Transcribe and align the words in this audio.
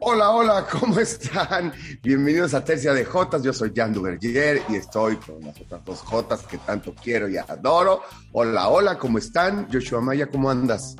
Hola, 0.00 0.30
hola, 0.30 0.66
¿cómo 0.70 1.00
están? 1.00 1.72
Bienvenidos 2.02 2.54
a 2.54 2.64
Tercia 2.64 2.92
de 2.92 3.04
Jotas. 3.04 3.42
Yo 3.42 3.52
soy 3.52 3.72
Jan 3.74 3.92
Duvergier 3.92 4.62
y 4.68 4.76
estoy 4.76 5.16
con 5.16 5.40
las 5.40 5.60
otras 5.60 5.84
dos 5.84 6.00
Jotas 6.00 6.42
que 6.44 6.58
tanto 6.58 6.94
quiero 6.94 7.28
y 7.28 7.36
adoro. 7.36 8.02
Hola, 8.32 8.68
hola, 8.68 8.98
¿cómo 8.98 9.18
están? 9.18 9.68
Joshua 9.72 10.00
Maya, 10.00 10.26
¿cómo 10.26 10.50
andas? 10.50 10.96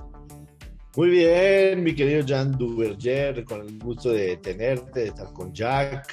Muy 0.97 1.11
bien, 1.11 1.85
mi 1.85 1.95
querido 1.95 2.25
Jan 2.27 2.59
Duverger, 2.59 3.45
con 3.45 3.61
el 3.61 3.79
gusto 3.79 4.11
de 4.11 4.37
tenerte, 4.39 5.01
de 5.01 5.07
estar 5.07 5.33
con 5.33 5.53
Jack. 5.55 6.13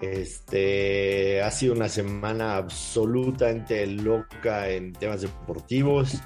Este 0.00 1.42
ha 1.42 1.50
sido 1.50 1.74
una 1.74 1.88
semana 1.88 2.56
absolutamente 2.56 3.86
loca 3.88 4.68
en 4.68 4.92
temas 4.92 5.22
deportivos. 5.22 6.20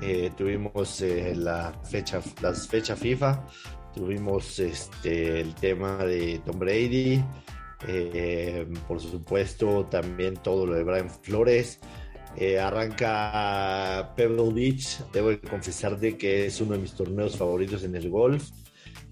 Eh, 0.00 0.30
tuvimos 0.36 1.00
eh, 1.02 1.34
la 1.34 1.72
fecha, 1.82 2.20
las 2.40 2.68
fechas 2.68 2.98
FIFA, 2.98 3.44
tuvimos 3.94 4.58
este, 4.58 5.40
el 5.40 5.54
tema 5.54 6.04
de 6.04 6.40
Tom 6.44 6.58
Brady, 6.58 7.22
eh, 7.86 8.66
por 8.88 9.00
supuesto 9.00 9.86
también 9.86 10.36
todo 10.36 10.66
lo 10.66 10.74
de 10.74 10.84
Brian 10.84 11.10
Flores. 11.10 11.80
arranca 12.60 14.12
Pebble 14.16 14.52
Beach, 14.52 15.00
debo 15.12 15.30
confesarte 15.48 16.16
que 16.16 16.46
es 16.46 16.60
uno 16.60 16.72
de 16.72 16.78
mis 16.78 16.92
torneos 16.92 17.36
favoritos 17.36 17.84
en 17.84 17.96
el 17.96 18.08
golf. 18.08 18.50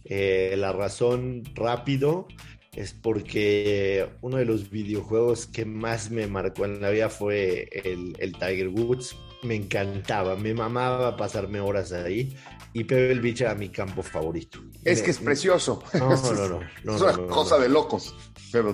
la 0.05 0.73
razón 0.73 1.43
rápido 1.55 2.27
es 2.75 2.93
porque 2.93 4.09
uno 4.21 4.37
de 4.37 4.45
los 4.45 4.71
videojuegos 4.71 5.47
que 5.47 5.65
más 5.65 6.11
me 6.11 6.27
marcó 6.27 6.65
en 6.65 6.81
la 6.81 6.91
vida 6.91 7.09
fue 7.09 7.69
el, 7.85 8.33
Tiger 8.39 8.69
Woods. 8.69 9.17
Me 9.43 9.57
encantaba, 9.57 10.37
me 10.37 10.55
mamaba 10.55 11.17
pasarme 11.17 11.61
horas 11.61 11.93
ahí 11.93 12.37
y 12.73 12.85
Pebble 12.85 13.21
Beach 13.21 13.41
era 13.41 13.55
mi 13.55 13.69
campo 13.69 14.03
favorito. 14.03 14.61
Es 14.85 15.03
que 15.03 15.11
es 15.11 15.19
precioso. 15.19 15.83
No, 15.95 16.11
no, 16.11 16.49
no. 16.49 16.61
no, 16.85 16.97
es 16.97 17.03
una 17.03 17.27
cosa 17.29 17.59
de 17.59 17.69
locos. 17.69 18.15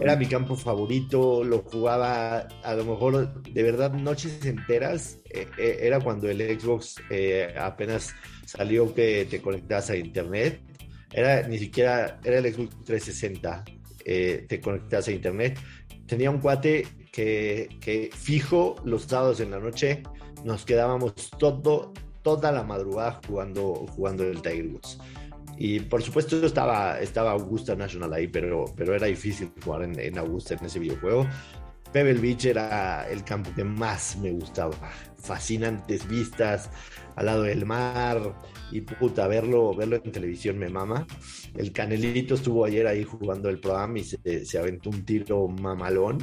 Era 0.00 0.16
mi 0.16 0.26
campo 0.26 0.56
favorito, 0.56 1.44
lo 1.44 1.58
jugaba 1.58 2.48
a 2.62 2.74
lo 2.74 2.84
mejor 2.84 3.42
de 3.42 3.62
verdad 3.62 3.92
noches 3.92 4.44
enteras. 4.44 5.18
Eh, 5.30 5.48
eh, 5.58 5.78
era 5.82 6.00
cuando 6.00 6.28
el 6.28 6.38
Xbox 6.60 6.96
eh, 7.10 7.54
apenas 7.58 8.14
salió 8.46 8.94
que 8.94 9.26
te 9.28 9.40
conectabas 9.42 9.90
a 9.90 9.96
internet. 9.96 10.60
Era 11.12 11.46
ni 11.46 11.58
siquiera, 11.58 12.20
era 12.24 12.38
el 12.38 12.52
Xbox 12.52 12.84
360 12.84 13.64
eh, 14.08 14.46
te 14.48 14.60
conectas 14.60 15.08
a 15.08 15.10
internet. 15.10 15.58
Tenía 16.06 16.30
un 16.30 16.38
cuate 16.38 16.86
que, 17.10 17.68
que, 17.80 18.10
fijo 18.14 18.76
los 18.84 19.02
sábados 19.02 19.40
en 19.40 19.50
la 19.50 19.58
noche 19.58 20.04
nos 20.44 20.64
quedábamos 20.64 21.12
todo, 21.38 21.92
toda 22.26 22.50
la 22.50 22.64
madrugada 22.64 23.20
jugando, 23.24 23.86
jugando 23.94 24.24
el 24.24 24.42
Tiger 24.42 24.66
Woods. 24.66 24.98
Y 25.56 25.78
por 25.78 26.02
supuesto 26.02 26.44
estaba, 26.44 26.98
estaba 26.98 27.30
Augusta 27.30 27.76
National 27.76 28.12
ahí, 28.12 28.26
pero, 28.26 28.64
pero 28.76 28.96
era 28.96 29.06
difícil 29.06 29.52
jugar 29.64 29.84
en, 29.84 29.96
en 30.00 30.18
Augusta 30.18 30.54
en 30.54 30.66
ese 30.66 30.80
videojuego. 30.80 31.24
Pebble 31.92 32.14
Beach 32.14 32.46
era 32.46 33.08
el 33.08 33.22
campo 33.22 33.52
que 33.54 33.62
más 33.62 34.16
me 34.16 34.32
gustaba. 34.32 34.74
Fascinantes 35.16 36.08
vistas 36.08 36.68
al 37.14 37.26
lado 37.26 37.44
del 37.44 37.64
mar, 37.64 38.34
y 38.70 38.80
puta, 38.80 39.26
verlo, 39.28 39.74
verlo 39.74 39.96
en 39.96 40.12
televisión 40.12 40.58
me 40.58 40.68
mama. 40.68 41.06
El 41.54 41.72
Canelito 41.72 42.34
estuvo 42.34 42.64
ayer 42.64 42.86
ahí 42.86 43.04
jugando 43.04 43.48
el 43.48 43.60
programa 43.60 43.98
y 43.98 44.04
se, 44.04 44.58
aventó 44.58 44.90
un 44.90 45.04
tiro 45.04 45.46
mamalón 45.48 46.18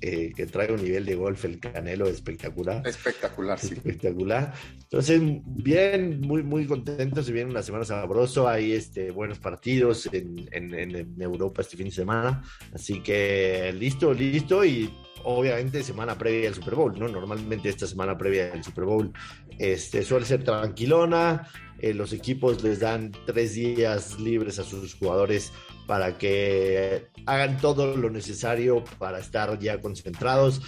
eh, 0.00 0.32
que 0.36 0.46
trae 0.46 0.72
un 0.72 0.82
nivel 0.82 1.06
de 1.06 1.14
golf 1.14 1.44
el 1.44 1.58
Canelo 1.58 2.06
espectacular. 2.06 2.86
Espectacular, 2.86 3.58
sí. 3.58 3.74
Espectacular. 3.74 4.54
Entonces, 4.96 5.20
bien, 5.44 6.22
muy, 6.22 6.42
muy 6.42 6.64
contento. 6.64 7.22
Se 7.22 7.30
viene 7.30 7.50
una 7.50 7.62
semana 7.62 7.84
sabroso. 7.84 8.48
Hay 8.48 8.72
este, 8.72 9.10
buenos 9.10 9.38
partidos 9.38 10.08
en, 10.10 10.48
en, 10.52 10.72
en 10.72 11.20
Europa 11.20 11.60
este 11.60 11.76
fin 11.76 11.88
de 11.88 11.92
semana. 11.92 12.42
Así 12.72 13.00
que 13.00 13.74
listo, 13.78 14.14
listo. 14.14 14.64
Y 14.64 14.90
obviamente 15.24 15.82
semana 15.82 16.16
previa 16.16 16.48
al 16.48 16.54
Super 16.54 16.76
Bowl, 16.76 16.98
¿no? 16.98 17.08
Normalmente 17.08 17.68
esta 17.68 17.86
semana 17.86 18.16
previa 18.16 18.52
al 18.54 18.64
Super 18.64 18.84
Bowl 18.84 19.12
este, 19.58 20.02
suele 20.02 20.24
ser 20.24 20.44
tranquilona, 20.44 21.46
eh, 21.78 21.92
los 21.92 22.12
equipos 22.12 22.62
les 22.62 22.80
dan 22.80 23.12
tres 23.26 23.54
días 23.54 24.18
libres 24.20 24.58
a 24.58 24.64
sus 24.64 24.94
jugadores 24.94 25.52
para 25.86 26.18
que 26.18 27.06
hagan 27.26 27.56
todo 27.58 27.96
lo 27.96 28.10
necesario 28.10 28.84
para 28.98 29.18
estar 29.18 29.58
ya 29.58 29.80
concentrados. 29.80 30.60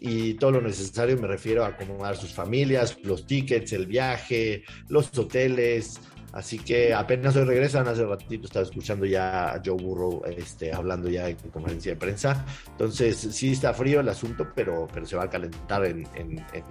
Y 0.00 0.34
todo 0.34 0.52
lo 0.52 0.60
necesario 0.60 1.16
me 1.18 1.28
refiero 1.28 1.64
a 1.64 1.68
acomodar 1.68 2.16
sus 2.16 2.32
familias, 2.32 2.96
los 3.02 3.26
tickets, 3.26 3.72
el 3.72 3.86
viaje, 3.86 4.64
los 4.88 5.16
hoteles, 5.16 6.00
Así 6.34 6.58
que 6.58 6.92
apenas 6.92 7.36
hoy 7.36 7.44
regresan, 7.44 7.86
hace 7.86 8.04
ratito 8.04 8.46
estaba 8.46 8.64
escuchando 8.64 9.06
ya 9.06 9.54
a 9.54 9.62
Joe 9.64 9.80
Burrow 9.80 10.22
este, 10.26 10.72
hablando 10.72 11.08
ya 11.08 11.28
en 11.28 11.36
conferencia 11.36 11.92
de 11.92 11.96
prensa. 11.96 12.44
Entonces 12.72 13.16
sí 13.16 13.52
está 13.52 13.72
frío 13.72 14.00
el 14.00 14.08
asunto, 14.08 14.48
pero, 14.52 14.88
pero 14.92 15.06
se 15.06 15.14
va 15.14 15.24
a 15.24 15.30
calentar 15.30 15.84
en, 15.84 16.04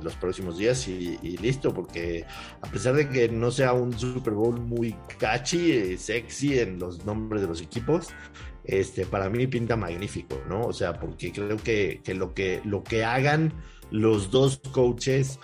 los 0.01 0.15
próximos 0.15 0.57
días 0.57 0.85
y, 0.89 1.37
listo, 1.37 1.73
porque 1.73 2.25
a 2.61 2.67
pesar 2.67 2.95
de 2.95 3.07
que 3.07 3.29
no 3.29 3.51
sea 3.51 3.71
un 3.71 3.97
Super 3.97 4.33
Bowl 4.33 4.59
muy 4.59 4.93
catchy, 5.17 5.71
eh, 5.71 5.97
sexy 5.97 6.59
en 6.59 6.77
los 6.77 7.05
nombres 7.05 7.41
de 7.41 7.47
los 7.47 7.61
equipos, 7.61 8.09
este, 8.65 9.05
para 9.05 9.29
mí 9.29 9.47
pinta 9.47 9.77
magnífico, 9.77 10.41
¿no? 10.49 10.63
O 10.63 10.73
sea, 10.73 10.99
porque 10.99 11.31
creo 11.31 11.55
que, 11.55 12.01
que, 12.03 12.13
lo, 12.13 12.33
que 12.33 12.59
lo 12.65 12.83
que 12.83 13.05
hagan 13.05 13.53
los 13.91 14.29
dos 14.29 14.59
coaches 14.73 15.39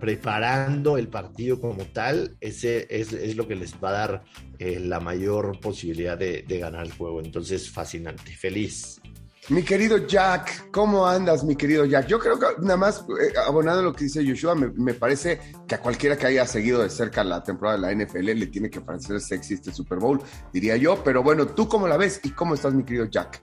preparando 0.00 0.98
el 0.98 1.08
partido 1.08 1.60
como 1.60 1.84
tal, 1.86 2.36
ese 2.40 2.86
es, 2.90 3.36
lo 3.36 3.46
que 3.48 3.54
les 3.54 3.74
va 3.82 3.90
a 3.90 3.92
dar 3.92 4.24
eh, 4.58 4.80
la 4.80 5.00
mayor 5.00 5.58
posibilidad 5.60 6.18
de, 6.18 6.44
ganar 6.58 6.86
el 6.86 6.92
juego. 6.92 7.20
Entonces, 7.20 7.70
fascinante, 7.70 8.32
feliz. 8.32 9.00
Mi 9.48 9.62
querido 9.62 9.98
Jack, 10.08 10.72
¿cómo 10.72 11.06
andas, 11.06 11.44
mi 11.44 11.54
querido 11.54 11.84
Jack? 11.84 12.08
Yo 12.08 12.18
creo 12.18 12.36
que 12.36 12.46
nada 12.62 12.76
más 12.76 13.02
eh, 13.02 13.32
abonado 13.46 13.78
a 13.78 13.82
lo 13.84 13.92
que 13.92 14.04
dice 14.04 14.26
Joshua, 14.26 14.56
me, 14.56 14.94
parece 14.94 15.38
que 15.68 15.76
a 15.76 15.80
cualquiera 15.80 16.16
que 16.16 16.26
haya 16.26 16.44
seguido 16.46 16.82
de 16.82 16.90
cerca 16.90 17.22
la 17.22 17.44
temporada 17.44 17.78
de 17.78 17.82
la 17.82 18.04
NFL 18.04 18.24
le 18.24 18.46
tiene 18.48 18.68
que 18.68 18.80
parecer 18.80 19.20
sexy 19.20 19.54
este 19.54 19.72
Super 19.72 19.98
Bowl, 19.98 20.20
diría 20.52 20.76
yo. 20.76 21.02
Pero 21.04 21.22
bueno, 21.22 21.46
¿tú 21.46 21.68
cómo 21.68 21.86
la 21.86 21.96
ves 21.96 22.20
y 22.24 22.30
cómo 22.30 22.54
estás, 22.54 22.74
mi 22.74 22.82
querido 22.82 23.04
Jack? 23.04 23.40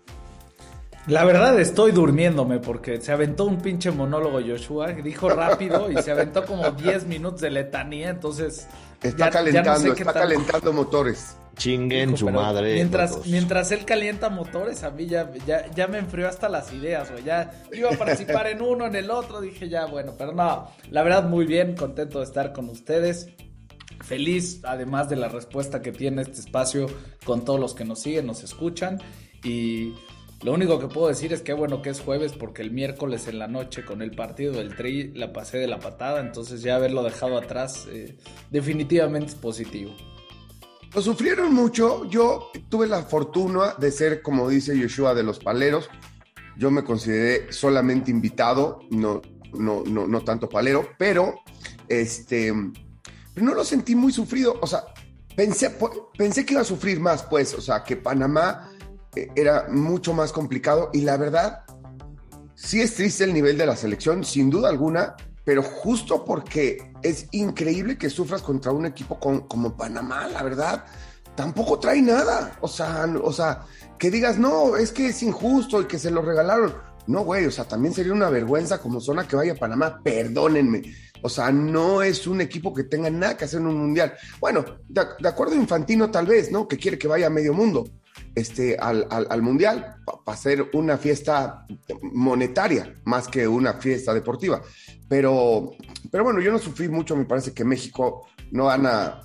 La 1.07 1.25
verdad 1.25 1.59
estoy 1.59 1.91
durmiéndome 1.91 2.59
porque 2.59 3.01
se 3.01 3.11
aventó 3.11 3.43
un 3.43 3.57
pinche 3.57 3.91
monólogo 3.91 4.39
Joshua, 4.41 4.93
dijo 4.93 5.27
rápido 5.29 5.91
y 5.91 6.01
se 6.01 6.11
aventó 6.11 6.45
como 6.45 6.71
10 6.71 7.07
minutos 7.07 7.41
de 7.41 7.51
letanía, 7.51 8.09
entonces... 8.09 8.67
Está 9.01 9.29
calentando, 9.29 9.91
está 9.91 10.13
calentando 10.13 10.71
motores. 10.71 11.35
Chinguen 11.57 12.15
su 12.15 12.29
madre. 12.29 12.75
Mientras, 12.75 13.27
mientras 13.27 13.71
él 13.73 13.83
calienta 13.83 14.29
motores, 14.29 14.83
a 14.83 14.91
mí 14.91 15.05
ya, 15.05 15.29
ya, 15.75 15.87
me 15.87 15.97
enfrió 15.99 16.27
hasta 16.27 16.47
las 16.47 16.71
ideas, 16.73 17.11
güey. 17.11 17.23
Ya 17.25 17.51
iba 17.73 17.89
a 17.89 17.97
participar 17.97 18.47
en 18.47 18.61
uno, 18.61 18.87
en 18.87 18.95
el 18.95 19.11
otro, 19.11 19.41
dije 19.41 19.67
ya, 19.69 19.85
bueno, 19.85 20.13
pero 20.17 20.31
no, 20.31 20.71
la 20.89 21.03
verdad 21.03 21.25
muy 21.25 21.45
bien, 21.45 21.75
contento 21.75 22.19
de 22.19 22.25
estar 22.25 22.53
con 22.53 22.69
ustedes. 22.69 23.27
Feliz, 24.01 24.61
además 24.63 25.09
de 25.09 25.17
la 25.17 25.27
respuesta 25.27 25.81
que 25.81 25.91
tiene 25.91 26.23
este 26.23 26.39
espacio 26.39 26.87
con 27.25 27.45
todos 27.45 27.59
los 27.59 27.73
que 27.73 27.85
nos 27.85 27.99
siguen, 27.99 28.25
nos 28.25 28.41
escuchan. 28.43 28.99
Y 29.43 29.93
lo 30.43 30.53
único 30.53 30.77
que 30.77 30.87
puedo 30.87 31.07
decir 31.07 31.31
es 31.31 31.41
que 31.41 31.53
bueno 31.53 31.81
que 31.81 31.89
es 31.89 32.01
jueves 32.01 32.33
porque 32.33 32.61
el 32.61 32.71
miércoles 32.71 33.27
en 33.27 33.39
la 33.39 33.47
noche 33.47 33.85
con 33.85 34.01
el 34.01 34.11
partido 34.11 34.53
del 34.53 34.75
Tri 34.75 35.13
la 35.13 35.31
pasé 35.31 35.57
de 35.57 35.67
la 35.67 35.79
patada, 35.79 36.19
entonces 36.19 36.61
ya 36.61 36.75
haberlo 36.75 37.01
dejado 37.03 37.37
atrás 37.37 37.87
eh, 37.89 38.17
definitivamente 38.51 39.27
es 39.27 39.35
positivo. 39.35 39.95
Lo 40.93 41.01
sufrieron 41.01 41.53
mucho, 41.53 42.05
yo 42.05 42.51
tuve 42.69 42.87
la 42.87 43.01
fortuna 43.03 43.73
de 43.79 43.89
ser, 43.89 44.21
como 44.21 44.47
dice 44.47 44.77
Yoshua, 44.77 45.15
de 45.15 45.23
los 45.23 45.39
paleros, 45.39 45.89
yo 46.57 46.69
me 46.69 46.83
consideré 46.83 47.51
solamente 47.51 48.11
invitado, 48.11 48.81
no, 48.91 49.21
no, 49.53 49.83
no, 49.85 50.07
no 50.07 50.21
tanto 50.21 50.49
palero, 50.49 50.89
pero 50.99 51.35
este, 51.87 52.53
no 52.53 53.53
lo 53.55 53.63
sentí 53.63 53.95
muy 53.95 54.11
sufrido, 54.11 54.59
o 54.61 54.67
sea, 54.67 54.83
pensé, 55.35 55.75
pensé 56.17 56.45
que 56.45 56.53
iba 56.53 56.61
a 56.61 56.65
sufrir 56.65 56.99
más, 56.99 57.23
pues, 57.23 57.53
o 57.53 57.61
sea, 57.61 57.83
que 57.83 57.97
Panamá 57.97 58.72
era 59.35 59.67
mucho 59.69 60.13
más 60.13 60.31
complicado 60.31 60.89
y 60.93 61.01
la 61.01 61.17
verdad, 61.17 61.63
sí 62.55 62.81
es 62.81 62.95
triste 62.95 63.23
el 63.23 63.33
nivel 63.33 63.57
de 63.57 63.65
la 63.65 63.75
selección, 63.75 64.23
sin 64.23 64.49
duda 64.49 64.69
alguna, 64.69 65.15
pero 65.43 65.61
justo 65.61 66.23
porque 66.23 66.91
es 67.01 67.27
increíble 67.31 67.97
que 67.97 68.09
sufras 68.09 68.41
contra 68.41 68.71
un 68.71 68.85
equipo 68.85 69.19
como 69.19 69.75
Panamá, 69.75 70.27
la 70.27 70.41
verdad, 70.43 70.85
tampoco 71.35 71.79
trae 71.79 72.01
nada. 72.01 72.57
O 72.61 72.67
sea, 72.67 73.05
o 73.21 73.33
sea, 73.33 73.61
que 73.97 74.09
digas, 74.09 74.37
no, 74.37 74.77
es 74.77 74.91
que 74.91 75.07
es 75.07 75.23
injusto 75.23 75.81
y 75.81 75.85
que 75.85 75.99
se 75.99 76.11
lo 76.11 76.21
regalaron. 76.21 76.73
No, 77.05 77.25
güey, 77.25 77.45
o 77.45 77.51
sea, 77.51 77.65
también 77.65 77.93
sería 77.93 78.13
una 78.13 78.29
vergüenza 78.29 78.77
como 78.77 79.01
zona 79.01 79.27
que 79.27 79.35
vaya 79.35 79.53
a 79.53 79.57
Panamá, 79.57 79.99
perdónenme. 80.01 80.83
O 81.21 81.29
sea, 81.29 81.51
no 81.51 82.01
es 82.01 82.27
un 82.27 82.39
equipo 82.41 82.73
que 82.73 82.83
tenga 82.83 83.09
nada 83.09 83.35
que 83.35 83.45
hacer 83.45 83.59
en 83.59 83.67
un 83.67 83.77
mundial. 83.77 84.13
Bueno, 84.39 84.63
de, 84.87 85.05
de 85.19 85.27
acuerdo 85.27 85.53
a 85.53 85.57
Infantino 85.57 86.09
tal 86.09 86.25
vez, 86.25 86.51
¿no? 86.51 86.67
Que 86.67 86.77
quiere 86.77 86.97
que 86.97 87.07
vaya 87.07 87.27
a 87.27 87.29
medio 87.29 87.53
mundo 87.53 87.85
este, 88.35 88.77
al, 88.77 89.07
al, 89.09 89.41
Mundial 89.41 89.97
para 90.05 90.35
hacer 90.37 90.69
una 90.73 90.97
fiesta 90.97 91.65
monetaria 92.01 92.93
más 93.05 93.27
que 93.27 93.47
una 93.47 93.73
fiesta 93.73 94.13
deportiva. 94.13 94.61
Pero, 95.07 95.71
pero 96.11 96.23
bueno, 96.23 96.41
yo 96.41 96.51
no 96.51 96.59
sufrí 96.59 96.89
mucho, 96.89 97.15
me 97.15 97.25
parece 97.25 97.53
que 97.53 97.63
México 97.63 98.27
no 98.51 98.65
gana 98.65 99.21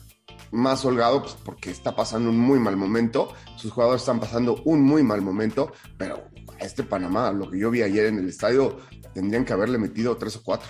más 0.50 0.84
holgado 0.84 1.22
pues, 1.22 1.36
porque 1.44 1.70
está 1.70 1.94
pasando 1.94 2.30
un 2.30 2.38
muy 2.38 2.58
mal 2.58 2.76
momento, 2.76 3.32
sus 3.56 3.72
jugadores 3.72 4.02
están 4.02 4.20
pasando 4.20 4.62
un 4.64 4.82
muy 4.82 5.02
mal 5.02 5.22
momento, 5.22 5.72
pero 5.96 6.28
este 6.58 6.82
Panamá, 6.82 7.32
lo 7.32 7.50
que 7.50 7.58
yo 7.58 7.70
vi 7.70 7.82
ayer 7.82 8.06
en 8.06 8.18
el 8.18 8.28
estadio, 8.28 8.78
tendrían 9.14 9.44
que 9.44 9.52
haberle 9.52 9.78
metido 9.78 10.16
tres 10.16 10.36
o 10.36 10.42
cuatro. 10.42 10.68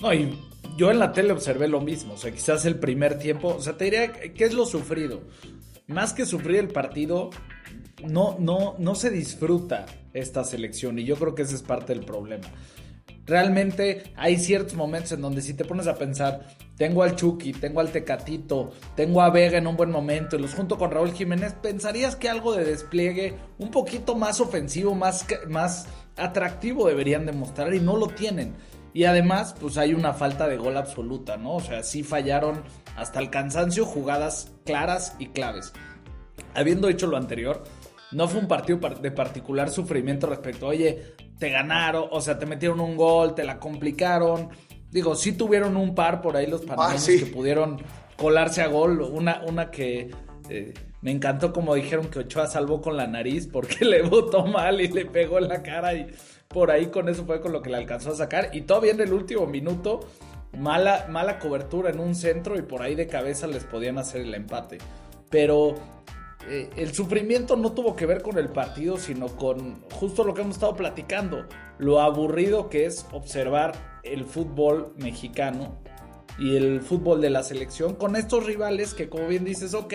No, 0.00 0.12
y 0.12 0.38
yo 0.76 0.90
en 0.90 0.98
la 0.98 1.12
tele 1.12 1.32
observé 1.32 1.68
lo 1.68 1.80
mismo, 1.80 2.14
o 2.14 2.16
sea, 2.16 2.32
quizás 2.32 2.64
el 2.66 2.78
primer 2.78 3.18
tiempo, 3.18 3.54
o 3.56 3.62
sea, 3.62 3.76
te 3.76 3.84
diría, 3.84 4.12
¿qué 4.12 4.44
es 4.44 4.52
lo 4.52 4.66
sufrido? 4.66 5.22
Más 5.88 6.12
que 6.12 6.26
sufrir 6.26 6.58
el 6.58 6.68
partido, 6.68 7.30
no, 8.04 8.36
no, 8.40 8.74
no 8.78 8.94
se 8.96 9.10
disfruta 9.10 9.86
esta 10.12 10.42
selección 10.42 10.98
y 10.98 11.04
yo 11.04 11.16
creo 11.16 11.34
que 11.34 11.42
ese 11.42 11.54
es 11.54 11.62
parte 11.62 11.94
del 11.94 12.04
problema. 12.04 12.48
Realmente 13.24 14.12
hay 14.16 14.36
ciertos 14.38 14.74
momentos 14.74 15.12
en 15.12 15.20
donde 15.20 15.42
si 15.42 15.54
te 15.54 15.64
pones 15.64 15.86
a 15.86 15.96
pensar, 15.96 16.46
tengo 16.76 17.02
al 17.02 17.16
Chucky, 17.16 17.52
tengo 17.52 17.80
al 17.80 17.90
Tecatito, 17.90 18.72
tengo 18.94 19.20
a 19.20 19.30
Vega 19.30 19.58
en 19.58 19.66
un 19.66 19.76
buen 19.76 19.90
momento 19.90 20.36
y 20.36 20.40
los 20.40 20.54
junto 20.54 20.78
con 20.78 20.90
Raúl 20.90 21.12
Jiménez, 21.12 21.54
pensarías 21.54 22.16
que 22.16 22.28
algo 22.28 22.54
de 22.54 22.64
despliegue 22.64 23.34
un 23.58 23.70
poquito 23.70 24.14
más 24.14 24.40
ofensivo, 24.40 24.94
más, 24.94 25.26
más 25.48 25.86
atractivo 26.16 26.86
deberían 26.86 27.26
demostrar 27.26 27.74
y 27.74 27.80
no 27.80 27.96
lo 27.96 28.08
tienen. 28.08 28.54
Y 28.96 29.04
además, 29.04 29.54
pues 29.60 29.76
hay 29.76 29.92
una 29.92 30.14
falta 30.14 30.48
de 30.48 30.56
gol 30.56 30.78
absoluta, 30.78 31.36
¿no? 31.36 31.56
O 31.56 31.60
sea, 31.60 31.82
sí 31.82 32.02
fallaron 32.02 32.62
hasta 32.96 33.20
el 33.20 33.28
cansancio 33.28 33.84
jugadas 33.84 34.52
claras 34.64 35.14
y 35.18 35.26
claves. 35.26 35.74
Habiendo 36.54 36.88
hecho 36.88 37.06
lo 37.06 37.18
anterior, 37.18 37.62
no 38.12 38.26
fue 38.26 38.40
un 38.40 38.48
partido 38.48 38.78
de 38.78 39.10
particular 39.10 39.68
sufrimiento 39.68 40.26
respecto, 40.28 40.68
oye, 40.68 41.14
te 41.38 41.50
ganaron, 41.50 42.06
o 42.10 42.22
sea, 42.22 42.38
te 42.38 42.46
metieron 42.46 42.80
un 42.80 42.96
gol, 42.96 43.34
te 43.34 43.44
la 43.44 43.58
complicaron. 43.58 44.48
Digo, 44.90 45.14
sí 45.14 45.32
tuvieron 45.32 45.76
un 45.76 45.94
par 45.94 46.22
por 46.22 46.34
ahí 46.34 46.46
los 46.46 46.62
ah, 46.62 46.74
panameños 46.74 47.04
que 47.04 47.26
pudieron 47.26 47.82
colarse 48.16 48.62
a 48.62 48.68
gol. 48.68 49.02
Una, 49.02 49.42
una 49.46 49.70
que 49.70 50.10
eh, 50.48 50.72
me 51.02 51.10
encantó 51.10 51.52
como 51.52 51.74
dijeron 51.74 52.08
que 52.08 52.20
Ochoa 52.20 52.46
salvó 52.46 52.80
con 52.80 52.96
la 52.96 53.06
nariz 53.06 53.46
porque 53.46 53.84
le 53.84 54.02
botó 54.02 54.46
mal 54.46 54.80
y 54.80 54.88
le 54.88 55.06
pegó 55.06 55.38
en 55.38 55.48
la 55.48 55.62
cara 55.62 55.94
y 55.94 56.06
por 56.48 56.70
ahí 56.70 56.86
con 56.86 57.08
eso 57.08 57.24
fue 57.24 57.40
con 57.40 57.52
lo 57.52 57.62
que 57.62 57.70
le 57.70 57.76
alcanzó 57.76 58.12
a 58.12 58.16
sacar. 58.16 58.50
Y 58.52 58.62
todavía 58.62 58.92
en 58.92 59.00
el 59.00 59.12
último 59.12 59.46
minuto, 59.46 60.00
mala, 60.56 61.06
mala 61.08 61.38
cobertura 61.38 61.90
en 61.90 62.00
un 62.00 62.14
centro 62.14 62.56
y 62.56 62.62
por 62.62 62.82
ahí 62.82 62.94
de 62.94 63.06
cabeza 63.06 63.46
les 63.46 63.64
podían 63.64 63.98
hacer 63.98 64.22
el 64.22 64.34
empate. 64.34 64.78
Pero 65.30 65.74
eh, 66.48 66.70
el 66.76 66.94
sufrimiento 66.94 67.56
no 67.56 67.72
tuvo 67.72 67.96
que 67.96 68.06
ver 68.06 68.22
con 68.22 68.38
el 68.38 68.48
partido, 68.48 68.96
sino 68.96 69.28
con 69.28 69.82
justo 69.90 70.24
lo 70.24 70.32
que 70.32 70.42
hemos 70.42 70.56
estado 70.56 70.76
platicando, 70.76 71.44
lo 71.78 72.00
aburrido 72.00 72.68
que 72.68 72.86
es 72.86 73.06
observar 73.12 74.00
el 74.04 74.24
fútbol 74.24 74.94
mexicano 74.96 75.78
y 76.38 76.56
el 76.56 76.80
fútbol 76.80 77.20
de 77.20 77.30
la 77.30 77.42
selección 77.42 77.94
con 77.94 78.14
estos 78.14 78.44
rivales 78.44 78.94
que 78.94 79.08
como 79.08 79.26
bien 79.26 79.44
dices, 79.44 79.74
ok, 79.74 79.94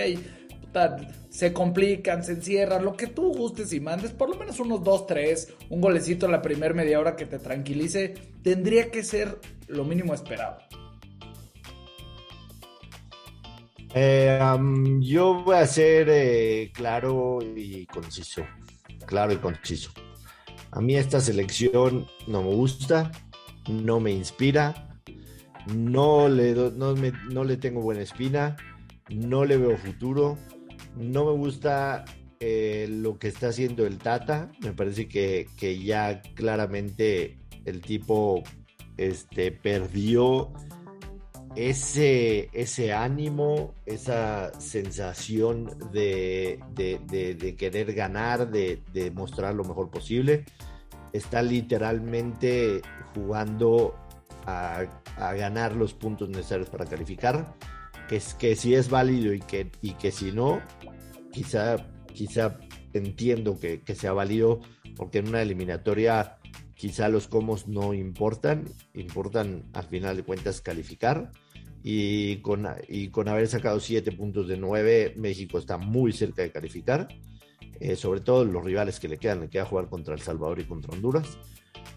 se 1.30 1.54
complican, 1.54 2.24
se 2.24 2.34
encierran, 2.34 2.84
lo 2.84 2.96
que 2.96 3.08
tú 3.08 3.34
gustes 3.34 3.74
y 3.74 3.80
mandes, 3.80 4.12
por 4.12 4.30
lo 4.30 4.36
menos 4.38 4.60
unos 4.60 4.84
2, 4.84 5.08
3, 5.08 5.54
un 5.70 5.82
golecito 5.82 6.26
en 6.26 6.32
la 6.32 6.42
primera 6.42 6.74
media 6.74 7.00
hora 7.00 7.16
que 7.16 7.26
te 7.26 7.40
tranquilice, 7.40 8.14
tendría 8.44 8.92
que 8.92 9.04
ser 9.04 9.40
lo 9.68 9.84
mínimo 9.84 10.14
esperado. 10.14 10.58
Eh, 13.94 14.40
yo 15.02 15.44
voy 15.44 15.58
a 15.58 15.68
ser 15.68 16.08
eh, 16.10 16.72
claro 16.74 17.40
y 17.56 17.86
conciso. 17.88 18.46
Claro 19.06 19.34
y 19.34 19.38
conciso. 19.38 19.92
A 20.72 20.80
mí 20.80 20.96
esta 20.96 21.20
selección 21.20 22.08
no 22.28 22.44
me 22.44 22.56
gusta, 22.56 23.12
no 23.70 24.00
me 24.00 24.12
inspira, 24.12 25.02
no 25.68 26.30
le, 26.30 26.54
no 26.54 27.44
le 27.44 27.58
tengo 27.58 27.82
buena 27.82 28.02
espina, 28.02 28.56
no 29.10 29.44
le 29.44 29.58
veo 29.58 29.78
futuro, 29.78 30.38
no 30.96 31.26
me 31.26 31.32
gusta 31.32 32.06
eh, 32.40 32.88
lo 32.90 33.18
que 33.20 33.28
está 33.28 33.50
haciendo 33.50 33.86
el 33.86 33.98
Tata. 33.98 34.52
Me 34.62 34.74
parece 34.74 35.08
que, 35.08 35.48
que 35.58 35.82
ya 35.82 36.22
claramente 36.36 37.38
el 37.66 37.82
tipo 37.82 38.44
este, 38.98 39.52
perdió 39.52 40.52
ese, 41.56 42.50
ese 42.54 42.94
ánimo, 42.94 43.74
esa 43.86 44.54
sensación 44.60 45.78
de, 45.92 46.60
querer 47.58 47.94
ganar, 47.94 48.50
de, 48.50 49.12
mostrar 49.14 49.54
lo 49.54 49.64
mejor 49.64 49.90
posible, 49.90 50.46
está 51.14 51.42
literalmente 51.42 52.82
jugando 53.14 53.96
a, 54.46 54.86
ganar 55.18 55.76
los 55.76 55.94
puntos 55.94 56.30
necesarios 56.30 56.70
para 56.70 56.86
calificar, 56.86 57.56
que, 58.08 58.16
es, 58.16 58.34
que 58.34 58.56
si 58.56 58.74
es 58.74 58.90
válido 58.90 59.34
y 59.34 59.40
que, 59.40 59.72
y 59.82 59.92
que 59.94 60.12
si 60.12 60.32
no, 60.32 60.62
quizá, 61.32 61.90
quizá 62.14 62.60
entiendo 62.94 63.60
que, 63.60 63.82
que 63.82 63.96
sea 63.96 64.14
válido, 64.14 64.60
porque 64.96 65.20
en 65.20 65.30
una 65.30 65.42
eliminatoria 65.42 66.38
quizá 66.82 67.10
los 67.10 67.28
comos 67.28 67.68
no 67.68 67.94
importan, 67.94 68.66
importan 68.96 69.66
al 69.74 69.84
final 69.84 70.18
de 70.18 70.24
cuentas 70.24 70.62
calificar. 70.62 71.32
Y 71.84 72.38
con, 72.38 72.68
y 72.88 73.10
con 73.10 73.28
haber 73.28 73.48
sacado 73.48 73.80
7 73.80 74.12
puntos 74.12 74.48
de 74.48 74.58
9, 74.58 75.14
México 75.18 75.58
está 75.58 75.78
muy 75.78 76.12
cerca 76.12 76.42
de 76.42 76.52
calificar. 76.52 77.08
Eh, 77.80 77.96
sobre 77.96 78.22
todo 78.22 78.46
los 78.46 78.64
rivales 78.64 79.00
que 79.00 79.08
le 79.08 79.18
quedan, 79.18 79.42
le 79.42 79.50
queda 79.50 79.66
jugar 79.66 79.90
contra 79.90 80.14
El 80.16 80.22
Salvador 80.22 80.60
y 80.60 80.66
contra 80.66 80.94
Honduras. 80.94 81.38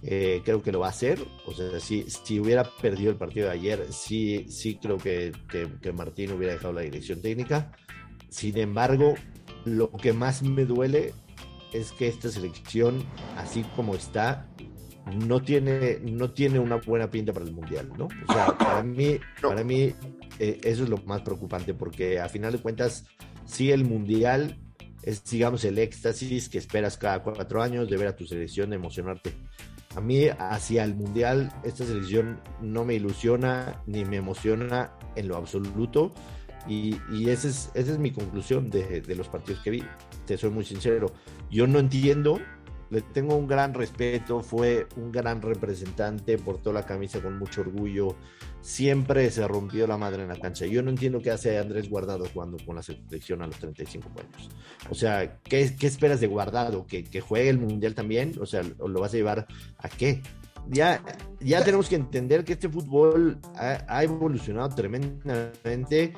Eh, 0.02 0.42
creo 0.44 0.62
que 0.62 0.70
lo 0.72 0.80
va 0.80 0.88
a 0.88 0.90
hacer. 0.90 1.18
O 1.46 1.54
sea, 1.54 1.80
si, 1.80 2.04
si 2.08 2.38
hubiera 2.38 2.64
perdido 2.64 3.10
el 3.10 3.16
partido 3.16 3.46
de 3.46 3.54
ayer, 3.54 3.86
sí, 3.90 4.46
sí 4.50 4.76
creo 4.76 4.98
que, 4.98 5.32
que, 5.50 5.66
que 5.80 5.92
Martín 5.92 6.32
hubiera 6.32 6.52
dejado 6.52 6.74
la 6.74 6.82
dirección 6.82 7.22
técnica. 7.22 7.72
Sin 8.34 8.58
embargo, 8.58 9.14
lo 9.64 9.92
que 9.92 10.12
más 10.12 10.42
me 10.42 10.64
duele 10.64 11.14
es 11.72 11.92
que 11.92 12.08
esta 12.08 12.28
selección, 12.28 13.04
así 13.36 13.64
como 13.76 13.94
está, 13.94 14.48
no 15.28 15.40
tiene, 15.40 16.00
no 16.02 16.32
tiene 16.32 16.58
una 16.58 16.78
buena 16.78 17.08
pinta 17.08 17.32
para 17.32 17.44
el 17.44 17.52
mundial, 17.52 17.92
¿no? 17.96 18.06
O 18.06 18.32
sea, 18.32 18.46
para 18.58 18.82
mí, 18.82 19.20
para 19.40 19.62
mí 19.62 19.94
eh, 20.40 20.60
eso 20.64 20.82
es 20.82 20.88
lo 20.88 20.98
más 21.06 21.22
preocupante, 21.22 21.74
porque 21.74 22.18
a 22.18 22.28
final 22.28 22.50
de 22.50 22.58
cuentas, 22.58 23.06
sí 23.44 23.70
el 23.70 23.84
mundial 23.84 24.58
es, 25.04 25.22
digamos, 25.26 25.64
el 25.64 25.78
éxtasis 25.78 26.48
que 26.48 26.58
esperas 26.58 26.98
cada 26.98 27.22
cuatro 27.22 27.62
años 27.62 27.88
de 27.88 27.96
ver 27.96 28.08
a 28.08 28.16
tu 28.16 28.26
selección, 28.26 28.70
de 28.70 28.76
emocionarte. 28.76 29.32
A 29.94 30.00
mí, 30.00 30.26
hacia 30.26 30.82
el 30.82 30.96
mundial, 30.96 31.52
esta 31.62 31.86
selección 31.86 32.40
no 32.60 32.84
me 32.84 32.94
ilusiona 32.94 33.80
ni 33.86 34.04
me 34.04 34.16
emociona 34.16 34.90
en 35.14 35.28
lo 35.28 35.36
absoluto. 35.36 36.12
Y, 36.66 37.00
y 37.10 37.28
esa, 37.30 37.48
es, 37.48 37.70
esa 37.74 37.92
es 37.92 37.98
mi 37.98 38.10
conclusión 38.10 38.70
de, 38.70 39.00
de 39.00 39.14
los 39.14 39.28
partidos 39.28 39.62
que 39.62 39.70
vi. 39.70 39.84
Te 40.26 40.36
soy 40.36 40.50
muy 40.50 40.64
sincero. 40.64 41.12
Yo 41.50 41.66
no 41.66 41.78
entiendo 41.78 42.40
le 42.90 43.02
tengo 43.02 43.36
un 43.36 43.48
gran 43.48 43.74
respeto, 43.74 44.40
fue 44.40 44.86
un 44.96 45.10
gran 45.10 45.42
representante, 45.42 46.38
portó 46.38 46.72
la 46.72 46.86
camisa 46.86 47.20
con 47.20 47.38
mucho 47.38 47.62
orgullo, 47.62 48.14
siempre 48.60 49.30
se 49.30 49.46
rompió 49.48 49.86
la 49.88 49.96
madre 49.96 50.22
en 50.22 50.28
la 50.28 50.36
cancha. 50.36 50.66
Yo 50.66 50.80
no 50.82 50.90
entiendo 50.90 51.20
qué 51.20 51.32
hace 51.32 51.58
Andrés 51.58 51.90
Guardado 51.90 52.24
jugando 52.32 52.56
con 52.64 52.76
la 52.76 52.82
selección 52.82 53.42
a 53.42 53.48
los 53.48 53.56
35 53.56 54.08
años. 54.10 54.48
O 54.90 54.94
sea, 54.94 55.40
¿qué, 55.42 55.74
qué 55.76 55.86
esperas 55.88 56.20
de 56.20 56.26
Guardado? 56.28 56.86
¿Que, 56.86 57.02
¿Que, 57.02 57.20
juegue 57.20 57.48
el 57.48 57.58
Mundial 57.58 57.94
también? 57.94 58.34
O 58.40 58.46
sea, 58.46 58.62
¿lo 58.62 59.00
vas 59.00 59.12
a 59.12 59.16
llevar 59.16 59.46
a 59.78 59.88
qué? 59.88 60.22
Ya, 60.68 61.02
ya 61.40 61.62
tenemos 61.64 61.88
que 61.88 61.96
entender 61.96 62.44
que 62.44 62.54
este 62.54 62.68
fútbol 62.68 63.38
ha, 63.56 63.84
ha 63.88 64.04
evolucionado 64.04 64.68
tremendamente 64.74 66.14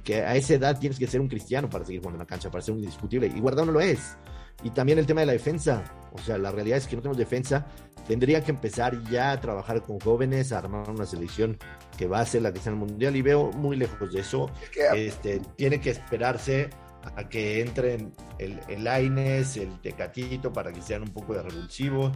que 0.00 0.22
a 0.22 0.36
esa 0.36 0.54
edad 0.54 0.78
tienes 0.78 0.98
que 0.98 1.06
ser 1.06 1.20
un 1.20 1.28
cristiano 1.28 1.68
para 1.68 1.84
seguir 1.84 2.00
jugando 2.00 2.16
en 2.16 2.20
la 2.20 2.26
cancha, 2.26 2.50
para 2.50 2.62
ser 2.62 2.74
un 2.74 2.80
indiscutible. 2.80 3.26
Y 3.26 3.40
Guardado 3.40 3.66
no 3.66 3.72
lo 3.72 3.80
es. 3.80 4.16
Y 4.62 4.70
también 4.70 4.98
el 4.98 5.06
tema 5.06 5.20
de 5.20 5.26
la 5.26 5.32
defensa. 5.32 5.84
O 6.12 6.18
sea, 6.18 6.36
la 6.36 6.50
realidad 6.50 6.78
es 6.78 6.86
que 6.86 6.96
no 6.96 7.02
tenemos 7.02 7.18
defensa. 7.18 7.66
Tendría 8.06 8.42
que 8.42 8.50
empezar 8.50 9.02
ya 9.10 9.32
a 9.32 9.40
trabajar 9.40 9.82
con 9.82 10.00
jóvenes, 10.00 10.52
a 10.52 10.58
armar 10.58 10.90
una 10.90 11.06
selección 11.06 11.58
que 11.96 12.06
va 12.06 12.20
a 12.20 12.26
ser 12.26 12.42
la 12.42 12.52
que 12.52 12.58
sea 12.58 12.72
en 12.72 12.80
el 12.80 12.86
mundial. 12.86 13.16
Y 13.16 13.22
veo 13.22 13.52
muy 13.52 13.76
lejos 13.76 14.12
de 14.12 14.20
eso. 14.20 14.50
Este, 14.94 15.40
tiene 15.56 15.80
que 15.80 15.90
esperarse 15.90 16.70
a 17.16 17.28
que 17.28 17.60
entren 17.60 18.12
el, 18.38 18.60
el 18.68 18.86
Aines, 18.86 19.56
el 19.56 19.80
Tecatito, 19.80 20.52
para 20.52 20.72
que 20.72 20.82
sean 20.82 21.02
un 21.02 21.12
poco 21.12 21.34
de 21.34 21.42
revulsivo. 21.42 22.12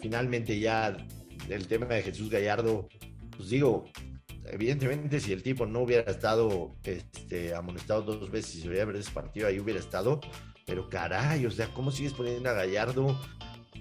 Finalmente 0.00 0.58
ya 0.58 0.96
el 1.48 1.66
tema 1.68 1.86
de 1.86 2.02
Jesús 2.02 2.30
Gallardo, 2.30 2.88
pues 3.36 3.48
digo, 3.50 3.84
evidentemente 4.46 5.20
si 5.20 5.32
el 5.32 5.42
tipo 5.42 5.66
no 5.66 5.80
hubiera 5.80 6.10
estado 6.10 6.74
este, 6.84 7.54
amonestado 7.54 8.02
dos 8.02 8.30
veces 8.30 8.56
y 8.56 8.60
se 8.62 8.68
hubiera 8.68 8.86
perdido 8.86 9.02
ese 9.02 9.12
partido, 9.12 9.46
ahí 9.46 9.60
hubiera 9.60 9.80
estado. 9.80 10.20
Pero 10.66 10.88
caray, 10.88 11.44
o 11.46 11.50
sea, 11.50 11.68
¿cómo 11.74 11.90
sigues 11.90 12.14
poniendo 12.14 12.48
a 12.48 12.54
Gallardo? 12.54 13.18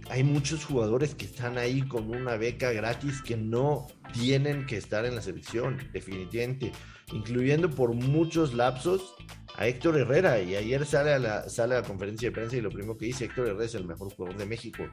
Hay 0.09 0.23
muchos 0.23 0.65
jugadores 0.65 1.15
que 1.15 1.25
están 1.25 1.57
ahí 1.57 1.81
con 1.81 2.09
una 2.09 2.35
beca 2.35 2.71
gratis 2.71 3.21
que 3.21 3.37
no 3.37 3.87
tienen 4.13 4.65
que 4.65 4.77
estar 4.77 5.05
en 5.05 5.15
la 5.15 5.21
selección, 5.21 5.77
definitivamente, 5.93 6.73
incluyendo 7.13 7.69
por 7.69 7.93
muchos 7.93 8.53
lapsos 8.53 9.15
a 9.55 9.67
Héctor 9.67 9.97
Herrera. 9.97 10.41
Y 10.41 10.55
ayer 10.55 10.85
sale 10.85 11.13
a 11.13 11.19
la, 11.19 11.49
sale 11.49 11.75
a 11.75 11.81
la 11.81 11.87
conferencia 11.87 12.29
de 12.29 12.33
prensa 12.33 12.57
y 12.57 12.61
lo 12.61 12.69
primero 12.69 12.97
que 12.97 13.05
dice, 13.05 13.25
Héctor 13.25 13.47
Herrera 13.47 13.65
es 13.65 13.75
el 13.75 13.85
mejor 13.85 14.13
jugador 14.13 14.37
de 14.37 14.45
México. 14.45 14.83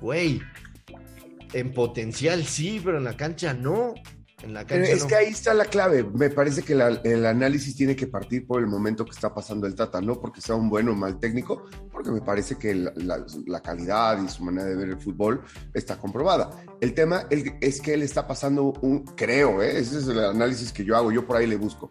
Güey, 0.00 0.40
en 1.52 1.72
potencial 1.72 2.44
sí, 2.44 2.80
pero 2.84 2.98
en 2.98 3.04
la 3.04 3.16
cancha 3.16 3.54
no. 3.54 3.94
En 4.42 4.54
la 4.54 4.64
cancha 4.64 4.92
es 4.92 5.04
que 5.04 5.16
ahí 5.16 5.28
está 5.28 5.52
la 5.52 5.64
clave. 5.64 6.04
Me 6.04 6.30
parece 6.30 6.62
que 6.62 6.72
el 6.72 7.26
análisis 7.26 7.74
tiene 7.74 7.96
que 7.96 8.06
partir 8.06 8.46
por 8.46 8.60
el 8.60 8.68
momento 8.68 9.04
que 9.04 9.10
está 9.10 9.34
pasando 9.34 9.66
el 9.66 9.74
Tata, 9.74 10.00
no 10.00 10.20
porque 10.20 10.40
sea 10.40 10.54
un 10.54 10.70
bueno 10.70 10.92
o 10.92 10.94
mal 10.94 11.18
técnico, 11.18 11.66
porque 11.90 12.10
me 12.10 12.20
parece 12.20 12.56
que 12.56 12.74
la, 12.74 13.60
calidad 13.62 14.22
y 14.22 14.28
su 14.28 14.44
manera 14.44 14.68
de 14.68 14.76
ver 14.76 14.90
el 14.90 15.00
fútbol 15.00 15.42
está 15.74 15.98
comprobada. 15.98 16.50
El 16.80 16.94
tema 16.94 17.26
es 17.30 17.80
que 17.80 17.94
él 17.94 18.02
está 18.02 18.28
pasando 18.28 18.74
un, 18.80 19.04
creo, 19.04 19.60
¿eh? 19.60 19.78
ese 19.78 19.98
es 19.98 20.06
el 20.06 20.24
análisis 20.24 20.72
que 20.72 20.84
yo 20.84 20.96
hago, 20.96 21.10
yo 21.10 21.26
por 21.26 21.36
ahí 21.36 21.46
le 21.46 21.56
busco. 21.56 21.90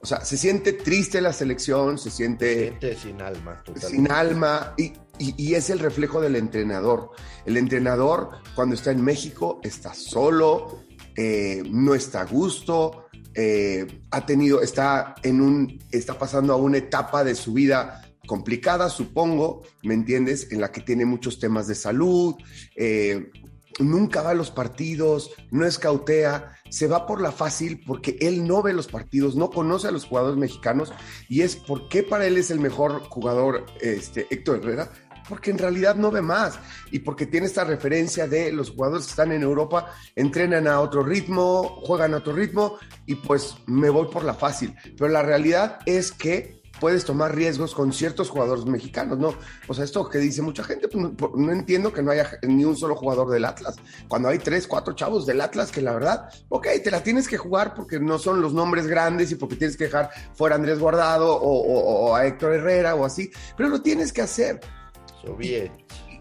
O 0.00 0.06
sea, 0.06 0.24
se 0.24 0.36
siente 0.36 0.74
triste 0.74 1.20
la 1.20 1.32
selección, 1.32 1.98
se 1.98 2.10
siente... 2.10 2.78
sin 3.02 3.20
alma. 3.22 3.64
Sin 3.74 4.10
alma, 4.10 4.74
y, 4.76 4.92
y, 5.18 5.54
es 5.54 5.70
el 5.70 5.78
reflejo 5.78 6.20
del 6.20 6.36
entrenador. 6.36 7.10
El 7.46 7.56
entrenador, 7.56 8.30
cuando 8.54 8.74
está 8.74 8.90
en 8.90 9.02
México, 9.02 9.58
está 9.64 9.94
solo, 9.94 10.85
eh, 11.16 11.62
no 11.70 11.94
está 11.94 12.22
a 12.22 12.26
gusto, 12.26 13.06
eh, 13.34 13.86
ha 14.10 14.24
tenido, 14.26 14.62
está 14.62 15.14
en 15.22 15.40
un, 15.40 15.78
está 15.90 16.18
pasando 16.18 16.52
a 16.52 16.56
una 16.56 16.78
etapa 16.78 17.24
de 17.24 17.34
su 17.34 17.52
vida 17.52 18.02
complicada, 18.26 18.88
supongo, 18.88 19.62
¿me 19.82 19.94
entiendes? 19.94 20.50
En 20.50 20.60
la 20.60 20.72
que 20.72 20.80
tiene 20.80 21.04
muchos 21.04 21.38
temas 21.38 21.66
de 21.66 21.74
salud, 21.74 22.34
eh, 22.74 23.30
nunca 23.78 24.22
va 24.22 24.30
a 24.30 24.34
los 24.34 24.50
partidos, 24.50 25.30
no 25.50 25.66
escautea, 25.66 26.56
se 26.70 26.86
va 26.86 27.06
por 27.06 27.20
la 27.20 27.32
fácil 27.32 27.82
porque 27.86 28.16
él 28.20 28.46
no 28.46 28.62
ve 28.62 28.72
los 28.72 28.86
partidos, 28.86 29.36
no 29.36 29.50
conoce 29.50 29.88
a 29.88 29.92
los 29.92 30.04
jugadores 30.04 30.38
mexicanos 30.38 30.92
y 31.28 31.42
es 31.42 31.56
porque 31.56 32.02
para 32.02 32.26
él 32.26 32.36
es 32.38 32.50
el 32.50 32.60
mejor 32.60 33.02
jugador 33.04 33.66
este, 33.80 34.26
Héctor 34.30 34.58
Herrera, 34.58 34.90
porque 35.28 35.50
en 35.50 35.58
realidad 35.58 35.96
no 35.96 36.10
ve 36.10 36.22
más 36.22 36.58
y 36.90 37.00
porque 37.00 37.26
tiene 37.26 37.46
esta 37.46 37.64
referencia 37.64 38.26
de 38.26 38.52
los 38.52 38.70
jugadores 38.70 39.06
que 39.06 39.10
están 39.10 39.32
en 39.32 39.42
Europa, 39.42 39.92
entrenan 40.14 40.66
a 40.66 40.80
otro 40.80 41.02
ritmo, 41.02 41.80
juegan 41.84 42.14
a 42.14 42.18
otro 42.18 42.32
ritmo 42.32 42.78
y 43.06 43.16
pues 43.16 43.56
me 43.66 43.90
voy 43.90 44.06
por 44.08 44.24
la 44.24 44.34
fácil. 44.34 44.74
Pero 44.96 45.08
la 45.08 45.22
realidad 45.22 45.78
es 45.86 46.12
que 46.12 46.56
puedes 46.80 47.04
tomar 47.04 47.34
riesgos 47.34 47.74
con 47.74 47.92
ciertos 47.92 48.30
jugadores 48.30 48.66
mexicanos, 48.66 49.18
¿no? 49.18 49.34
O 49.68 49.74
sea, 49.74 49.84
esto 49.84 50.08
que 50.08 50.18
dice 50.18 50.42
mucha 50.42 50.62
gente, 50.62 50.88
pues 50.88 51.04
no, 51.34 51.52
entiendo 51.52 51.92
que 51.92 52.02
no 52.02 52.10
haya 52.10 52.38
ni 52.42 52.64
un 52.64 52.76
solo 52.76 52.96
jugador 52.96 53.30
del 53.30 53.44
Atlas. 53.44 53.76
Cuando 54.08 54.28
hay 54.28 54.38
tres, 54.38 54.66
cuatro 54.66 54.94
chavos 54.94 55.26
del 55.26 55.40
Atlas 55.40 55.70
que 55.70 55.82
la 55.82 55.92
verdad, 55.92 56.28
ok, 56.48 56.66
te 56.82 56.90
la 56.90 57.02
tienes 57.02 57.28
que 57.28 57.38
jugar 57.38 57.74
porque 57.74 57.98
no 57.98 58.18
son 58.18 58.40
los 58.40 58.52
nombres 58.52 58.86
grandes 58.86 59.30
y 59.32 59.36
porque 59.36 59.56
tienes 59.56 59.76
que 59.76 59.84
dejar 59.84 60.10
fuera 60.34 60.54
a 60.54 60.58
Andrés 60.58 60.78
Guardado 60.78 61.34
o 61.34 62.14
a 62.14 62.26
Héctor 62.26 62.54
Herrera 62.54 62.94
o 62.94 63.04
así, 63.04 63.30
pero 63.56 63.68
lo 63.68 63.80
tienes 63.80 64.12
que 64.12 64.22
hacer. 64.22 64.60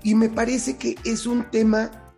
Y, 0.03 0.15
me 0.15 0.29
parece 0.29 0.77
que 0.77 0.95
es 1.03 1.25
un 1.25 1.49
tema 1.49 2.13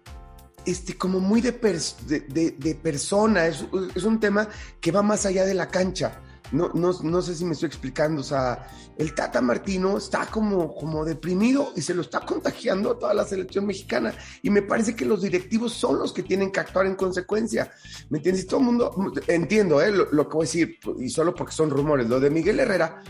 este, 0.65 0.97
como 0.97 1.19
muy 1.19 1.41
de, 1.41 1.51
de, 1.51 2.75
persona, 2.75 3.47
es, 3.47 3.63
un 4.03 4.19
tema 4.19 4.49
que 4.81 4.91
va 4.91 5.01
más 5.01 5.25
allá 5.25 5.45
de 5.45 5.53
la 5.53 5.69
cancha. 5.69 6.21
No, 6.51 6.71
no, 6.73 7.21
sé 7.21 7.35
si 7.35 7.43
me 7.43 7.53
estoy 7.53 7.67
explicando, 7.67 8.21
o 8.21 8.23
sea, 8.23 8.69
el 8.97 9.13
Tata 9.13 9.41
Martino 9.41 9.97
está 9.97 10.27
como, 10.27 10.73
como 10.75 11.03
deprimido 11.03 11.73
y 11.75 11.81
se 11.81 11.93
lo 11.93 12.01
está 12.01 12.21
contagiando 12.21 12.91
a 12.91 12.99
toda 12.99 13.13
la 13.13 13.25
selección 13.25 13.65
mexicana. 13.65 14.13
Y 14.41 14.49
me 14.49 14.61
parece 14.61 14.95
que 14.95 15.03
los 15.03 15.21
directivos 15.21 15.73
son 15.73 15.99
los 15.99 16.13
que 16.13 16.23
tienen 16.23 16.51
que 16.51 16.61
actuar 16.61 16.85
en 16.85 16.95
consecuencia. 16.95 17.69
¿Me 18.09 18.19
entiendes? 18.19 18.47
todo 18.47 18.61
el 18.61 18.65
mundo, 18.65 19.13
entiendo 19.27 19.81
¿eh? 19.81 19.91
lo, 19.91 20.09
lo, 20.11 20.29
que 20.29 20.33
voy 20.35 20.45
a 20.45 20.47
decir, 20.47 20.77
y 20.99 21.09
solo 21.09 21.35
porque 21.35 21.53
son 21.53 21.69
rumores, 21.69 22.07
lo 22.07 22.21
de 22.21 22.29
Miguel 22.29 22.61
Herrera, 22.61 23.03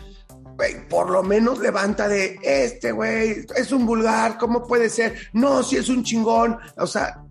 por 0.88 1.10
lo 1.10 1.22
menos 1.22 1.58
levanta 1.60 2.08
de 2.08 2.38
este, 2.42 2.92
güey, 2.92 3.46
es 3.56 3.70
un 3.72 3.86
vulgar, 3.86 4.38
¿cómo 4.38 4.66
puede 4.66 4.88
ser? 4.88 5.14
No, 5.32 5.62
si 5.62 5.76
es 5.76 5.88
un 5.88 6.02
chingón, 6.02 6.58
o 6.76 6.86
sea, 6.86 7.22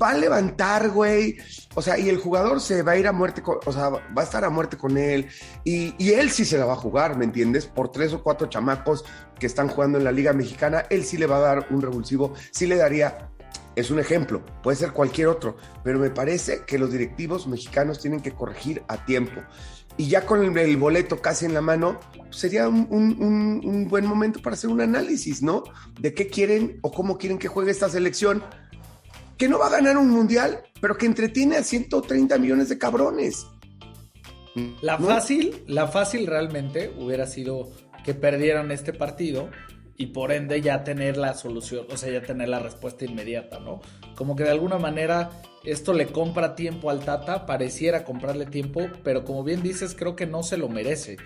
va 0.00 0.10
a 0.10 0.14
levantar, 0.14 0.90
güey, 0.90 1.36
o 1.74 1.82
sea, 1.82 1.98
y 1.98 2.08
el 2.08 2.18
jugador 2.18 2.60
se 2.60 2.82
va 2.82 2.92
a 2.92 2.96
ir 2.96 3.06
a 3.06 3.12
muerte, 3.12 3.42
o 3.44 3.72
sea, 3.72 3.90
va 3.90 4.02
a 4.16 4.22
estar 4.22 4.44
a 4.44 4.50
muerte 4.50 4.76
con 4.76 4.98
él, 4.98 5.28
y, 5.62 5.94
él 6.12 6.30
sí 6.30 6.44
se 6.44 6.58
la 6.58 6.64
va 6.64 6.72
a 6.72 6.76
jugar, 6.76 7.16
¿me 7.16 7.24
entiendes? 7.24 7.66
Por 7.66 7.90
tres 7.90 8.12
o 8.12 8.22
cuatro 8.22 8.48
chamacos 8.48 9.04
que 9.38 9.46
están 9.46 9.68
jugando 9.68 9.98
en 9.98 10.04
la 10.04 10.12
Liga 10.12 10.32
Mexicana, 10.32 10.84
él 10.90 11.04
sí 11.04 11.16
le 11.16 11.26
va 11.26 11.36
a 11.36 11.40
dar 11.40 11.66
un 11.70 11.80
revulsivo, 11.80 12.34
sí 12.50 12.66
le 12.66 12.76
daría 12.76 13.30
es 13.76 13.90
un 13.90 13.98
ejemplo, 13.98 14.40
puede 14.62 14.76
ser 14.76 14.92
cualquier 14.92 15.26
otro, 15.26 15.56
pero 15.82 15.98
me 15.98 16.10
parece 16.10 16.64
que 16.64 16.78
los 16.78 16.92
directivos 16.92 17.48
mexicanos 17.48 18.00
tienen 18.00 18.20
que 18.20 18.30
corregir 18.30 18.84
a 18.86 19.04
tiempo 19.04 19.42
y 19.96 20.08
ya 20.08 20.26
con 20.26 20.56
el 20.56 20.76
boleto 20.76 21.20
casi 21.20 21.46
en 21.46 21.54
la 21.54 21.60
mano, 21.60 22.00
sería 22.34 22.68
un, 22.68 23.86
buen 23.88 24.06
momento 24.06 24.40
para 24.40 24.54
hacer 24.54 24.70
un 24.70 24.80
análisis, 24.80 25.42
¿no? 25.42 25.64
De 26.00 26.14
qué 26.14 26.28
quieren 26.28 26.78
o 26.82 26.90
cómo 26.90 27.18
quieren 27.18 27.38
que 27.38 27.48
juegue 27.48 27.70
esta 27.70 27.88
selección, 27.88 28.42
que 29.38 29.48
no 29.48 29.58
va 29.58 29.66
a 29.66 29.70
ganar 29.70 29.96
un 29.96 30.10
mundial, 30.10 30.62
pero 30.80 30.96
que 30.96 31.06
entretiene 31.06 31.56
a 31.56 31.62
130 31.62 32.38
millones 32.38 32.68
de 32.68 32.78
cabrones. 32.78 33.46
La 34.80 34.98
fácil, 34.98 35.64
la 35.66 35.88
fácil 35.88 36.26
realmente 36.26 36.94
hubiera 36.98 37.26
sido 37.26 37.72
que 38.04 38.14
perdieran 38.14 38.70
este 38.70 38.92
partido 38.92 39.50
y 39.96 40.06
por 40.06 40.32
ende 40.32 40.60
ya 40.60 40.84
tener 40.84 41.16
la 41.16 41.34
solución, 41.34 41.86
o 41.90 41.96
sea, 41.96 42.12
ya 42.12 42.22
tener 42.22 42.48
la 42.48 42.58
respuesta 42.58 43.04
inmediata, 43.04 43.58
¿no? 43.58 43.80
Como 44.14 44.36
que 44.36 44.44
de 44.44 44.50
alguna 44.50 44.78
manera 44.78 45.30
esto 45.64 45.92
le 45.92 46.06
compra 46.06 46.54
tiempo 46.54 46.90
al 46.90 47.00
Tata, 47.00 47.46
pareciera 47.46 48.04
comprarle 48.04 48.46
tiempo, 48.46 48.88
pero 49.02 49.24
como 49.24 49.44
bien 49.44 49.62
dices, 49.62 49.94
creo 49.98 50.14
que 50.14 50.26
no 50.26 50.42
se 50.42 50.56
lo 50.56 50.68
merece. 50.68 51.16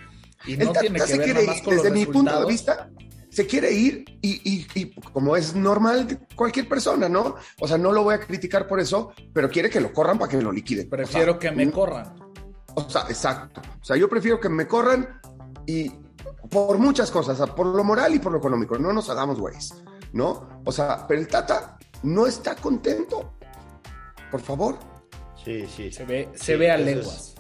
Y 0.47 0.57
no 0.57 0.73
tiene 0.73 1.00
que 1.00 1.16
ver 1.16 1.35
nada 1.35 1.47
más 1.47 1.62
con 1.62 1.76
desde 1.76 1.90
mi 1.90 2.07
punto 2.07 2.40
de 2.40 2.47
vista, 2.47 2.90
se 3.30 3.47
quiere 3.47 3.73
ir 3.73 4.04
y, 4.23 4.66
y, 4.75 4.95
como 5.12 5.37
es 5.37 5.54
normal 5.54 6.09
de 6.09 6.18
cualquier 6.35 6.68
persona, 6.68 7.09
¿no? 7.09 7.37
O 7.61 7.68
sea, 7.68 7.78
no 7.78 7.92
lo 7.92 8.02
voy 8.02 8.14
a 8.14 8.21
criticar 8.21 8.66
por 8.66 8.80
eso, 8.80 9.12
pero 9.33 9.50
quiere 9.50 9.68
que 9.68 9.80
lo 9.80 9.92
corran 9.92 10.18
para 10.18 10.30
que 10.30 10.40
lo 10.40 10.50
liquiden. 10.50 10.88
Prefiero 10.88 11.38
que 11.38 11.50
me 11.50 11.71
corran. 11.71 12.14
O 12.75 12.88
sea, 12.88 13.02
exacto. 13.09 13.61
O 13.80 13.85
sea, 13.85 13.97
yo 13.97 14.09
prefiero 14.09 14.40
que 14.40 14.49
me 14.49 14.66
corran 14.66 15.21
y, 15.66 15.90
por 16.50 16.78
muchas 16.78 17.11
cosas, 17.11 17.38
por 17.50 17.66
lo 17.66 17.85
moral 17.85 18.14
y 18.14 18.18
por 18.18 18.33
lo 18.33 18.38
económico, 18.38 18.78
no 18.78 18.92
nos 18.92 19.11
hagamos 19.11 19.38
güeyes, 19.38 19.75
¿no? 20.12 20.62
O 20.64 20.73
sea, 20.73 21.07
pero 21.07 21.21
el 21.21 21.28
Tata 21.28 21.78
no 22.02 22.26
está 22.26 22.54
contento, 22.54 23.35
por 24.30 24.40
favor. 24.40 24.78
Sí, 25.45 25.66
sí. 25.66 25.90
Se 25.90 26.04
ve, 26.04 26.28
se 26.35 26.57
ve 26.57 26.71
a 26.71 26.76
lenguas. 26.76 27.35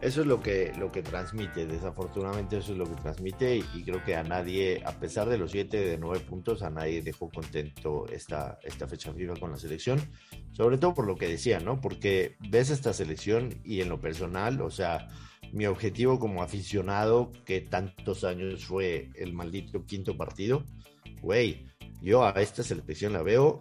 Eso 0.00 0.20
es 0.20 0.26
lo 0.26 0.40
que, 0.40 0.72
lo 0.78 0.92
que 0.92 1.02
transmite, 1.02 1.66
desafortunadamente 1.66 2.58
eso 2.58 2.72
es 2.72 2.78
lo 2.78 2.84
que 2.84 3.00
transmite 3.02 3.56
y, 3.56 3.82
creo 3.82 4.04
que 4.04 4.14
a 4.14 4.22
nadie, 4.22 4.80
a 4.84 4.92
pesar 4.92 5.28
de 5.28 5.38
los 5.38 5.50
siete 5.50 5.78
de 5.78 5.98
nueve 5.98 6.24
puntos, 6.24 6.62
a 6.62 6.70
nadie 6.70 7.02
dejó 7.02 7.28
contento 7.28 8.06
esta, 8.08 8.58
esta 8.62 8.86
fecha 8.86 9.12
FIFA 9.12 9.34
con 9.40 9.50
la 9.50 9.56
selección, 9.56 10.00
sobre 10.52 10.78
todo 10.78 10.94
por 10.94 11.06
lo 11.06 11.16
que 11.16 11.26
decía, 11.26 11.58
¿no? 11.58 11.80
Porque 11.80 12.36
ves 12.48 12.70
esta 12.70 12.92
selección 12.92 13.60
y 13.64 13.80
en 13.80 13.88
lo 13.88 14.00
personal, 14.00 14.60
o 14.60 14.70
sea, 14.70 15.08
mi 15.52 15.66
objetivo 15.66 16.20
como 16.20 16.42
aficionado, 16.42 17.32
que 17.44 17.60
tantos 17.60 18.22
años 18.22 18.66
fue 18.66 19.10
el 19.16 19.32
maldito 19.32 19.84
quinto 19.84 20.16
partido, 20.16 20.64
güey, 21.22 21.66
yo 22.00 22.24
a 22.24 22.30
esta 22.40 22.62
selección 22.62 23.12
la 23.12 23.22
veo 23.22 23.58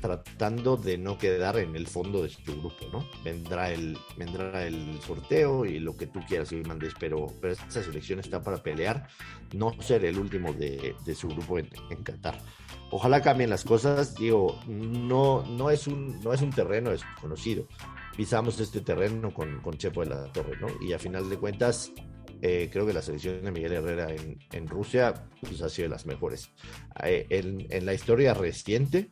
tratando 0.00 0.76
de 0.76 0.98
no 0.98 1.18
quedar 1.18 1.58
en 1.58 1.76
el 1.76 1.86
fondo 1.86 2.22
de 2.22 2.28
su 2.28 2.42
grupo, 2.44 2.86
¿no? 2.92 3.04
Vendrá 3.24 3.70
el, 3.70 3.96
vendrá 4.16 4.66
el 4.66 5.00
sorteo 5.06 5.64
y 5.64 5.78
lo 5.78 5.96
que 5.96 6.06
tú 6.06 6.20
quieras, 6.26 6.52
Mandes, 6.66 6.94
pero, 6.98 7.26
pero 7.40 7.52
esta 7.52 7.82
selección 7.82 8.20
está 8.20 8.42
para 8.42 8.62
pelear, 8.62 9.08
no 9.52 9.72
ser 9.80 10.04
el 10.04 10.18
último 10.18 10.52
de, 10.52 10.94
su 11.14 11.28
grupo 11.28 11.58
en, 11.58 11.68
en, 11.90 12.02
Qatar. 12.02 12.38
Ojalá 12.90 13.20
cambien 13.20 13.50
las 13.50 13.64
cosas, 13.64 14.14
digo, 14.14 14.58
no, 14.66 15.44
no, 15.46 15.70
es, 15.70 15.86
un, 15.86 16.20
no 16.22 16.32
es 16.32 16.42
un 16.42 16.50
terreno 16.50 16.90
desconocido 16.90 17.66
pisamos 18.18 18.58
este 18.58 18.80
terreno 18.80 19.32
con, 19.32 19.60
con 19.60 19.78
Chepo 19.78 20.02
de 20.02 20.10
la 20.10 20.32
Torre, 20.32 20.56
¿no? 20.60 20.66
Y 20.80 20.92
a 20.92 20.98
final 20.98 21.30
de 21.30 21.36
cuentas, 21.36 21.92
eh, 22.42 22.68
creo 22.72 22.84
que 22.84 22.92
la 22.92 23.00
selección 23.00 23.44
de 23.44 23.52
Miguel 23.52 23.74
Herrera 23.74 24.08
en, 24.50 24.66
Rusia 24.66 25.14
pues, 25.40 25.62
ha 25.62 25.68
sido 25.68 25.86
de 25.86 25.90
las 25.90 26.04
mejores. 26.04 26.50
Eh, 27.04 27.26
en, 27.30 27.86
la 27.86 27.94
historia 27.94 28.34
reciente, 28.34 29.10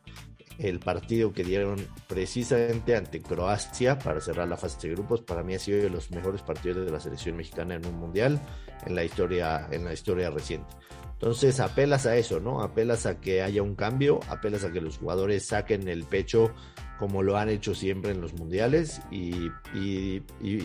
el 0.58 0.78
partido 0.80 1.32
que 1.32 1.44
dieron 1.44 1.76
precisamente 2.06 2.96
ante 2.96 3.20
Croacia 3.20 3.98
para 3.98 4.20
cerrar 4.20 4.48
la 4.48 4.56
fase 4.56 4.88
de 4.88 4.94
grupos, 4.94 5.22
para 5.22 5.42
mí 5.42 5.54
ha 5.54 5.58
sido 5.58 5.82
de 5.82 5.90
los 5.90 6.10
mejores 6.10 6.42
partidos 6.42 6.84
de 6.84 6.92
la 6.92 7.00
selección 7.00 7.36
mexicana 7.36 7.74
en 7.74 7.86
un 7.86 7.98
mundial 7.98 8.40
en 8.84 8.94
la 8.94 9.04
historia, 9.04 9.66
en 9.70 9.84
la 9.84 9.92
historia 9.92 10.30
reciente. 10.30 10.74
Entonces 11.14 11.60
apelas 11.60 12.04
a 12.04 12.16
eso, 12.16 12.40
¿no? 12.40 12.60
Apelas 12.60 13.06
a 13.06 13.20
que 13.20 13.42
haya 13.42 13.62
un 13.62 13.74
cambio, 13.74 14.20
apelas 14.28 14.64
a 14.64 14.72
que 14.72 14.82
los 14.82 14.98
jugadores 14.98 15.46
saquen 15.46 15.88
el 15.88 16.04
pecho 16.04 16.52
como 16.98 17.22
lo 17.22 17.36
han 17.36 17.48
hecho 17.48 17.74
siempre 17.74 18.12
en 18.12 18.20
los 18.20 18.34
mundiales 18.34 19.00
y, 19.10 19.50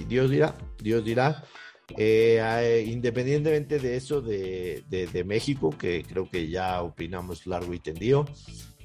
Dios 0.08 0.30
dirá, 0.30 0.56
Dios 0.82 1.04
dirá, 1.04 1.44
eh, 1.98 2.86
independientemente 2.88 3.80
de 3.80 3.98
eso 3.98 4.22
de, 4.22 5.24
México, 5.26 5.70
que 5.78 6.04
creo 6.04 6.30
que 6.30 6.50
ya 6.50 6.82
opinamos 6.82 7.48
largo 7.48 7.74
y 7.74 7.80
tendido, 7.80 8.26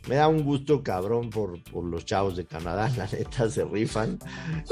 me 0.06 0.16
da 0.16 0.28
un 0.28 0.42
gusto 0.44 0.82
cabrón 0.82 1.30
por, 1.30 1.58
los 1.84 2.04
chavos 2.04 2.36
de 2.36 2.44
Canadá, 2.44 2.90
la 2.96 3.06
neta 3.06 3.48
se 3.50 3.64
rifan. 3.64 4.18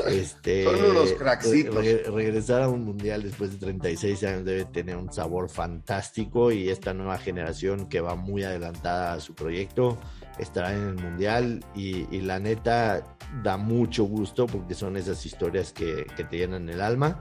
Este, 0.07 0.65
Son 0.65 0.85
unos 0.85 1.13
craxitos. 1.13 1.75
regresar 1.75 2.63
a 2.63 2.69
un 2.69 2.85
mundial 2.85 3.23
después 3.23 3.53
de 3.53 3.59
36 3.59 4.25
años 4.25 4.45
debe 4.45 4.65
tener 4.65 4.97
un 4.97 5.13
sabor 5.13 5.49
fantástico 5.49 6.53
y 6.53 6.69
esta 6.69 6.95
nueva 6.95 7.19
generación 7.19 7.89
que 7.89 8.01
va 8.01 8.15
muy 8.15 8.45
adelantada 8.45 9.15
a 9.15 9.21
su 9.21 9.35
proyecto 9.35 9.99
estarán 10.39 10.75
en 10.75 10.89
el 10.89 10.95
Mundial 10.97 11.65
y, 11.75 12.07
y 12.15 12.21
la 12.21 12.39
neta 12.41 13.05
da 13.43 13.57
mucho 13.57 14.05
gusto 14.05 14.47
porque 14.47 14.75
son 14.75 14.97
esas 14.97 15.25
historias 15.27 15.73
que, 15.73 16.07
que 16.17 16.25
te 16.25 16.39
llenan 16.39 16.69
el 16.69 16.81
alma. 16.81 17.21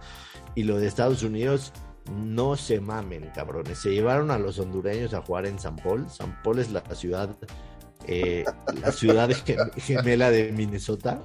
Y 0.55 0.63
lo 0.63 0.79
de 0.79 0.87
Estados 0.87 1.23
Unidos, 1.23 1.73
no 2.11 2.55
se 2.55 2.79
mamen, 2.79 3.29
cabrones. 3.33 3.79
Se 3.79 3.91
llevaron 3.91 4.31
a 4.31 4.37
los 4.37 4.59
hondureños 4.59 5.13
a 5.13 5.21
jugar 5.21 5.45
en 5.45 5.59
San 5.59 5.75
Paul. 5.75 6.09
San 6.09 6.41
Paul 6.43 6.59
es 6.59 6.71
la 6.71 6.81
ciudad, 6.95 7.35
eh, 8.07 8.43
la 8.81 8.91
ciudad 8.91 9.29
gemela 9.77 10.29
de 10.29 10.51
Minnesota. 10.51 11.23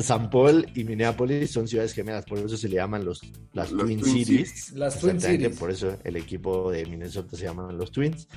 San 0.00 0.30
Paul 0.30 0.66
y 0.74 0.84
Minneapolis 0.84 1.50
son 1.50 1.68
ciudades 1.68 1.92
gemelas, 1.92 2.24
por 2.24 2.38
eso 2.38 2.56
se 2.56 2.68
le 2.68 2.76
llaman 2.76 3.04
los, 3.04 3.20
las 3.52 3.68
Twin, 3.68 4.02
Cities. 4.02 4.72
Las 4.72 4.98
Twin 4.98 5.20
Cities. 5.20 5.58
Por 5.58 5.70
eso 5.70 5.96
el 6.04 6.16
equipo 6.16 6.70
de 6.70 6.86
Minnesota 6.86 7.36
se 7.36 7.44
llaman 7.44 7.76
los 7.76 7.92
Twins. 7.92 8.28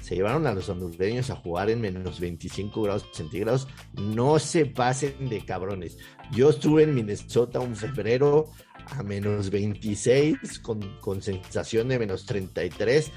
Se 0.00 0.14
llevaron 0.14 0.46
a 0.46 0.54
los 0.54 0.68
hondureños 0.68 1.30
a 1.30 1.36
jugar 1.36 1.70
en 1.70 1.80
menos 1.80 2.20
25 2.20 2.82
grados 2.82 3.06
centígrados. 3.12 3.66
No 3.94 4.38
se 4.38 4.66
pasen 4.66 5.28
de 5.28 5.44
cabrones. 5.44 5.98
Yo 6.32 6.50
estuve 6.50 6.84
en 6.84 6.94
Minnesota 6.94 7.60
un 7.60 7.76
febrero 7.76 8.46
a 8.86 9.02
menos 9.02 9.50
26 9.50 10.60
con, 10.60 10.80
con 11.00 11.22
sensación 11.22 11.88
de 11.88 11.98
menos 11.98 12.24
33 12.26 13.10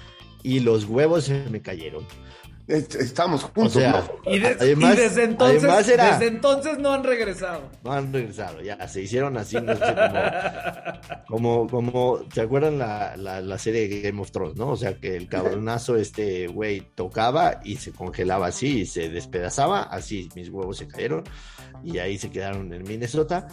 y 0.43 0.61
los 0.61 0.85
huevos 0.85 1.25
se 1.25 1.49
me 1.49 1.61
cayeron. 1.61 2.05
Estamos 2.69 3.43
juntos. 3.43 3.75
O 3.75 3.79
sea, 3.79 4.03
Y, 4.25 4.39
des- 4.39 4.57
Además- 4.61 4.93
y 4.93 4.97
desde, 5.01 5.23
entonces, 5.23 5.63
además 5.63 5.89
era- 5.89 6.11
desde 6.11 6.27
entonces 6.27 6.77
no 6.77 6.93
han 6.93 7.03
regresado. 7.03 7.63
No 7.83 7.91
han 7.91 8.13
regresado, 8.13 8.61
ya 8.61 8.87
se 8.87 9.01
hicieron 9.01 9.37
así, 9.37 9.55
no 9.59 9.75
sé 9.75 9.81
cómo. 11.27 11.27
Como, 11.27 11.67
como, 11.67 12.19
¿se 12.33 12.41
acuerdan 12.41 12.77
la, 12.77 13.15
la, 13.17 13.41
la 13.41 13.57
serie 13.57 13.87
de 13.87 14.01
Game 14.01 14.21
of 14.21 14.31
Thrones, 14.31 14.55
no? 14.55 14.69
O 14.69 14.77
sea, 14.77 14.95
que 14.99 15.15
el 15.15 15.27
cabronazo, 15.27 15.95
este 15.97 16.47
güey, 16.47 16.81
tocaba 16.95 17.59
y 17.63 17.77
se 17.77 17.91
congelaba 17.91 18.47
así 18.47 18.81
y 18.81 18.85
se 18.85 19.09
despedazaba, 19.09 19.81
así 19.83 20.29
mis 20.35 20.49
huevos 20.49 20.77
se 20.77 20.87
cayeron 20.87 21.23
y 21.83 21.97
ahí 21.99 22.17
se 22.17 22.29
quedaron 22.29 22.71
en 22.73 22.83
Minnesota. 22.83 23.47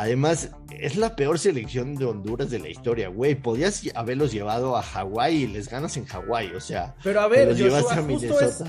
Además, 0.00 0.48
es 0.70 0.96
la 0.96 1.14
peor 1.14 1.38
selección 1.38 1.94
de 1.94 2.06
Honduras 2.06 2.48
de 2.48 2.58
la 2.58 2.70
historia, 2.70 3.08
güey. 3.08 3.34
Podías 3.34 3.82
haberlos 3.94 4.32
llevado 4.32 4.74
a 4.74 4.82
Hawái 4.82 5.42
y 5.42 5.46
les 5.46 5.68
ganas 5.68 5.94
en 5.98 6.06
Hawái, 6.06 6.54
o 6.54 6.60
sea. 6.60 6.94
Pero 7.04 7.20
a 7.20 7.28
ver, 7.28 7.50
Joshua, 7.50 7.98
a 7.98 8.02
justo 8.02 8.40
es, 8.40 8.64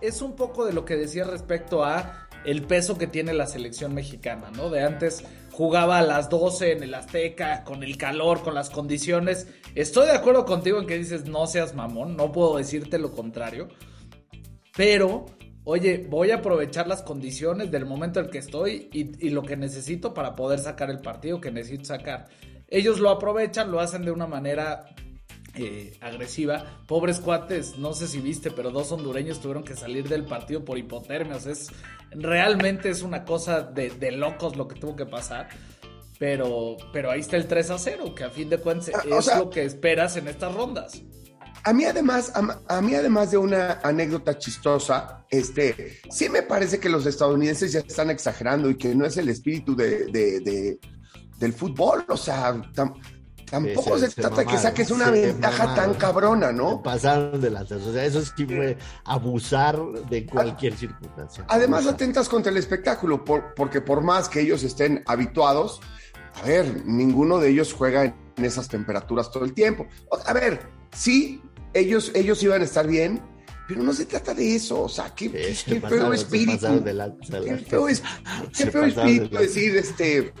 es 0.00 0.22
un 0.22 0.36
poco 0.36 0.64
de 0.64 0.72
lo 0.72 0.84
que 0.84 0.96
decía 0.96 1.24
respecto 1.24 1.82
a 1.82 2.28
el 2.44 2.62
peso 2.62 2.96
que 2.96 3.08
tiene 3.08 3.32
la 3.32 3.48
selección 3.48 3.92
mexicana, 3.92 4.52
¿no? 4.54 4.70
De 4.70 4.84
antes 4.84 5.24
jugaba 5.50 5.98
a 5.98 6.02
las 6.02 6.30
12 6.30 6.70
en 6.70 6.84
el 6.84 6.94
Azteca, 6.94 7.64
con 7.64 7.82
el 7.82 7.96
calor, 7.96 8.44
con 8.44 8.54
las 8.54 8.70
condiciones. 8.70 9.48
Estoy 9.74 10.06
de 10.06 10.12
acuerdo 10.12 10.44
contigo 10.44 10.78
en 10.78 10.86
que 10.86 10.96
dices 10.96 11.24
no 11.24 11.48
seas 11.48 11.74
mamón, 11.74 12.16
no 12.16 12.30
puedo 12.30 12.56
decirte 12.56 13.00
lo 13.00 13.10
contrario. 13.10 13.66
Pero, 14.76 15.26
oye, 15.70 16.06
voy 16.08 16.30
a 16.30 16.36
aprovechar 16.36 16.86
las 16.88 17.02
condiciones 17.02 17.70
del 17.70 17.84
momento 17.84 18.20
en 18.20 18.26
el 18.26 18.30
que 18.30 18.38
estoy 18.38 18.88
y, 18.92 19.26
y 19.26 19.30
lo 19.30 19.42
que 19.42 19.56
necesito 19.56 20.14
para 20.14 20.34
poder 20.34 20.58
sacar 20.60 20.88
el 20.90 21.00
partido 21.00 21.40
que 21.40 21.50
necesito 21.50 21.84
sacar. 21.84 22.28
Ellos 22.68 23.00
lo 23.00 23.10
aprovechan, 23.10 23.70
lo 23.70 23.78
hacen 23.80 24.02
de 24.04 24.10
una 24.10 24.26
manera 24.26 24.86
eh, 25.54 25.92
agresiva. 26.00 26.82
Pobres 26.86 27.20
cuates, 27.20 27.76
no 27.78 27.92
sé 27.92 28.08
si 28.08 28.20
viste, 28.20 28.50
pero 28.50 28.70
dos 28.70 28.92
hondureños 28.92 29.40
tuvieron 29.40 29.62
que 29.64 29.76
salir 29.76 30.08
del 30.08 30.24
partido 30.24 30.64
por 30.64 30.78
hipotermia. 30.78 31.36
O 31.36 31.40
sea, 31.40 31.52
es, 31.52 31.68
realmente 32.12 32.88
es 32.90 33.02
una 33.02 33.24
cosa 33.24 33.62
de, 33.62 33.90
de 33.90 34.12
locos 34.12 34.56
lo 34.56 34.68
que 34.68 34.80
tuvo 34.80 34.96
que 34.96 35.06
pasar. 35.06 35.48
Pero, 36.18 36.76
pero 36.92 37.10
ahí 37.10 37.20
está 37.20 37.36
el 37.36 37.46
3 37.46 37.70
a 37.70 37.78
0, 37.78 38.14
que 38.14 38.24
a 38.24 38.30
fin 38.30 38.48
de 38.48 38.58
cuentas 38.58 38.90
Ah, 38.94 39.02
es 39.06 39.12
o 39.12 39.22
sea- 39.22 39.38
lo 39.38 39.50
que 39.50 39.64
esperas 39.64 40.16
en 40.16 40.28
estas 40.28 40.54
rondas. 40.54 41.00
A 41.64 41.72
mí 41.72 41.84
además, 41.84 42.32
a, 42.34 42.76
a 42.76 42.80
mí 42.80 42.94
además 42.94 43.30
de 43.30 43.38
una 43.38 43.80
anécdota 43.82 44.38
chistosa, 44.38 45.24
este, 45.30 45.98
sí 46.10 46.28
me 46.28 46.42
parece 46.42 46.78
que 46.80 46.88
los 46.88 47.04
estadounidenses 47.06 47.72
ya 47.72 47.80
están 47.80 48.10
exagerando 48.10 48.70
y 48.70 48.76
que 48.76 48.94
no 48.94 49.04
es 49.04 49.16
el 49.16 49.28
espíritu 49.28 49.76
de, 49.76 50.06
de- 50.06 50.40
de- 50.40 50.78
del 51.38 51.52
fútbol, 51.52 52.04
o 52.08 52.16
sea, 52.16 52.54
tam- 52.74 52.94
tampoco 53.50 53.94
Sí, 53.98 54.04
se, 54.06 54.10
se- 54.10 54.20
trata 54.22 54.36
de 54.36 54.42
que 54.42 54.52
mamaron, 54.54 54.62
saques 54.62 54.90
una 54.90 55.10
ventaja 55.10 55.64
mamaron. 55.66 55.92
tan 55.92 56.00
cabrona, 56.00 56.52
¿no? 56.52 56.82
pasaron 56.82 57.40
de 57.40 57.50
lanzas. 57.50 57.82
O 57.82 57.92
sea, 57.92 58.04
eso 58.04 58.22
sí 58.22 58.44
fue 58.46 58.76
abusar 59.04 59.78
de 60.10 60.26
cualquier 60.26 60.76
circunstancia. 60.76 61.44
Además 61.48 61.80
Abusar. 61.80 61.94
atentas 61.94 62.28
contra 62.28 62.50
el 62.52 62.58
espectáculo, 62.58 63.24
por- 63.24 63.54
porque 63.54 63.80
por 63.80 64.00
más 64.02 64.28
que 64.28 64.40
ellos 64.40 64.62
estén 64.62 65.02
habituados, 65.06 65.80
a 66.42 66.46
ver, 66.46 66.84
ninguno 66.86 67.38
de 67.38 67.50
ellos 67.50 67.72
juega 67.72 68.04
en, 68.04 68.14
esas 68.36 68.68
temperaturas 68.68 69.30
todo 69.32 69.44
el 69.44 69.52
tiempo. 69.52 69.86
A 70.26 70.32
ver, 70.32 70.68
sí, 70.92 71.42
ellos, 71.74 72.10
ellos 72.14 72.42
iban 72.42 72.60
a 72.62 72.64
estar 72.64 72.86
bien, 72.86 73.20
pero 73.66 73.82
no 73.82 73.92
se 73.92 74.06
trata 74.06 74.34
de 74.34 74.54
eso, 74.56 74.82
o 74.82 74.88
sea, 74.88 75.14
qué, 75.14 75.30
qué- 75.30 75.54
se 75.54 75.74
qué 75.74 75.80
pasaron- 75.80 76.04
feo 76.04 76.12
espíritu. 76.14 76.66
de 76.80 76.94
Qué 77.44 77.56
feo, 77.58 77.88
es, 77.88 78.02
qué 78.48 78.64
se 78.64 78.70
feo 78.70 78.82
pasaron 78.82 79.06
de 79.06 79.12
espíritu 79.14 79.36
decir, 79.38 79.76
este, 79.76 80.32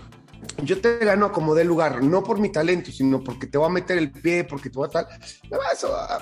yo 0.62 0.80
te 0.80 0.98
gano 0.98 1.26
a 1.26 1.32
como 1.32 1.54
dé 1.54 1.64
lugar, 1.64 2.02
no 2.02 2.22
por 2.24 2.38
mi 2.40 2.50
talento, 2.50 2.90
sino 2.90 3.22
porque 3.22 3.46
te 3.46 3.58
voy 3.58 3.66
a 3.68 3.72
meter 3.72 3.98
el 3.98 4.10
pie, 4.10 4.44
porque 4.44 4.70
te 4.70 4.78
voy 4.78 4.86
a 4.88 4.90
tal. 4.90 5.06
No, 5.50 5.58
eso, 5.72 5.94
a, 5.94 6.18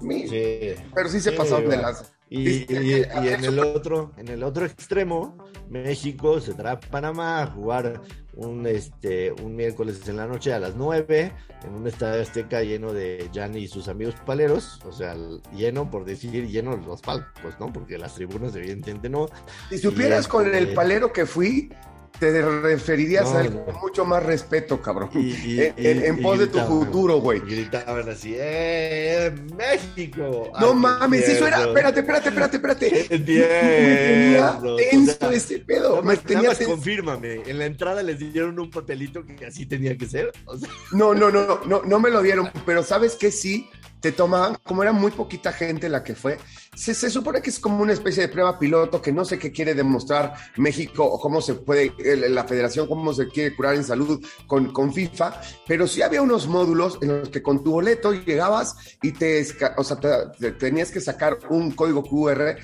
mí, 0.00 0.26
Sí. 0.28 0.74
pero 0.94 1.08
sí 1.08 1.20
se 1.20 1.30
Sí, 1.30 1.36
pasaron 1.36 1.68
de 1.70 1.76
lanza. 1.76 2.04
Y, 2.30 2.40
y- 2.70 3.06
en 3.12 3.44
el 3.44 3.58
otro, 3.60 4.12
en 4.18 4.28
el 4.28 4.42
otro 4.42 4.66
extremo, 4.66 5.38
México 5.70 6.40
se 6.40 6.52
trae 6.54 6.74
a 6.74 6.80
Panamá 6.80 7.42
a 7.42 7.46
jugar 7.46 8.02
un 8.38 8.66
este 8.66 9.32
un 9.42 9.56
miércoles 9.56 10.08
en 10.08 10.16
la 10.16 10.26
noche 10.26 10.52
a 10.52 10.60
las 10.60 10.76
9 10.76 11.32
en 11.64 11.74
un 11.74 11.86
estadio 11.86 12.22
azteca 12.22 12.62
lleno 12.62 12.92
de 12.92 13.28
Gianni 13.32 13.60
y 13.60 13.68
sus 13.68 13.88
amigos 13.88 14.14
paleros, 14.24 14.80
o 14.84 14.92
sea, 14.92 15.16
lleno 15.54 15.90
por 15.90 16.04
decir 16.04 16.46
lleno 16.46 16.76
los 16.76 17.00
palcos, 17.02 17.58
¿no? 17.58 17.72
Porque 17.72 17.98
las 17.98 18.14
tribunas 18.14 18.54
evidentemente 18.54 19.08
no. 19.08 19.28
Si 19.68 19.78
supieras 19.78 20.26
Y, 20.26 20.28
con 20.28 20.46
el 20.46 20.54
este, 20.54 20.74
palero 20.74 21.12
que 21.12 21.26
fui, 21.26 21.70
te 22.18 22.42
referirías 22.42 23.24
No, 23.30 23.38
a 23.38 23.40
él 23.42 23.52
con 23.64 23.74
mucho 23.80 24.04
más 24.04 24.22
respeto, 24.22 24.80
cabrón. 24.82 25.10
Y- 25.14 25.30
y- 25.30 25.72
en, 25.76 26.18
y- 26.18 26.22
pos 26.22 26.38
de 26.38 26.46
tu 26.48 26.58
futuro, 26.60 27.20
güey. 27.20 27.40
Gritaban 27.40 28.08
así, 28.08 28.34
¡eh! 28.36 29.32
¡México! 29.56 30.50
No 30.60 30.70
Ay, 30.70 30.74
mames, 30.74 31.28
eso 31.28 31.46
era. 31.46 31.56
tierno. 31.58 31.72
Espérate, 31.74 32.00
espérate, 32.00 32.28
espérate, 32.28 32.56
espérate. 32.56 32.88
Qué 32.90 33.06
Me 33.10 33.18
tenía 33.18 33.48
tierno, 34.58 34.72
o 34.72 34.76
tenso 34.76 35.12
sea, 35.18 35.30
ese 35.32 35.58
pedo. 35.60 35.90
Nada 35.96 36.02
Me 36.02 36.16
tenía 36.16 36.36
nada 36.38 36.48
más 36.50 36.58
tenso. 36.58 36.72
confírmame. 36.74 37.42
En 37.46 37.58
la 37.58 37.66
entrada 37.66 38.02
les 38.02 38.18
dieron 38.18 38.58
un 38.58 38.70
papelito 38.70 39.24
que 39.24 39.46
así 39.46 39.66
tenía 39.66 39.96
que 39.96 40.06
ser. 40.06 40.32
O 40.44 40.56
sea, 40.56 40.68
No, 40.92 41.14
no, 41.14 41.30
no, 41.30 41.46
no, 41.46 41.60
no, 41.66 41.82
no 41.84 42.00
me 42.00 42.10
lo 42.10 42.22
dieron, 42.22 42.50
pero 42.66 42.82
¿sabes 42.82 43.14
qué? 43.16 43.30
Sí, 43.30 43.68
te 44.00 44.12
tomaban, 44.12 44.56
como 44.62 44.82
era 44.82 44.92
muy 44.92 45.10
poquita 45.10 45.52
gente 45.52 45.88
la 45.88 46.04
que 46.04 46.14
fue, 46.14 46.38
se, 46.78 47.10
supone 47.10 47.42
que 47.42 47.50
es 47.50 47.58
como 47.58 47.82
una 47.82 47.92
especie 47.92 48.22
de 48.22 48.28
prueba 48.28 48.58
piloto 48.58 49.02
que 49.02 49.12
no 49.12 49.24
sé 49.24 49.38
qué 49.38 49.50
quiere 49.50 49.74
demostrar 49.74 50.34
México 50.56 51.04
o 51.04 51.18
cómo 51.20 51.40
se 51.40 51.54
puede, 51.54 51.92
la 52.28 52.44
federación, 52.44 52.86
cómo 52.86 53.12
se 53.12 53.26
quiere 53.28 53.54
curar 53.56 53.74
en 53.74 53.84
salud 53.84 54.24
con, 54.46 54.72
con 54.72 54.92
FIFA, 54.92 55.40
pero 55.66 55.86
sí 55.86 56.02
había 56.02 56.22
unos 56.22 56.46
módulos 56.46 56.98
en 57.02 57.20
los 57.20 57.28
que 57.30 57.42
con 57.42 57.64
tu 57.64 57.72
boleto 57.72 58.12
llegabas 58.12 58.76
y 59.02 59.12
te, 59.12 59.44
o 59.76 59.82
sea, 59.84 59.98
te- 59.98 60.08
te- 60.38 60.52
tenías 60.52 60.90
que 60.90 61.00
sacar 61.00 61.38
un 61.50 61.72
código 61.72 62.02
QR 62.04 62.56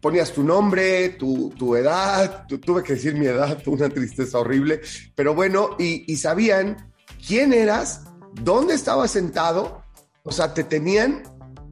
ponías 0.00 0.32
tu 0.32 0.42
nombre, 0.42 1.10
tu, 1.10 1.50
tu 1.56 1.76
edad, 1.76 2.44
tu- 2.48 2.58
tuve 2.58 2.82
que 2.82 2.94
decir 2.94 3.14
mi 3.14 3.26
edad, 3.26 3.56
una 3.66 3.88
tristeza 3.88 4.40
horrible, 4.40 4.80
pero 5.14 5.32
bueno, 5.32 5.76
y, 5.78 6.12
y 6.12 6.16
sabían 6.16 6.92
quién 7.24 7.52
eras, 7.52 8.02
dónde 8.42 8.74
estabas 8.74 9.12
sentado, 9.12 9.80
o 10.24 10.32
sea, 10.32 10.54
te 10.54 10.64
tenían 10.64 11.22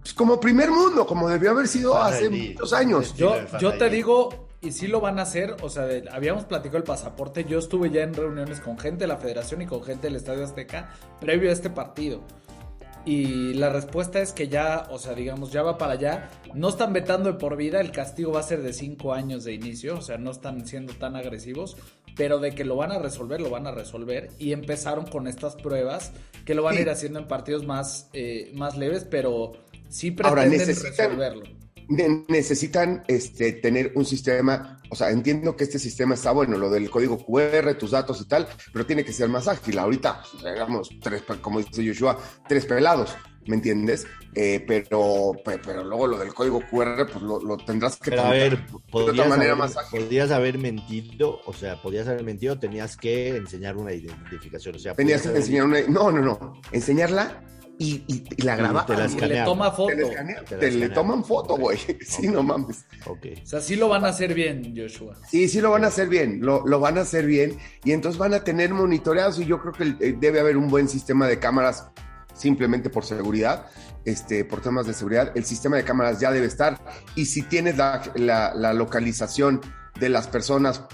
pues, 0.01 0.15
como 0.15 0.41
primer 0.41 0.71
mundo, 0.71 1.07
como 1.07 1.29
debió 1.29 1.51
haber 1.51 1.69
sido 1.69 1.97
hace 1.97 2.29
muchos 2.31 2.73
años. 2.73 3.15
Yo, 3.17 3.35
te 3.79 3.89
digo, 3.91 4.49
y 4.61 4.73
sí 4.73 4.87
lo 4.87 5.01
van 5.01 5.19
a 5.19 5.23
hacer, 5.23 5.57
o 5.63 5.69
sea, 5.71 5.85
de- 5.87 6.09
habíamos 6.11 6.45
platicado 6.45 6.79
el 6.79 6.85
pasaporte, 6.85 7.45
yo 7.45 7.59
estuve 7.59 7.91
ya 7.91 8.03
en 8.03 8.15
reuniones 8.15 8.61
con 8.61 8.79
gente 8.79 9.05
de 9.05 9.09
la 9.09 9.17
federación 9.17 9.63
y 9.63 9.67
con 9.67 9.83
gente 9.83 10.07
del 10.09 10.17
Estadio 10.17 10.45
Azteca 10.45 10.91
previo 11.21 11.51
a 11.51 11.53
este 11.53 11.71
partido. 11.71 12.21
Y 13.07 13.55
la 13.55 13.71
respuesta 13.71 14.21
es 14.21 14.33
que 14.33 14.49
ya, 14.49 14.87
o 14.91 14.99
sea, 14.99 15.15
digamos, 15.15 15.51
ya 15.53 15.63
va 15.63 15.79
para 15.79 15.95
allá. 15.95 16.29
No 16.53 16.69
están 16.69 16.93
vetando 16.93 17.33
de 17.33 17.39
por 17.39 17.57
vida, 17.57 17.81
el 17.81 17.93
castigo 17.93 18.33
va 18.33 18.41
a 18.41 18.43
ser 18.43 18.61
de 18.63 18.75
cinco 18.75 19.15
años 19.15 19.43
de 19.45 19.55
inicio, 19.55 19.97
o 19.97 20.03
sea, 20.03 20.19
no 20.19 20.31
están 20.31 20.67
siendo 20.67 20.93
tan 20.93 21.17
agresivos, 21.17 21.79
pero 22.15 22.39
de 22.41 22.55
que 22.55 22.65
lo 22.65 22.77
van 22.77 22.93
a 22.93 22.99
resolver, 22.99 23.41
lo 23.41 23.49
van 23.49 23.67
a 23.67 23.71
resolver. 23.71 24.29
Y 24.39 24.53
empezaron 24.53 25.07
con 25.07 25.29
estas 25.29 25.57
pruebas 25.57 26.13
que 26.45 26.55
lo 26.55 26.63
van 26.63 26.75
a 26.75 26.77
Sí. 26.77 26.83
ir 26.83 26.91
haciendo 26.91 27.19
en 27.21 27.27
partidos 27.27 27.65
más, 27.65 28.11
eh, 28.13 28.51
más 28.55 28.77
leves, 28.77 29.07
pero 29.11 29.53
sí 29.91 30.17
Ahora, 30.23 30.43
pretenden 30.43 30.69
necesitan- 30.69 31.07
resolverlo. 31.11 31.61
Ne- 31.89 32.25
necesitan 32.29 33.03
este, 33.09 33.53
tener 33.55 33.91
un 33.97 34.05
sistema, 34.05 34.81
o 34.91 34.95
sea, 34.95 35.11
entiendo 35.11 35.57
que 35.57 35.65
este 35.65 35.81
sistema 35.81 36.15
está 36.15 36.31
bueno, 36.31 36.57
lo 36.57 36.71
del 36.71 36.89
código 36.89 37.19
QR, 37.19 37.75
tus 37.77 37.91
datos 37.91 38.21
y 38.21 38.29
tal, 38.29 38.47
pero 38.73 38.87
tiene 38.87 39.05
que 39.05 39.13
ser 39.13 39.29
más 39.29 39.49
ágil. 39.49 39.77
Ahorita, 39.77 40.23
pues, 40.31 40.45
digamos, 40.55 40.89
tres, 41.03 41.23
pe- 41.23 41.41
como 41.41 41.59
dice 41.61 41.85
Joshua, 41.85 42.17
tres 42.49 42.65
pelados, 42.65 43.17
¿me 43.47 43.57
entiendes? 43.57 44.07
Eh, 44.37 44.65
pero, 44.69 45.33
pe- 45.45 45.59
pero 45.59 45.83
luego 45.83 46.07
lo 46.07 46.19
del 46.19 46.33
código 46.33 46.61
QR, 46.71 47.07
pues 47.11 47.23
lo, 47.25 47.41
lo 47.43 47.57
tendrás 47.57 47.97
que 47.97 48.11
Pero 48.11 48.23
a 48.23 48.31
ver, 48.31 48.57
de 48.69 48.73
otra 48.93 49.25
manera 49.25 49.55
haber, 49.55 49.57
más 49.57 49.77
ágil. 49.77 50.03
podías 50.05 50.31
haber 50.31 50.59
mentido, 50.59 51.41
o 51.45 51.53
sea, 51.53 51.83
podías 51.83 52.07
haber 52.07 52.23
mentido, 52.23 52.57
tenías 52.57 52.97
que 52.97 53.31
enseñar 53.37 53.77
una 53.77 53.93
identificación. 53.93 54.77
O 54.77 54.79
sea, 54.79 54.95
Tenías 54.95 55.23
que 55.23 55.31
enseñar 55.37 55.65
una. 55.65 55.81
No, 55.89 56.13
no, 56.13 56.21
no. 56.21 56.53
Enseñarla 56.71 57.43
y, 57.81 58.05
y, 58.09 58.43
la 58.43 58.57
graba. 58.57 58.85
Te 58.85 58.93
y 58.93 59.29
le 59.31 59.43
toma 59.43 59.71
foto. 59.71 59.95
Te, 60.61 60.71
le 60.71 60.91
toman 60.91 61.25
foto, 61.25 61.57
güey. 61.57 61.79
Sí, 62.07 62.29
no 62.29 62.43
mames. 62.43 62.85
Okay. 63.07 63.41
O 63.43 63.47
sea, 63.47 63.63
sí 63.63 63.75
lo 63.75 63.89
van 63.89 64.05
a 64.05 64.09
hacer 64.09 64.35
bien, 64.35 64.75
Joshua. 64.77 65.17
Sí, 65.31 65.49
sí 65.49 65.63
lo 65.63 65.71
van 65.71 65.85
a 65.85 65.87
hacer 65.87 66.11
bien. 66.11 66.41
Lo, 66.43 66.67
lo 66.67 66.79
van 66.79 66.99
a 66.99 67.01
hacer 67.01 67.25
bien. 67.25 67.57
Y 67.83 67.93
entonces 67.93 68.19
van 68.19 68.35
a 68.35 68.45
tener 68.45 68.75
monitoreados. 68.75 69.41
Y 69.41 69.47
yo 69.47 69.63
creo 69.63 69.73
que 69.73 70.07
eh, 70.07 70.15
debe 70.21 70.41
haber 70.41 70.59
un 70.59 70.69
buen 70.69 70.91
sistema 70.91 71.27
de 71.27 71.39
cámaras 71.39 71.89
simplemente 72.35 72.91
por 72.91 73.07
seguridad. 73.07 73.65
Este, 74.05 74.45
por 74.45 74.61
temas 74.61 74.87
de 74.87 74.93
seguridad, 74.93 75.33
el 75.35 75.47
sistema 75.47 75.79
de 75.79 75.85
cámaras 75.85 76.21
ya 76.21 76.31
debe 76.33 76.49
estar. 76.49 76.79
Y 77.15 77.25
si 77.25 77.41
tienes 77.45 77.79
la, 77.79 78.03
la, 78.15 78.53
la 78.55 78.75
localización 78.75 79.63
de 79.99 80.11
las 80.11 80.29
personas 80.29 80.85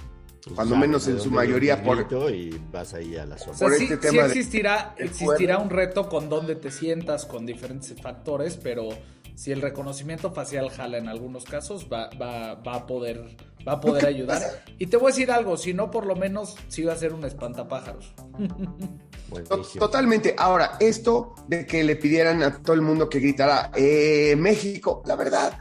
cuando 0.55 0.77
menos 0.77 1.09
en 1.09 1.21
su 1.21 1.31
mayoría 1.31 1.83
por 1.83 2.07
y 2.33 2.51
vas 2.71 2.95
ahí 2.95 3.17
a 3.17 3.27
la 3.27 3.37
zona. 3.37 3.57
O 3.61 3.71
sí, 3.71 3.89
este 3.91 4.09
existirá, 4.09 4.95
existirá 4.97 5.59
un 5.59 5.71
reto 5.71 6.09
con 6.09 6.29
dónde 6.29 6.55
te 6.55 6.71
sientas 6.71 7.27
con 7.27 7.45
diferentes 7.47 7.95
factores, 8.01 8.57
pero 8.57 8.89
si 9.35 9.53
el 9.53 9.61
reconocimiento 9.61 10.33
facial 10.33 10.71
jala 10.71 10.99
en 10.99 11.09
algunos 11.09 11.45
casos, 11.45 11.89
va, 11.93 12.11
va, 12.21 12.55
va 12.55 12.75
a 12.75 12.87
poder, 12.87 13.37
va 13.67 13.73
a 13.73 13.81
poder 13.81 14.07
ayudar. 14.07 14.43
Y 14.79 14.87
te 14.87 14.99
voy 14.99 15.07
a 15.07 15.15
decir 15.15 15.31
algo, 15.31 15.57
si 15.57 15.73
no, 15.73 15.91
por 15.91 16.05
lo 16.05 16.17
menos 16.17 16.55
sí 16.69 16.85
va 16.85 16.93
a 16.93 16.97
ser 16.97 17.13
un 17.13 17.25
espantapájaros. 17.25 18.15
Totalmente. 19.79 20.35
Ahora, 20.39 20.77
esto 20.81 21.35
de 21.49 21.67
que 21.67 21.83
le 21.83 21.97
pidieran 21.97 22.43
a 22.43 22.63
todo 22.63 22.75
el 22.75 22.83
mundo 22.83 23.09
que 23.09 23.21
gritara 23.21 23.71
eh, 23.75 24.37
México, 24.37 25.03
la 25.07 25.17
verdad, 25.17 25.59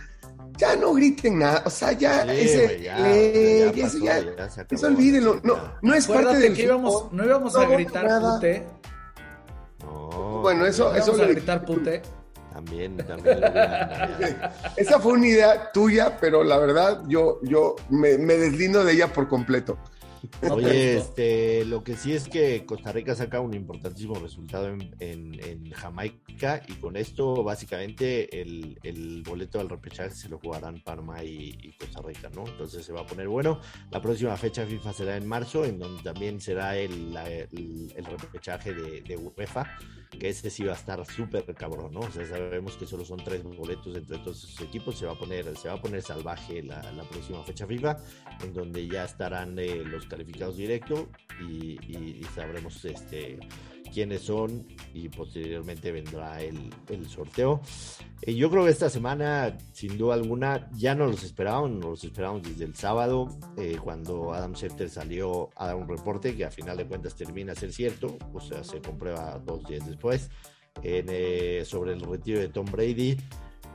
ya 0.57 0.75
no 0.75 0.93
griten 0.93 1.39
nada, 1.39 1.63
o 1.65 1.69
sea, 1.69 1.91
ya 1.91 2.23
ese 2.33 2.81
ya, 2.81 2.97
ya, 3.71 3.87
ya, 4.01 4.65
eso 4.69 4.87
olvídenlo, 4.87 5.39
no, 5.43 5.57
no 5.81 5.93
es 5.93 6.07
parte 6.07 6.37
del 6.37 6.53
que 6.53 6.63
íbamos, 6.63 7.11
no 7.11 7.25
íbamos 7.25 7.55
a 7.55 7.65
gritar 7.65 8.21
pute. 8.21 8.65
No, 9.83 10.41
bueno, 10.41 10.65
eso, 10.65 10.91
¿No 10.91 10.95
eso 10.95 11.13
a 11.13 11.25
gritar 11.25 11.65
pute. 11.65 12.01
También, 12.53 12.95
también. 12.95 13.39
Esa 14.77 14.97
fue 15.01 15.13
una 15.13 15.27
idea 15.27 15.71
tuya, 15.73 16.17
pero 16.21 16.41
la 16.41 16.57
verdad 16.57 17.01
yo, 17.05 17.39
yo 17.43 17.75
me, 17.89 18.17
me 18.17 18.37
deslindo 18.37 18.85
de 18.85 18.93
ella 18.93 19.11
por 19.11 19.27
completo. 19.27 19.77
Oye, 20.51 20.97
este, 20.97 21.65
lo 21.65 21.83
que 21.83 21.95
sí 21.95 22.13
es 22.13 22.27
que 22.27 22.65
Costa 22.65 22.91
Rica 22.91 23.15
saca 23.15 23.39
un 23.39 23.53
importantísimo 23.53 24.15
resultado 24.15 24.67
en, 24.67 25.71
Jamaica 25.71 26.63
y 26.67 26.73
con 26.73 26.95
esto 26.95 27.43
básicamente 27.43 28.41
el, 28.41 29.23
boleto 29.25 29.59
al 29.59 29.69
repechaje 29.69 30.11
se 30.11 30.29
lo 30.29 30.39
jugarán 30.39 30.81
Parma 30.81 31.23
y, 31.23 31.75
Costa 31.79 32.01
Rica, 32.01 32.29
¿no? 32.33 32.47
Entonces 32.47 32.85
se 32.85 32.93
va 32.93 33.01
a 33.01 33.05
poner 33.05 33.27
bueno. 33.27 33.59
La 33.91 34.01
próxima 34.01 34.35
fecha 34.37 34.65
FIFA 34.65 34.93
será 34.93 35.17
en 35.17 35.27
marzo, 35.27 35.65
en 35.65 35.79
donde 35.79 36.03
también 36.03 36.39
será 36.39 36.77
el, 36.77 37.15
el, 37.17 38.05
repechaje 38.05 38.73
de, 38.73 39.01
de 39.01 39.17
UEFA 39.17 39.77
que 40.15 40.29
ese 40.29 40.49
sí 40.49 40.63
va 40.63 40.73
a 40.73 40.75
estar 40.75 41.03
súper 41.05 41.43
cabrón, 41.55 41.93
¿no? 41.93 42.01
O 42.01 42.11
sea, 42.11 42.25
sabemos 42.25 42.77
que 42.77 42.85
solo 42.85 43.05
son 43.05 43.23
tres 43.23 43.43
boletos 43.43 43.95
entre 43.95 44.17
todos 44.19 44.43
esos 44.43 44.61
equipos, 44.61 44.97
se 44.97 45.05
va 45.05 45.13
a 45.13 45.19
poner, 45.19 45.55
se 45.57 45.67
va 45.67 45.75
a 45.75 45.81
poner 45.81 46.01
salvaje 46.01 46.63
la, 46.63 46.81
próxima 47.09 47.43
fecha 47.43 47.67
FIFA, 47.67 47.97
en 48.43 48.53
donde 48.53 48.87
ya 48.87 49.05
estarán 49.05 49.57
eh, 49.59 49.83
los 49.85 50.05
calificados 50.15 50.55
directo 50.55 51.09
y, 51.41 52.23
sabremos 52.33 52.83
este 52.85 53.37
quiénes 53.93 54.21
son 54.21 54.65
y 54.93 55.07
posteriormente 55.09 55.91
vendrá 55.91 56.41
el, 56.41 56.69
el 56.89 57.07
sorteo. 57.07 57.61
Eh, 58.21 58.33
yo 58.35 58.49
creo 58.49 58.65
que 58.65 58.71
esta 58.71 58.89
semana, 58.89 59.57
sin 59.71 59.97
duda 59.97 60.15
alguna, 60.15 60.69
ya 60.73 60.95
no 60.95 61.05
los 61.05 61.23
esperábamos, 61.23 61.71
no 61.71 61.91
los 61.91 62.03
esperábamos 62.03 62.43
desde 62.43 62.65
el 62.65 62.75
sábado, 62.75 63.29
eh, 63.57 63.77
cuando 63.81 64.33
Adam 64.33 64.53
Schefter 64.53 64.89
salió 64.89 65.49
a 65.55 65.67
dar 65.67 65.75
un 65.75 65.87
reporte 65.87 66.35
que 66.35 66.43
a 66.43 66.51
final 66.51 66.75
de 66.75 66.85
cuentas 66.85 67.15
termina 67.15 67.53
a 67.53 67.55
ser 67.55 67.71
cierto, 67.71 68.17
o 68.33 68.41
sea, 68.41 68.63
se 68.63 68.81
comprueba 68.81 69.39
dos 69.45 69.65
días 69.65 69.87
después, 69.87 70.29
eh, 70.83 71.63
sobre 71.65 71.93
el 71.93 72.01
retiro 72.01 72.39
de 72.39 72.49
Tom 72.49 72.65
Brady 72.65 73.15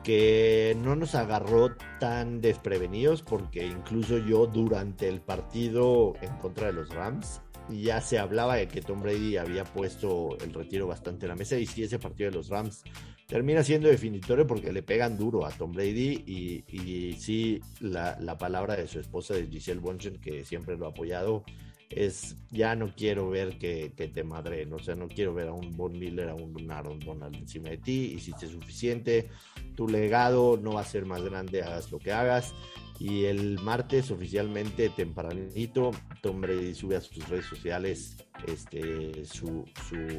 que 0.03 0.77
no 0.83 0.97
nos 0.97 1.15
agarró 1.15 1.77
tan 1.99 2.41
desprevenidos 2.41 3.23
porque 3.23 3.67
incluso 3.67 4.19
yo 4.19 4.47
durante 4.47 5.09
el 5.09 5.21
partido 5.21 6.15
en 6.23 6.35
contra 6.39 6.69
de 6.69 6.73
los 6.73 6.89
Rams 6.91 7.41
ya 7.69 8.01
se 8.01 8.19
hablaba 8.19 8.57
de 8.57 8.69
que 8.69 8.81
Tom 8.81 9.03
Brady 9.03 9.37
había 9.37 9.65
puesto 9.65 10.37
el 10.41 10.53
retiro 10.53 10.87
bastante 10.87 11.27
en 11.27 11.31
la 11.31 11.37
mesa 11.37 11.57
y 11.57 11.67
si 11.67 11.83
ese 11.83 11.99
partido 11.99 12.31
de 12.31 12.37
los 12.37 12.49
Rams 12.49 12.83
termina 13.27 13.63
siendo 13.63 13.89
definitorio 13.89 14.47
porque 14.47 14.73
le 14.73 14.83
pegan 14.83 15.17
duro 15.17 15.47
a 15.47 15.51
Tom 15.51 15.73
Brady 15.73 16.25
y, 16.27 16.65
y 16.67 17.13
sí 17.15 17.61
la, 17.81 18.19
la, 18.21 18.37
palabra 18.39 18.75
de 18.75 18.89
su 18.89 18.99
esposa 18.99 19.35
de 19.35 19.47
Giselle 19.47 19.81
Bonchen 19.81 20.21
que 20.21 20.45
siempre 20.45 20.77
lo 20.77 20.87
ha 20.87 20.91
apoyado 20.91 21.45
es 21.91 22.37
ya 22.51 22.77
no 22.77 22.95
quiero 22.95 23.29
ver 23.31 23.59
que, 23.59 23.91
te 23.91 24.25
madren, 24.25 24.73
o 24.73 24.79
sea, 24.79 24.95
no 24.95 25.09
quiero 25.09 25.35
ver 25.35 25.49
a 25.49 25.53
un 25.53 25.77
Von 25.77 25.99
Miller, 25.99 26.29
a 26.29 26.35
un 26.35 26.71
Aaron 26.71 27.01
Donald 27.01 27.35
encima 27.35 27.71
de 27.71 27.79
ti, 27.79 28.13
hiciste 28.17 28.47
suficiente, 28.47 29.29
tu 29.77 29.89
legado 29.89 30.57
no 30.57 30.75
va 30.75 30.81
a 30.83 30.85
ser 30.85 31.05
más 31.05 31.23
grande, 31.23 31.63
hagas 31.63 31.91
lo 31.91 31.99
que 31.99 32.13
hagas, 32.13 32.55
y 33.01 33.25
el 33.25 33.59
martes, 33.61 34.11
oficialmente, 34.11 34.91
tempranito, 34.91 35.91
Tom 36.21 36.43
Brady 36.43 36.75
sube 36.75 36.97
a 36.97 37.01
sus 37.01 37.27
redes 37.29 37.47
sociales 37.47 38.19
este, 38.47 39.25
su, 39.25 39.65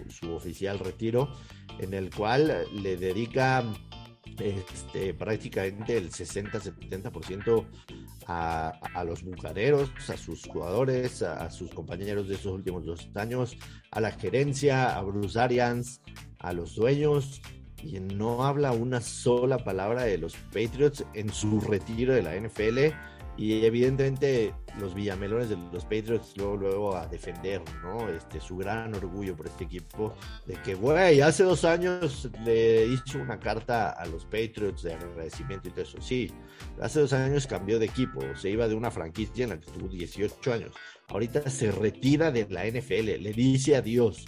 su, 0.09 0.33
oficial 0.33 0.79
retiro, 0.79 1.31
en 1.79 1.93
el 1.93 2.09
cual 2.09 2.65
le 2.73 2.97
dedica 2.97 3.63
este, 4.39 5.13
prácticamente 5.13 5.97
el 5.97 6.09
60-70% 6.09 7.65
a, 8.27 8.69
a, 8.69 9.03
los 9.03 9.23
bucaneros, 9.23 9.91
a 10.09 10.17
sus 10.17 10.45
jugadores, 10.47 11.21
a, 11.21 11.49
sus 11.49 11.71
compañeros 11.71 12.27
de 12.27 12.35
estos 12.35 12.53
últimos 12.53 12.85
dos 12.85 13.09
años, 13.15 13.57
a 13.91 13.99
la 13.99 14.11
gerencia, 14.11 14.95
a 14.95 15.01
Bruce 15.01 15.39
Arians, 15.39 16.01
a 16.39 16.53
los 16.53 16.75
dueños 16.75 17.41
y 17.83 17.99
no 17.99 18.43
habla 18.43 18.71
una 18.71 19.01
sola 19.01 19.57
palabra 19.57 20.03
de 20.03 20.17
los 20.17 20.35
Patriots 20.53 21.03
en 21.13 21.31
su 21.31 21.59
retiro 21.59 22.13
de 22.13 22.21
la 22.21 22.35
NFL. 22.35 22.95
Y 23.41 23.65
evidentemente 23.65 24.53
los 24.79 24.93
villamelones 24.93 25.49
de 25.49 25.57
los 25.73 25.83
Patriots 25.85 26.37
luego, 26.37 26.57
luego 26.57 26.95
a 26.95 27.07
defender, 27.07 27.59
¿no? 27.81 28.07
Este, 28.07 28.39
su 28.39 28.55
gran 28.55 28.93
orgullo 28.93 29.35
por 29.35 29.47
este 29.47 29.63
equipo, 29.63 30.13
de 30.45 30.53
que, 30.61 30.75
güey, 30.75 31.21
hace 31.21 31.41
dos 31.43 31.65
años 31.65 32.29
le 32.45 32.85
hizo 32.85 33.17
una 33.17 33.39
carta 33.39 33.89
a 33.89 34.05
los 34.05 34.25
Patriots 34.25 34.83
de 34.83 34.93
agradecimiento 34.93 35.69
y 35.69 35.71
todo 35.71 35.81
eso. 35.81 35.99
Sí, 36.01 36.31
hace 36.79 36.99
dos 36.99 37.13
años 37.13 37.47
cambió 37.47 37.79
de 37.79 37.87
equipo, 37.87 38.21
se 38.35 38.51
iba 38.51 38.67
de 38.67 38.75
una 38.75 38.91
franquicia 38.91 39.45
en 39.45 39.49
la 39.49 39.59
que 39.59 39.65
estuvo 39.65 39.87
18 39.87 40.53
años. 40.53 40.75
Ahorita 41.07 41.49
se 41.49 41.71
retira 41.71 42.31
de 42.31 42.47
la 42.47 42.67
NFL, 42.67 43.23
le 43.23 43.33
dice 43.33 43.75
adiós 43.75 44.23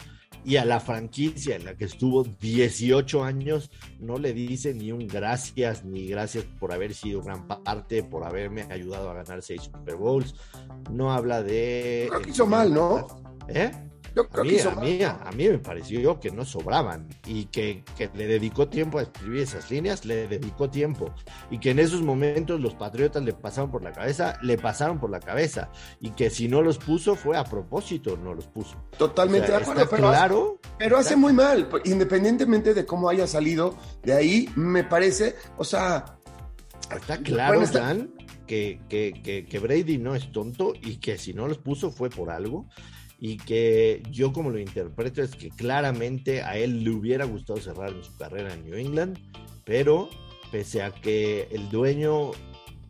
y 0.45 0.57
a 0.57 0.65
la 0.65 0.79
franquicia 0.79 1.55
en 1.55 1.65
la 1.65 1.75
que 1.75 1.85
estuvo 1.85 2.23
18 2.23 3.23
años 3.23 3.71
no 3.99 4.17
le 4.17 4.33
dice 4.33 4.73
ni 4.73 4.91
un 4.91 5.07
gracias, 5.07 5.85
ni 5.85 6.07
gracias 6.07 6.45
por 6.59 6.71
haber 6.71 6.93
sido 6.93 7.21
gran 7.21 7.47
parte, 7.47 8.03
por 8.03 8.23
haberme 8.23 8.63
ayudado 8.69 9.09
a 9.09 9.13
ganar 9.13 9.41
seis 9.41 9.63
Super 9.63 9.95
Bowls. 9.95 10.35
No 10.91 11.13
habla 11.13 11.43
de... 11.43 12.07
Creo 12.09 12.21
que 12.21 12.29
hizo 12.29 12.45
mal, 12.45 12.73
¿no? 12.73 13.07
¿Eh? 13.47 13.71
A, 14.15 14.43
mí, 14.43 14.59
a, 14.59 14.75
mí, 14.75 15.03
a, 15.03 15.31
mí, 15.35 15.49
me 15.49 15.57
pareció 15.57 16.19
que 16.19 16.29
no 16.29 16.45
sobraban 16.45 17.07
y 17.25 17.45
que, 17.45 17.83
que, 17.97 18.09
le 18.13 18.27
dedicó 18.27 18.67
tiempo 18.67 18.99
a 18.99 19.03
escribir 19.03 19.41
esas 19.41 19.71
líneas, 19.71 20.05
le 20.05 20.27
dedicó 20.27 20.69
tiempo. 20.69 21.13
Y 21.49 21.59
que 21.59 21.71
en 21.71 21.79
esos 21.79 22.01
momentos 22.01 22.59
los 22.59 22.75
patriotas 22.75 23.23
le 23.23 23.33
pasaron 23.33 23.71
por 23.71 23.83
la 23.83 23.91
cabeza, 23.91 24.37
le 24.43 24.57
pasaron 24.57 24.99
por 24.99 25.09
la 25.09 25.19
cabeza. 25.19 25.71
Y 25.99 26.11
que 26.11 26.29
si 26.29 26.47
no 26.47 26.61
los 26.61 26.77
puso 26.77 27.15
fue 27.15 27.37
a 27.37 27.43
propósito, 27.43 28.15
no 28.15 28.33
los 28.33 28.47
puso. 28.47 28.77
Totalmente 28.97 29.51
de 29.51 29.57
acuerdo, 29.57 29.87
pero, 29.89 30.09
claro, 30.09 30.59
hace, 30.61 30.75
pero 30.77 30.97
hace 30.97 31.15
muy 31.15 31.33
mal, 31.33 31.67
independientemente 31.85 32.73
de 32.73 32.85
cómo 32.85 33.09
haya 33.09 33.25
salido 33.25 33.75
de 34.03 34.13
ahí, 34.13 34.49
me 34.55 34.83
parece, 34.83 35.35
o 35.57 35.63
sea... 35.63 36.19
Está 36.95 37.17
claro, 37.17 37.65
Dan, 37.65 38.13
que, 38.45 38.79
que, 38.89 39.45
que 39.49 39.59
Brady 39.59 39.97
no 39.97 40.13
es 40.13 40.31
tonto 40.31 40.73
y 40.79 40.97
que 40.97 41.17
si 41.17 41.33
no 41.33 41.47
los 41.47 41.57
puso 41.57 41.89
fue 41.89 42.09
por 42.09 42.29
algo 42.29 42.67
y 43.25 43.37
que 43.37 44.03
yo 44.11 44.33
como 44.33 44.49
lo 44.49 44.59
interpreto 44.59 45.21
es 45.21 45.33
que 45.33 45.49
claramente 45.49 46.41
a 46.41 46.57
él 46.57 46.83
le 46.83 46.89
hubiera 46.89 47.23
gustado 47.23 47.57
cerrar 47.57 47.93
su 48.03 48.17
carrera 48.17 48.53
en 48.53 48.65
New 48.65 48.75
England, 48.75 49.17
pero 49.63 50.09
pese 50.51 50.81
a 50.81 50.91
que 50.91 51.47
el 51.49 51.69
dueño 51.69 52.31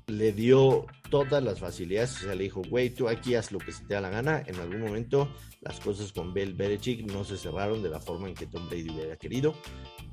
le 0.08 0.32
dio 0.32 0.88
todas 1.12 1.44
las 1.44 1.60
facilidades, 1.60 2.16
o 2.16 2.20
sea, 2.22 2.34
le 2.34 2.46
dijo, 2.46 2.64
güey, 2.68 2.90
tú 2.90 3.08
aquí 3.10 3.36
haz 3.36 3.52
lo 3.52 3.60
que 3.60 3.72
se 3.72 3.86
te 3.86 3.94
da 3.94 4.02
la 4.02 4.10
gana, 4.10 4.42
en 4.48 4.56
algún 4.56 4.82
momento 4.82 5.30
las 5.62 5.80
cosas 5.80 6.12
con 6.12 6.34
Bill 6.34 6.56
Belichick 6.56 7.12
no 7.12 7.24
se 7.24 7.38
cerraron 7.38 7.84
de 7.84 7.90
la 7.90 8.00
forma 8.00 8.28
en 8.28 8.34
que 8.34 8.48
Tom 8.48 8.68
Brady 8.68 8.90
hubiera 8.90 9.16
querido 9.18 9.54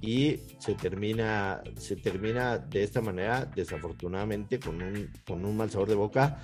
y 0.02 0.36
se 0.58 0.74
termina, 0.74 1.62
se 1.76 1.96
termina 1.96 2.58
de 2.58 2.82
esta 2.82 3.00
manera, 3.00 3.46
desafortunadamente, 3.46 4.60
con 4.60 4.82
un, 4.82 5.10
con 5.26 5.46
un 5.46 5.56
mal 5.56 5.70
sabor 5.70 5.88
de 5.88 5.94
boca, 5.94 6.42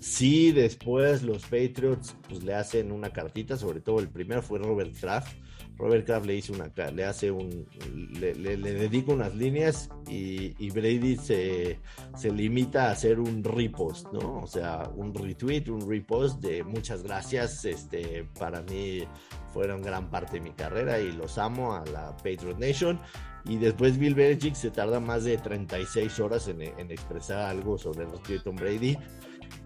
Sí, 0.00 0.52
después 0.52 1.22
los 1.22 1.42
Patriots 1.42 2.16
pues, 2.28 2.42
le 2.44 2.54
hacen 2.54 2.92
una 2.92 3.10
cartita, 3.10 3.56
sobre 3.56 3.80
todo 3.80 3.98
el 3.98 4.08
primero 4.08 4.42
fue 4.42 4.58
Robert 4.58 4.94
Kraft. 4.98 5.36
Robert 5.76 6.04
Kraft 6.06 6.26
le 6.26 6.34
hizo 6.34 6.52
una 6.52 6.72
le 6.90 7.04
hace 7.04 7.30
un 7.30 7.64
le, 8.18 8.34
dedica 8.34 9.12
unas 9.12 9.34
líneas 9.36 9.88
y, 10.08 10.70
Brady 10.70 11.16
se, 11.16 11.78
se, 12.16 12.32
limita 12.32 12.88
a 12.88 12.90
hacer 12.92 13.20
un 13.20 13.44
repost, 13.44 14.12
¿no? 14.12 14.40
O 14.42 14.46
sea, 14.46 14.90
un 14.96 15.14
retweet, 15.14 15.68
un 15.68 15.88
repost 15.88 16.40
de 16.40 16.64
muchas 16.64 17.04
gracias. 17.04 17.64
Este, 17.64 18.26
para 18.38 18.62
mí 18.62 19.04
fueron 19.52 19.80
gran 19.80 20.10
parte 20.10 20.34
de 20.34 20.40
mi 20.40 20.50
carrera 20.50 20.98
y 20.98 21.12
los 21.12 21.38
amo 21.38 21.74
a 21.74 21.84
la 21.86 22.16
Patriot 22.16 22.58
Nation. 22.58 22.98
Y 23.44 23.56
después 23.56 23.98
Bill 23.98 24.14
Belichick 24.14 24.54
se 24.54 24.70
tarda 24.70 24.98
más 24.98 25.24
de 25.24 25.38
36 25.38 26.18
horas 26.18 26.48
en, 26.48 26.60
expresar 26.90 27.38
algo 27.38 27.78
sobre 27.78 28.04
el 28.04 28.42
Tom 28.42 28.56
Brady 28.56 28.98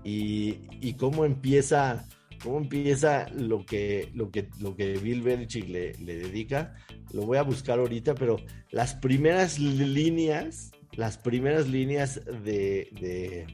y, 0.05 0.93
cómo 0.95 1.25
empieza 1.25 2.07
cómo 2.43 2.59
empieza 2.59 3.29
lo 3.31 3.65
que, 3.65 4.11
lo 4.15 4.31
que, 4.33 4.49
lo 4.59 4.75
que 4.75 4.99
Bill 4.99 5.23
Belichick 5.23 5.69
le, 5.69 5.93
dedica. 5.93 6.75
Lo 7.13 7.23
voy 7.23 7.39
a 7.39 7.43
buscar 7.43 7.79
ahorita, 7.79 8.17
pero 8.17 8.37
las 8.73 8.95
primeras 8.95 9.61
líneas, 9.61 10.73
las 10.93 11.19
primeras 11.19 11.69
líneas 11.69 12.21
de, 12.25 13.47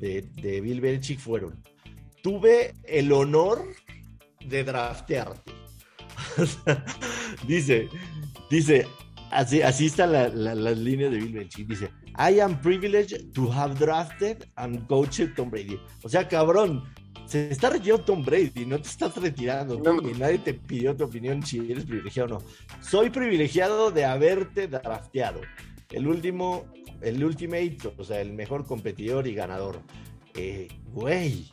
de, 0.00 0.60
Bill 0.62 0.80
Belichick 0.80 1.18
fueron, 1.18 1.62
tuve 2.22 2.74
el 2.84 3.12
honor 3.12 3.66
de 4.46 4.64
draftearte. 4.64 5.52
dice, 7.46 7.88
dice, 8.50 8.86
así, 9.34 9.62
así 9.62 9.86
están 9.86 10.12
las 10.12 10.78
líneas 10.78 11.10
de 11.10 11.18
Bill 11.18 11.32
Belichick. 11.32 11.68
Dice, 11.68 11.90
I 12.16 12.40
am 12.40 12.60
privileged 12.60 13.32
to 13.34 13.50
have 13.52 13.74
drafted 13.78 14.46
and 14.56 14.86
coached 14.86 15.34
Tom 15.36 15.50
Brady. 15.50 15.78
O 16.02 16.08
sea, 16.08 16.26
cabrón, 16.26 16.84
se 17.26 17.50
está 17.50 17.70
retirando 17.70 18.04
Tom 18.04 18.24
Brady, 18.24 18.66
no 18.66 18.80
te 18.80 18.88
estás 18.88 19.16
retirando 19.16 19.80
tú, 19.80 20.00
ni 20.00 20.12
nadie 20.12 20.38
te 20.38 20.54
pidió 20.54 20.94
tu 20.96 21.04
opinión 21.04 21.44
si 21.44 21.70
eres 21.70 21.84
privilegiado 21.84 22.36
o 22.36 22.38
no. 22.40 22.46
Soy 22.80 23.10
privilegiado 23.10 23.90
de 23.90 24.04
haberte 24.04 24.68
drafteado. 24.68 25.40
El 25.90 26.06
último, 26.06 26.66
el 27.00 27.22
ultimate, 27.22 27.78
o 27.96 28.04
sea, 28.04 28.20
el 28.20 28.32
mejor 28.32 28.66
competidor 28.66 29.26
y 29.26 29.34
ganador. 29.34 29.80
Eh, 30.34 30.68
güey, 30.92 31.50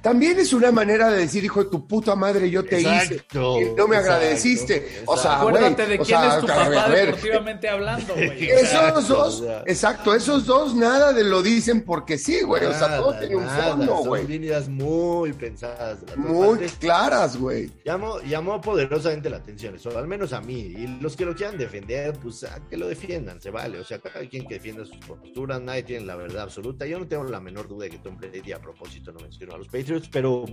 también 0.00 0.38
es 0.38 0.52
una 0.52 0.70
manera 0.70 1.10
de 1.10 1.18
decir, 1.18 1.44
hijo 1.44 1.64
de 1.64 1.70
tu 1.70 1.86
puta 1.86 2.14
madre, 2.14 2.50
yo 2.50 2.64
te 2.64 2.80
hice 2.80 3.24
y 3.32 3.74
no 3.76 3.88
me 3.88 3.96
agradeciste. 3.96 5.02
O 5.06 5.16
sea, 5.16 5.38
acuérdate 5.38 5.86
de 5.86 5.98
quién 5.98 6.22
es 6.22 6.40
tu 6.40 6.46
papá 6.46 6.88
deportivamente 6.88 7.68
hablando, 7.68 8.14
güey. 8.14 8.48
Esos 8.58 9.08
dos, 9.08 9.44
exacto, 9.66 10.14
esos 10.14 10.46
dos 10.46 10.74
nada 10.74 11.12
de 11.12 11.24
lo 11.24 11.42
dicen 11.42 11.82
porque 11.84 12.18
sí, 12.18 12.42
güey. 12.42 12.64
o 12.64 12.72
sea, 12.72 12.96
todo 12.98 13.18
tiene 13.18 13.36
un 13.36 13.48
fondo, 13.48 13.96
güey. 13.96 14.22
Son 14.22 14.30
líneas 14.30 14.68
muy 14.68 15.32
pensadas. 15.32 15.98
Muy 16.16 16.58
claras, 16.80 17.36
güey. 17.36 17.70
Llamó, 17.84 18.20
llamó 18.20 18.60
poderosamente 18.60 19.30
la 19.30 19.38
atención, 19.38 19.74
eso, 19.74 19.96
al 19.96 20.06
menos 20.06 20.32
a 20.32 20.40
mí. 20.40 20.58
Y 20.58 20.86
los 21.00 21.16
que 21.16 21.24
lo 21.24 21.34
quieran 21.34 21.58
defender, 21.58 22.18
pues 22.18 22.46
que 22.70 22.76
lo 22.76 22.88
defiendan, 22.88 23.40
se 23.40 23.50
vale. 23.50 23.78
O 23.80 23.84
sea, 23.84 23.98
cada 23.98 24.26
quien 24.28 24.46
que 24.46 24.54
defienda 24.54 24.84
sus 24.84 24.98
posturas, 24.98 25.60
nadie 25.60 25.82
tiene 25.82 26.06
la 26.06 26.16
verdad 26.16 26.42
absoluta. 26.42 26.86
Yo 26.86 26.98
no 26.98 27.06
tengo 27.06 27.24
la 27.24 27.40
menor 27.40 27.68
duda 27.68 27.84
de 27.84 27.90
que 27.90 27.98
Tom 27.98 28.16
Brady 28.16 28.52
a 28.52 28.60
propósito 28.60 29.12
no 29.12 29.20
mencionó 29.20 29.54
a 29.54 29.58
los 29.58 29.67
Patriots, 29.68 30.08
pero, 30.10 30.44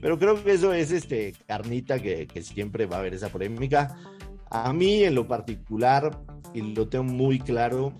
pero 0.00 0.18
creo 0.18 0.42
que 0.42 0.52
eso 0.52 0.72
es 0.72 0.90
este 0.90 1.34
carnita 1.46 2.00
que, 2.00 2.26
siempre 2.42 2.86
va 2.86 2.96
a 2.96 2.98
haber 3.00 3.14
esa 3.14 3.28
polémica. 3.28 3.96
A 4.50 4.72
mí 4.72 5.04
en 5.04 5.14
lo 5.14 5.26
particular, 5.26 6.18
y 6.52 6.62
lo 6.62 6.88
tengo 6.88 7.04
muy 7.04 7.38
claro, 7.38 7.92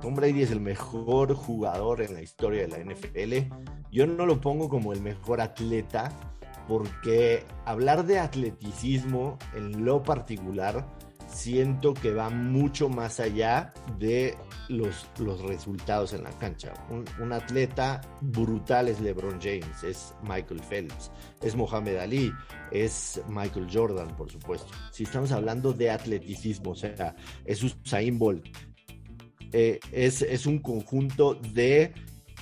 Tom 0.00 0.14
Brady 0.14 0.42
es 0.42 0.50
el 0.50 0.60
mejor 0.60 1.34
jugador 1.34 2.00
en 2.00 2.14
la 2.14 2.22
historia 2.22 2.62
de 2.62 2.68
la 2.68 2.78
NFL. 2.78 3.54
Yo 3.92 4.06
no 4.06 4.26
lo 4.26 4.40
pongo 4.40 4.68
como 4.68 4.92
el 4.92 5.00
mejor 5.00 5.40
atleta, 5.40 6.10
porque 6.66 7.44
hablar 7.64 8.06
de 8.06 8.18
atleticismo 8.18 9.38
en 9.54 9.84
lo 9.84 10.02
particular 10.02 10.86
siento 11.28 11.94
que 11.94 12.12
va 12.12 12.30
mucho 12.30 12.88
más 12.88 13.20
allá 13.20 13.72
de 13.98 14.36
los, 14.70 15.06
los 15.18 15.40
resultados 15.42 16.12
en 16.12 16.22
la 16.22 16.30
cancha. 16.30 16.72
Un, 16.90 17.32
atleta 17.32 18.00
brutal 18.20 18.88
es 18.88 19.00
LeBron 19.00 19.40
James, 19.40 19.82
es 19.84 20.14
Michael 20.22 20.60
Phelps, 20.60 21.10
es 21.42 21.54
Mohamed 21.54 21.96
Ali, 21.96 22.32
es 22.70 23.20
Michael 23.28 23.66
Jordan, 23.70 24.16
por 24.16 24.30
supuesto. 24.30 24.68
Si 24.92 25.04
estamos 25.04 25.32
hablando 25.32 25.72
de 25.72 25.90
atleticismo, 25.90 26.70
o 26.70 26.76
sea, 26.76 27.14
es 27.44 27.62
Usain 27.62 28.18
Bolt, 28.18 28.46
eh, 29.52 29.80
es, 29.92 30.22
es 30.22 30.46
un 30.46 30.60
conjunto 30.60 31.34
de 31.34 31.92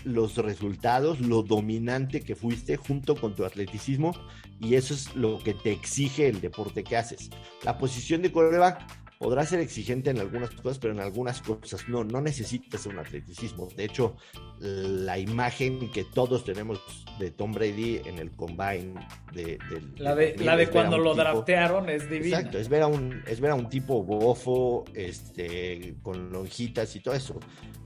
los 0.05 0.37
resultados, 0.37 1.21
lo 1.21 1.43
dominante 1.43 2.21
que 2.21 2.37
fuiste 2.37 2.77
junto 2.77 3.17
con 3.17 3.35
tu 3.35 3.45
atleticismo 3.45 4.13
y 4.61 4.75
eso 4.75 4.95
es 4.95 5.15
lo 5.17 5.39
que 5.39 5.55
te 5.55 5.73
exige 5.73 6.29
el 6.29 6.41
deporte 6.41 6.85
que 6.85 6.97
haces. 6.97 7.31
La 7.65 7.79
posición 7.79 8.23
de 8.23 8.31
coreback 8.31 9.08
podrá 9.19 9.45
ser 9.45 9.61
exigente 9.61 10.11
en 10.11 10.19
algunas 10.19 10.51
cosas, 10.51 10.79
pero 10.79 10.95
en 10.95 11.01
algunas 11.01 11.43
cosas 11.43 11.89
no, 11.89 12.05
no 12.05 12.21
necesitas 12.21 12.87
un 12.87 12.99
atleticismo. 12.99 13.69
De 13.77 13.85
hecho, 13.85 14.17
la 14.61 15.19
imagen 15.19 15.91
que 15.91 16.05
todos 16.05 16.45
tenemos 16.45 16.81
de 17.19 17.33
Tom 17.33 17.53
Brady 17.53 18.01
en 18.05 18.19
el 18.19 18.31
combine 18.31 18.95
de, 19.33 19.59
la 19.97 20.15
de, 20.15 20.37
la 20.39 20.57
de 20.57 20.69
cuando 20.69 20.99
lo 20.99 21.15
draftearon 21.15 21.91
es 21.91 22.09
divina. 22.09 22.39
Exacto, 22.39 22.59
es 22.59 22.69
ver 22.69 22.83
a 22.83 22.87
un, 22.87 23.23
es 23.27 23.41
ver 23.41 23.51
a 23.51 23.55
un 23.57 23.69
tipo 23.69 24.05
bofo, 24.05 24.85
este, 24.95 25.97
con 26.03 26.31
lonjitas 26.31 26.95
y 26.95 27.01
todo 27.01 27.15
eso. 27.15 27.41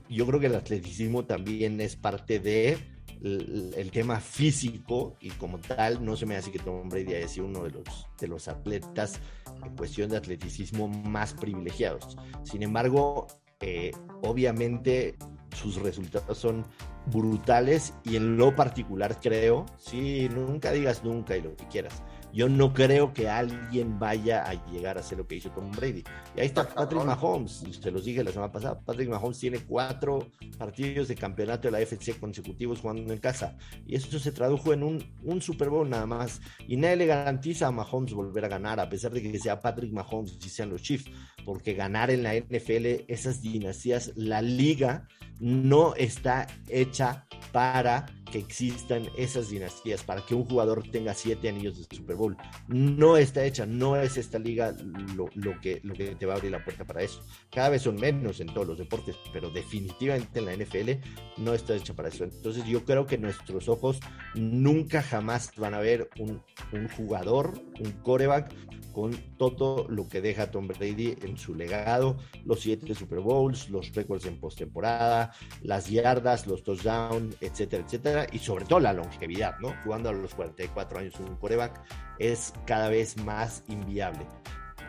Yo 0.09 0.27
creo 0.27 0.39
que 0.39 0.47
el 0.47 0.55
atleticismo 0.55 1.25
también 1.25 1.81
es 1.81 1.95
parte 1.95 2.39
de 2.39 2.77
el, 3.23 3.89
tema 3.91 4.19
físico 4.19 5.15
y 5.21 5.29
como 5.31 5.59
tal 5.59 6.03
no 6.03 6.15
se 6.17 6.25
me 6.25 6.35
hace 6.35 6.51
que 6.51 6.59
Tom 6.59 6.89
Brady 6.89 7.15
haya 7.15 7.27
sido 7.27 7.45
uno 7.45 7.63
de 7.63 7.71
los, 7.71 8.07
de 8.19 8.27
los 8.27 8.47
atletas 8.47 9.19
en 9.63 9.75
cuestión 9.75 10.09
de 10.09 10.17
atleticismo 10.17 10.87
más 10.87 11.33
privilegiados. 11.33 12.17
Sin 12.43 12.63
embargo, 12.63 13.27
eh, 13.61 13.91
obviamente 14.23 15.15
sus 15.55 15.77
resultados 15.77 16.37
son 16.37 16.65
brutales 17.05 17.93
y 18.03 18.15
en 18.15 18.35
lo 18.37 18.55
particular 18.55 19.19
creo, 19.21 19.65
si 19.77 20.27
nunca 20.29 20.71
digas 20.71 21.03
nunca 21.03 21.37
y 21.37 21.41
lo 21.41 21.55
que 21.55 21.67
quieras, 21.67 22.03
yo 22.33 22.49
no 22.49 22.73
creo 22.73 23.13
que 23.13 23.29
alguien 23.29 23.99
vaya 23.99 24.43
a 24.43 24.53
llegar 24.71 24.97
a 24.97 25.01
hacer 25.01 25.19
lo 25.19 25.27
que 25.27 25.35
hizo 25.35 25.51
Tom 25.51 25.71
Brady. 25.71 26.03
Y 26.35 26.39
ahí 26.39 26.47
está 26.47 26.67
Patrick 26.67 27.03
Mahomes, 27.03 27.63
se 27.79 27.91
los 27.91 28.05
dije 28.05 28.23
la 28.23 28.31
semana 28.31 28.51
pasada, 28.51 28.79
Patrick 28.79 29.09
Mahomes 29.09 29.39
tiene 29.39 29.59
cuatro 29.59 30.31
partidos 30.57 31.07
de 31.07 31.15
campeonato 31.15 31.67
de 31.67 31.71
la 31.71 31.81
FC 31.81 32.13
consecutivos 32.19 32.79
jugando 32.79 33.13
en 33.13 33.19
casa. 33.19 33.55
Y 33.85 33.95
eso 33.95 34.19
se 34.19 34.31
tradujo 34.31 34.73
en 34.73 34.83
un, 34.83 35.03
un 35.23 35.41
Super 35.41 35.69
Bowl 35.69 35.89
nada 35.89 36.07
más. 36.07 36.41
Y 36.67 36.75
nadie 36.77 36.95
le 36.95 37.05
garantiza 37.05 37.67
a 37.67 37.71
Mahomes 37.71 38.13
volver 38.13 38.45
a 38.45 38.49
ganar, 38.49 38.79
a 38.79 38.89
pesar 38.89 39.11
de 39.11 39.21
que 39.21 39.39
sea 39.39 39.59
Patrick 39.59 39.93
Mahomes 39.93 40.37
y 40.43 40.49
sean 40.49 40.69
los 40.69 40.81
Chiefs, 40.81 41.11
porque 41.45 41.73
ganar 41.73 42.09
en 42.09 42.23
la 42.23 42.35
NFL, 42.35 43.05
esas 43.07 43.41
dinastías, 43.41 44.11
la 44.15 44.41
liga 44.41 45.07
no 45.39 45.93
está 45.95 46.47
hecha 46.69 47.25
para 47.51 48.05
que 48.31 48.39
existan 48.39 49.07
esas 49.17 49.49
dinastías, 49.49 50.03
para 50.03 50.25
que 50.25 50.33
un 50.33 50.45
jugador 50.45 50.83
tenga 50.89 51.13
siete 51.13 51.49
anillos 51.49 51.77
de 51.77 51.95
Super 51.95 52.15
Bowl. 52.15 52.22
No 52.67 53.17
está 53.17 53.43
hecha, 53.43 53.65
no 53.65 53.95
es 53.95 54.17
esta 54.17 54.39
liga 54.39 54.75
lo, 55.15 55.59
que, 55.61 55.79
lo 55.83 55.93
que 55.93 56.15
te 56.15 56.25
va 56.25 56.33
a 56.33 56.35
abrir 56.37 56.51
la 56.51 56.63
puerta 56.63 56.85
para 56.85 57.01
eso. 57.01 57.21
Cada 57.51 57.69
vez 57.69 57.81
son 57.83 57.95
menos 57.95 58.39
en 58.39 58.47
todos 58.47 58.67
los 58.67 58.77
deportes, 58.77 59.15
pero 59.31 59.49
definitivamente 59.49 60.39
en 60.39 60.45
la 60.45 60.55
NFL 60.55 60.91
no 61.37 61.53
está 61.53 61.75
hecha 61.75 61.93
para 61.93 62.09
eso. 62.09 62.23
Entonces 62.23 62.65
yo 62.65 62.83
creo 62.85 63.05
que 63.05 63.17
nuestros 63.17 63.67
ojos 63.69 63.99
nunca 64.35 65.01
jamás 65.01 65.51
van 65.57 65.73
a 65.73 65.79
ver 65.79 66.09
un, 66.19 66.41
un 66.71 66.87
jugador, 66.89 67.53
un 67.79 67.91
coreback 68.03 68.51
con 68.93 69.11
todo 69.37 69.87
lo 69.89 70.07
que 70.07 70.21
deja 70.21 70.51
Tom 70.51 70.67
Brady 70.67 71.17
en 71.23 71.37
su 71.37 71.55
legado, 71.55 72.17
los 72.45 72.61
siete 72.61 72.95
Super 72.95 73.19
Bowls, 73.19 73.69
los 73.69 73.93
récords 73.93 74.25
en 74.25 74.39
postemporada, 74.39 75.33
las 75.61 75.89
yardas, 75.89 76.47
los 76.47 76.63
touchdowns, 76.63 77.35
etcétera, 77.41 77.83
etcétera, 77.83 78.27
y 78.31 78.39
sobre 78.39 78.65
todo 78.65 78.79
la 78.79 78.93
longevidad, 78.93 79.59
¿no? 79.59 79.73
Jugando 79.83 80.09
a 80.09 80.13
los 80.13 80.33
44 80.35 80.99
años 80.99 81.19
un 81.19 81.35
coreback 81.35 81.81
es 82.19 82.53
cada 82.65 82.89
vez 82.89 83.17
más 83.17 83.63
inviable. 83.67 84.25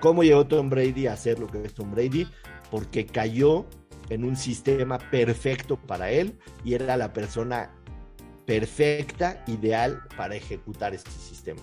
¿Cómo 0.01 0.23
llegó 0.23 0.47
Tom 0.47 0.69
Brady 0.69 1.07
a 1.07 1.14
hacer 1.14 1.38
lo 1.38 1.47
que 1.47 1.62
es 1.62 1.75
Tom 1.75 1.90
Brady? 1.90 2.29
Porque 2.71 3.07
cayó 3.07 3.67
en 4.11 4.25
un 4.25 4.37
sistema 4.37 4.99
perfecto 4.99 5.77
para 5.77 6.11
él 6.11 6.38
y 6.62 6.75
era 6.75 6.97
la 6.97 7.12
persona 7.12 7.71
perfecta, 8.45 9.43
ideal 9.47 10.03
para 10.17 10.37
ejecutar 10.37 10.95
este 10.95 11.11
sistema 11.11 11.62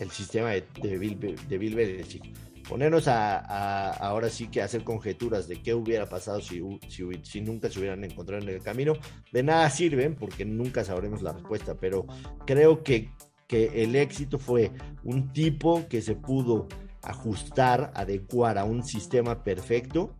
el 0.00 0.10
sistema 0.10 0.50
de, 0.50 0.98
Bill, 0.98 1.18
de 1.48 1.58
Bill. 1.58 2.34
Ponernos 2.68 3.08
a, 3.08 3.90
ahora 3.90 4.28
sí 4.28 4.48
que 4.48 4.62
hacer 4.62 4.84
conjeturas 4.84 5.48
de 5.48 5.60
qué 5.60 5.74
hubiera 5.74 6.08
pasado 6.08 6.40
si, 6.40 6.62
si, 7.22 7.40
nunca 7.40 7.68
se 7.68 7.80
hubieran 7.80 8.04
encontrado 8.04 8.42
en 8.42 8.48
el 8.48 8.62
camino, 8.62 8.94
de 9.32 9.42
nada 9.42 9.68
sirven 9.70 10.14
porque 10.14 10.44
nunca 10.44 10.84
sabremos 10.84 11.22
la 11.22 11.32
respuesta, 11.32 11.74
pero 11.74 12.06
creo 12.46 12.82
que, 12.82 13.10
que 13.48 13.82
el 13.82 13.96
éxito 13.96 14.38
fue 14.38 14.70
un 15.02 15.32
tipo 15.32 15.86
que 15.88 16.00
se 16.00 16.14
pudo 16.14 16.68
ajustar, 17.02 17.92
adecuar 17.94 18.56
a 18.56 18.64
un 18.64 18.84
sistema 18.84 19.42
perfecto 19.42 20.16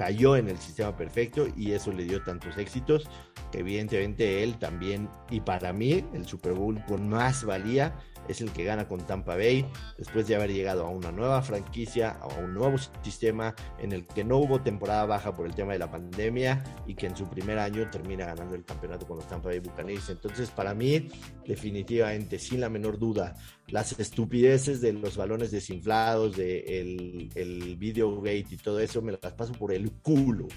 cayó 0.00 0.34
en 0.34 0.48
el 0.48 0.56
sistema 0.56 0.96
perfecto 0.96 1.46
y 1.58 1.72
eso 1.72 1.92
le 1.92 2.04
dio 2.04 2.22
tantos 2.22 2.56
éxitos 2.56 3.06
que 3.52 3.58
evidentemente 3.58 4.42
él 4.42 4.58
también, 4.58 5.10
y 5.30 5.40
para 5.40 5.74
mí, 5.74 6.02
el 6.14 6.24
Super 6.26 6.54
Bowl 6.54 6.82
con 6.86 7.06
más 7.06 7.44
valía 7.44 7.94
es 8.30 8.40
el 8.40 8.52
que 8.52 8.64
gana 8.64 8.88
con 8.88 9.06
Tampa 9.06 9.36
Bay, 9.36 9.66
después 9.98 10.26
de 10.26 10.36
haber 10.36 10.52
llegado 10.52 10.86
a 10.86 10.90
una 10.90 11.12
nueva 11.12 11.42
franquicia, 11.42 12.10
a 12.10 12.26
un 12.38 12.54
nuevo 12.54 12.76
sistema 13.02 13.54
en 13.78 13.92
el 13.92 14.06
que 14.06 14.24
no 14.24 14.38
hubo 14.38 14.60
temporada 14.60 15.06
baja 15.06 15.34
por 15.34 15.46
el 15.46 15.54
tema 15.54 15.72
de 15.72 15.78
la 15.78 15.90
pandemia 15.90 16.62
y 16.86 16.94
que 16.94 17.06
en 17.06 17.16
su 17.16 17.28
primer 17.28 17.58
año 17.58 17.88
termina 17.90 18.26
ganando 18.26 18.54
el 18.54 18.64
campeonato 18.64 19.06
con 19.06 19.18
los 19.18 19.28
Tampa 19.28 19.48
Bay 19.48 19.60
Buccaneers. 19.60 20.10
Entonces, 20.10 20.50
para 20.50 20.74
mí, 20.74 21.08
definitivamente, 21.46 22.38
sin 22.38 22.60
la 22.60 22.68
menor 22.68 22.98
duda, 22.98 23.34
las 23.68 23.98
estupideces 23.98 24.80
de 24.80 24.92
los 24.92 25.16
balones 25.16 25.50
desinflados, 25.50 26.36
de 26.36 26.80
el, 26.80 27.30
el 27.34 27.76
video 27.76 28.20
gate 28.20 28.46
y 28.50 28.56
todo 28.56 28.80
eso, 28.80 29.02
me 29.02 29.12
las 29.12 29.32
paso 29.32 29.52
por 29.52 29.72
el 29.72 29.90
culo 29.92 30.48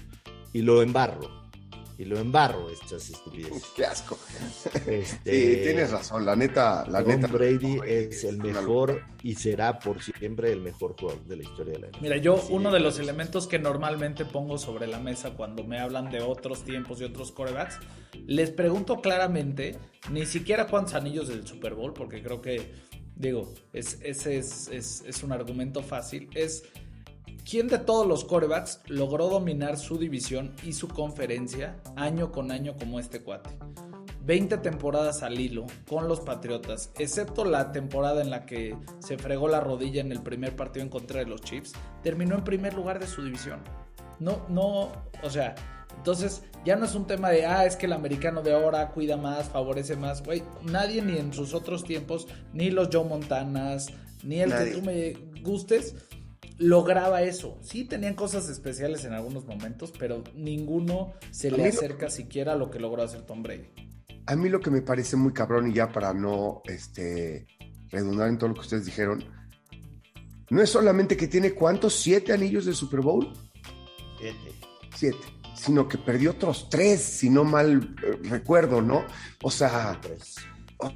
y 0.52 0.62
lo 0.62 0.82
embarro 0.82 1.43
y 1.98 2.04
lo 2.04 2.18
embarro 2.18 2.70
estas 2.70 3.08
estupideces. 3.10 3.64
Qué 3.76 3.84
asco. 3.84 4.18
Este, 4.86 5.04
sí, 5.04 5.62
tienes 5.62 5.90
razón, 5.90 6.24
la 6.24 6.36
neta, 6.36 6.84
la 6.88 7.02
Tom 7.02 7.08
neta. 7.08 7.26
Brady 7.28 7.80
es 7.86 8.24
el 8.24 8.38
mejor 8.38 9.02
y 9.22 9.34
será 9.34 9.78
por 9.78 10.02
siempre 10.02 10.52
el 10.52 10.60
mejor 10.60 10.96
jugador 10.98 11.24
de 11.24 11.36
la 11.36 11.42
historia 11.42 11.74
de 11.74 11.78
la 11.80 11.88
NFL. 11.88 12.02
Mira, 12.02 12.16
yo 12.16 12.42
uno 12.50 12.70
de 12.72 12.80
los 12.80 12.98
elementos 12.98 13.46
que 13.46 13.58
normalmente 13.58 14.24
pongo 14.24 14.58
sobre 14.58 14.86
la 14.86 14.98
mesa 14.98 15.30
cuando 15.30 15.64
me 15.64 15.78
hablan 15.78 16.10
de 16.10 16.20
otros 16.20 16.64
tiempos 16.64 17.00
y 17.00 17.04
otros 17.04 17.32
corebacks, 17.32 17.78
les 18.26 18.50
pregunto 18.50 19.00
claramente, 19.00 19.76
ni 20.10 20.26
siquiera 20.26 20.66
cuántos 20.66 20.94
anillos 20.94 21.28
del 21.28 21.46
Super 21.46 21.74
Bowl, 21.74 21.92
porque 21.92 22.22
creo 22.22 22.40
que, 22.40 22.72
digo, 23.16 23.52
es, 23.72 23.98
ese 24.02 24.38
es, 24.38 24.68
es, 24.68 25.04
es 25.06 25.22
un 25.22 25.32
argumento 25.32 25.82
fácil, 25.82 26.28
es 26.34 26.64
¿Quién 27.48 27.68
de 27.68 27.78
todos 27.78 28.06
los 28.06 28.24
corebacks 28.24 28.80
logró 28.86 29.28
dominar 29.28 29.78
su 29.78 29.98
división 29.98 30.54
y 30.62 30.72
su 30.72 30.88
conferencia 30.88 31.76
año 31.96 32.32
con 32.32 32.50
año 32.50 32.74
como 32.78 32.98
este 32.98 33.20
cuate? 33.20 33.50
20 34.24 34.56
temporadas 34.58 35.22
al 35.22 35.38
hilo 35.38 35.66
con 35.86 36.08
los 36.08 36.20
Patriotas, 36.20 36.90
excepto 36.98 37.44
la 37.44 37.72
temporada 37.72 38.22
en 38.22 38.30
la 38.30 38.46
que 38.46 38.76
se 38.98 39.18
fregó 39.18 39.48
la 39.48 39.60
rodilla 39.60 40.00
en 40.00 40.12
el 40.12 40.22
primer 40.22 40.56
partido 40.56 40.82
en 40.82 40.88
contra 40.88 41.20
de 41.20 41.26
los 41.26 41.42
Chiefs, 41.42 41.72
terminó 42.02 42.34
en 42.34 42.44
primer 42.44 42.72
lugar 42.72 42.98
de 42.98 43.06
su 43.06 43.22
división. 43.22 43.60
No, 44.18 44.46
no, 44.48 44.90
o 45.22 45.30
sea, 45.30 45.54
entonces 45.96 46.42
ya 46.64 46.76
no 46.76 46.86
es 46.86 46.94
un 46.94 47.06
tema 47.06 47.30
de, 47.30 47.44
ah, 47.44 47.66
es 47.66 47.76
que 47.76 47.86
el 47.86 47.92
americano 47.92 48.40
de 48.42 48.54
ahora 48.54 48.90
cuida 48.90 49.16
más, 49.16 49.50
favorece 49.50 49.96
más, 49.96 50.24
güey, 50.24 50.42
nadie 50.62 51.02
ni 51.02 51.18
en 51.18 51.32
sus 51.32 51.52
otros 51.52 51.84
tiempos, 51.84 52.26
ni 52.54 52.70
los 52.70 52.88
Joe 52.90 53.04
Montanas, 53.04 53.88
ni 54.22 54.40
el 54.40 54.54
que 54.54 54.70
tú 54.72 54.82
me 54.82 55.12
gustes, 55.42 55.96
lograba 56.58 57.22
eso. 57.22 57.58
Sí 57.62 57.84
tenían 57.84 58.14
cosas 58.14 58.48
especiales 58.48 59.04
en 59.04 59.12
algunos 59.12 59.46
momentos, 59.46 59.92
pero 59.98 60.22
ninguno 60.34 61.14
se 61.30 61.50
le 61.50 61.66
acerca 61.66 62.10
siquiera 62.10 62.52
a 62.52 62.56
lo 62.56 62.70
que 62.70 62.78
logró 62.78 63.02
hacer 63.02 63.22
Tom 63.22 63.42
Brady. 63.42 63.70
A 64.26 64.36
mí 64.36 64.48
lo 64.48 64.60
que 64.60 64.70
me 64.70 64.82
parece 64.82 65.16
muy 65.16 65.32
cabrón, 65.32 65.70
y 65.70 65.74
ya 65.74 65.92
para 65.92 66.14
no 66.14 66.62
este, 66.64 67.46
redundar 67.90 68.28
en 68.28 68.38
todo 68.38 68.48
lo 68.48 68.54
que 68.54 68.60
ustedes 68.60 68.86
dijeron, 68.86 69.24
no 70.50 70.62
es 70.62 70.70
solamente 70.70 71.16
que 71.16 71.28
tiene 71.28 71.52
cuántos, 71.52 71.94
siete 71.94 72.32
anillos 72.32 72.64
de 72.64 72.74
Super 72.74 73.00
Bowl. 73.00 73.32
Siete. 74.18 74.52
Siete. 74.94 75.18
Sino 75.56 75.88
que 75.88 75.98
perdió 75.98 76.32
otros 76.32 76.68
tres, 76.68 77.00
si 77.00 77.30
no 77.30 77.44
mal 77.44 77.96
eh, 78.02 78.18
recuerdo, 78.28 78.82
¿no? 78.82 79.04
O 79.42 79.50
sea, 79.50 80.00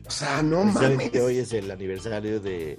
o 0.06 0.10
sea, 0.10 0.42
no 0.42 0.64
mames. 0.64 1.14
hoy 1.16 1.38
es 1.38 1.52
el 1.52 1.70
aniversario 1.70 2.40
de, 2.40 2.78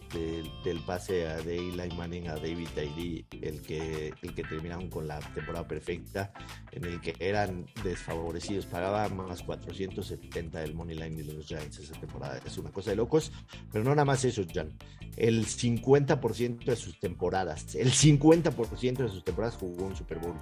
del 0.63 0.80
pase 0.86 1.28
a 1.28 1.38
de 1.38 1.58
Eli 1.58 1.95
Manning 1.95 2.28
a 2.28 2.36
David 2.36 2.67
Tyree, 2.76 3.26
el 3.41 3.62
que, 3.62 4.13
el 4.22 4.36
que 4.36 4.43
terminaron 4.43 4.89
con 4.89 5.08
la 5.08 5.19
temporada 5.19 5.67
perfecta, 5.67 6.32
en 6.72 6.86
el 6.86 7.02
que 7.02 7.15
eran 7.19 7.65
desfavorecidos. 7.84 8.65
Pagaba 8.65 9.08
más 9.10 9.43
470 9.43 10.60
del 10.60 10.76
Money 10.76 10.95
Line 10.95 11.24
de 11.24 11.34
los 11.34 11.45
Giants 11.45 11.80
esa 11.80 11.93
temporada. 12.00 12.39
Es 12.45 12.58
una 12.58 12.72
cosa 12.72 12.91
de 12.91 12.95
locos, 12.95 13.32
pero 13.72 13.84
no 13.84 13.91
nada 13.91 14.06
más 14.06 14.24
eso, 14.26 14.43
Jan. 14.54 14.72
El 15.17 15.45
50% 15.45 16.65
de 16.65 16.76
sus 16.76 17.00
temporadas, 17.00 17.76
el 17.76 17.91
50% 17.91 18.98
de 18.98 19.10
sus 19.10 19.24
temporadas 19.24 19.56
jugó 19.56 19.86
un 19.86 19.95
Super 19.95 20.19
Bowl 20.19 20.36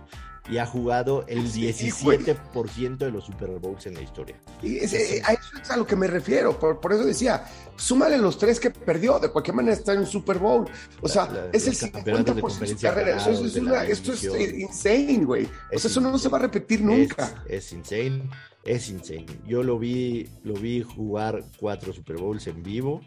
y 0.49 0.57
ha 0.57 0.65
jugado 0.65 1.25
el 1.27 1.51
17% 1.51 2.97
de 2.97 3.11
los 3.11 3.25
Super 3.25 3.49
Bowls 3.59 3.85
en 3.85 3.95
la 3.95 4.01
historia. 4.01 4.35
Y 4.61 4.77
ese, 4.77 5.21
a 5.25 5.33
eso 5.33 5.57
es 5.61 5.71
a 5.71 5.77
lo 5.77 5.85
que 5.85 5.95
me 5.95 6.07
refiero. 6.07 6.56
Por, 6.59 6.79
por, 6.79 6.93
eso 6.93 7.05
decía, 7.05 7.45
súmale 7.75 8.17
los 8.17 8.37
tres 8.37 8.59
que 8.59 8.69
perdió. 8.69 9.19
De 9.19 9.29
cualquier 9.29 9.55
manera 9.55 9.75
está 9.75 9.93
en 9.93 9.99
un 9.99 10.05
Super 10.05 10.37
Bowl. 10.37 10.67
O 11.01 11.07
sea, 11.07 11.25
la, 11.25 11.45
la, 11.45 11.49
es 11.51 11.67
el 11.67 11.91
50% 11.91 12.59
de 12.59 12.67
su 12.67 12.77
carrera. 12.79 13.17
Eso, 13.17 13.45
es, 13.45 13.55
una, 13.55 13.83
esto 13.83 14.13
es 14.13 14.23
insane, 14.23 15.25
güey. 15.25 15.47
O 15.73 15.79
sea, 15.79 15.89
eso 15.89 16.01
no 16.01 16.17
se 16.17 16.29
va 16.29 16.37
a 16.37 16.41
repetir 16.41 16.81
nunca. 16.81 17.43
Es, 17.47 17.65
es 17.65 17.73
insane. 17.73 18.29
Es 18.63 18.89
insane. 18.89 19.25
Yo 19.45 19.63
lo 19.63 19.79
vi, 19.79 20.29
lo 20.43 20.53
vi 20.53 20.81
jugar 20.83 21.43
cuatro 21.59 21.93
Super 21.93 22.17
Bowls 22.17 22.47
en 22.47 22.63
vivo, 22.63 23.01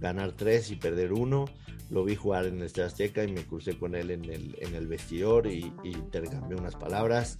ganar 0.00 0.32
tres 0.32 0.70
y 0.70 0.76
perder 0.76 1.12
uno 1.12 1.46
lo 1.90 2.04
vi 2.04 2.14
jugar 2.14 2.46
en 2.46 2.60
el 2.62 2.82
Azteca 2.82 3.24
y 3.24 3.32
me 3.32 3.44
crucé 3.44 3.76
con 3.76 3.94
él 3.94 4.10
en 4.10 4.24
el, 4.24 4.56
en 4.60 4.74
el 4.74 4.86
vestidor 4.86 5.46
y, 5.46 5.72
y 5.82 5.90
intercambié 5.90 6.56
unas 6.56 6.76
palabras. 6.76 7.38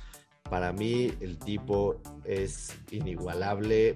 Para 0.50 0.72
mí 0.72 1.12
el 1.20 1.38
tipo 1.38 2.02
es 2.24 2.76
inigualable, 2.90 3.94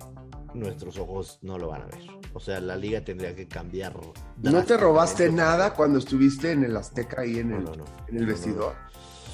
nuestros 0.54 0.96
ojos 0.98 1.40
no 1.42 1.58
lo 1.58 1.68
van 1.68 1.82
a 1.82 1.86
ver. 1.86 2.00
O 2.32 2.38
sea, 2.38 2.60
la 2.60 2.76
liga 2.76 3.00
tendría 3.00 3.34
que 3.34 3.48
cambiar. 3.48 3.94
¿No 4.40 4.64
te 4.64 4.76
robaste 4.76 5.30
nada 5.30 5.74
cuando 5.74 5.98
estuviste 5.98 6.52
en 6.52 6.62
el 6.64 6.76
Azteca 6.76 7.26
y 7.26 7.40
en 7.40 7.52
el, 7.52 7.64
no, 7.64 7.74
no, 7.74 7.84
en 8.08 8.18
el 8.18 8.26
vestidor? 8.26 8.74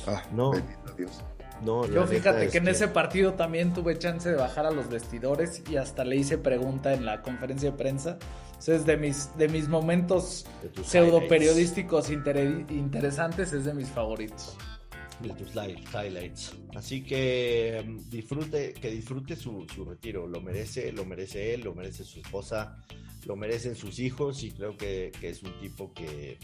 Ah, 0.07 0.23
no. 0.33 0.53
Dios. 0.97 1.23
No, 1.63 1.87
Yo 1.87 2.07
fíjate 2.07 2.49
que 2.49 2.57
en 2.57 2.69
ese 2.69 2.89
partido 2.89 3.35
también 3.35 3.75
tuve 3.75 3.99
chance 3.99 4.31
de 4.31 4.37
bajar 4.37 4.65
a 4.65 4.71
los 4.71 4.89
vestidores 4.89 5.63
y 5.69 5.77
hasta 5.77 6.05
le 6.05 6.17
hice 6.17 6.39
pregunta 6.39 6.95
en 6.95 7.05
la 7.05 7.21
conferencia 7.21 7.71
de 7.71 7.77
prensa. 7.77 8.17
es 8.67 8.87
de 8.87 8.97
mis, 8.97 9.37
de 9.37 9.49
mis 9.49 9.69
momentos 9.69 10.47
pseudo 10.83 11.29
periodísticos 11.29 12.11
inter 12.11 12.65
interesantes, 12.71 13.53
es 13.53 13.67
de 13.67 13.75
mis 13.75 13.89
favoritos. 13.89 14.57
De 15.23 15.29
tus 15.35 15.51
highlights. 15.55 16.57
Así 16.75 17.03
que 17.03 17.83
um, 17.85 17.99
disfrute, 18.09 18.73
que 18.73 18.91
disfrute 18.91 19.37
su, 19.37 19.67
su 19.75 19.85
retiro. 19.85 20.27
Lo 20.27 20.41
merece, 20.41 20.93
lo 20.93 21.05
merece 21.05 21.53
él, 21.55 21.61
lo 21.61 21.75
merece 21.75 22.05
su 22.05 22.21
esposa, 22.21 22.79
lo 23.27 23.37
merecen 23.37 23.77
sus 23.77 23.99
hijos 23.99 24.43
y 24.43 24.51
creo 24.51 24.77
que, 24.77 25.13
que 25.21 25.29
es 25.29 25.43
un 25.43 25.53
tipo 25.61 25.93
que 25.93 26.39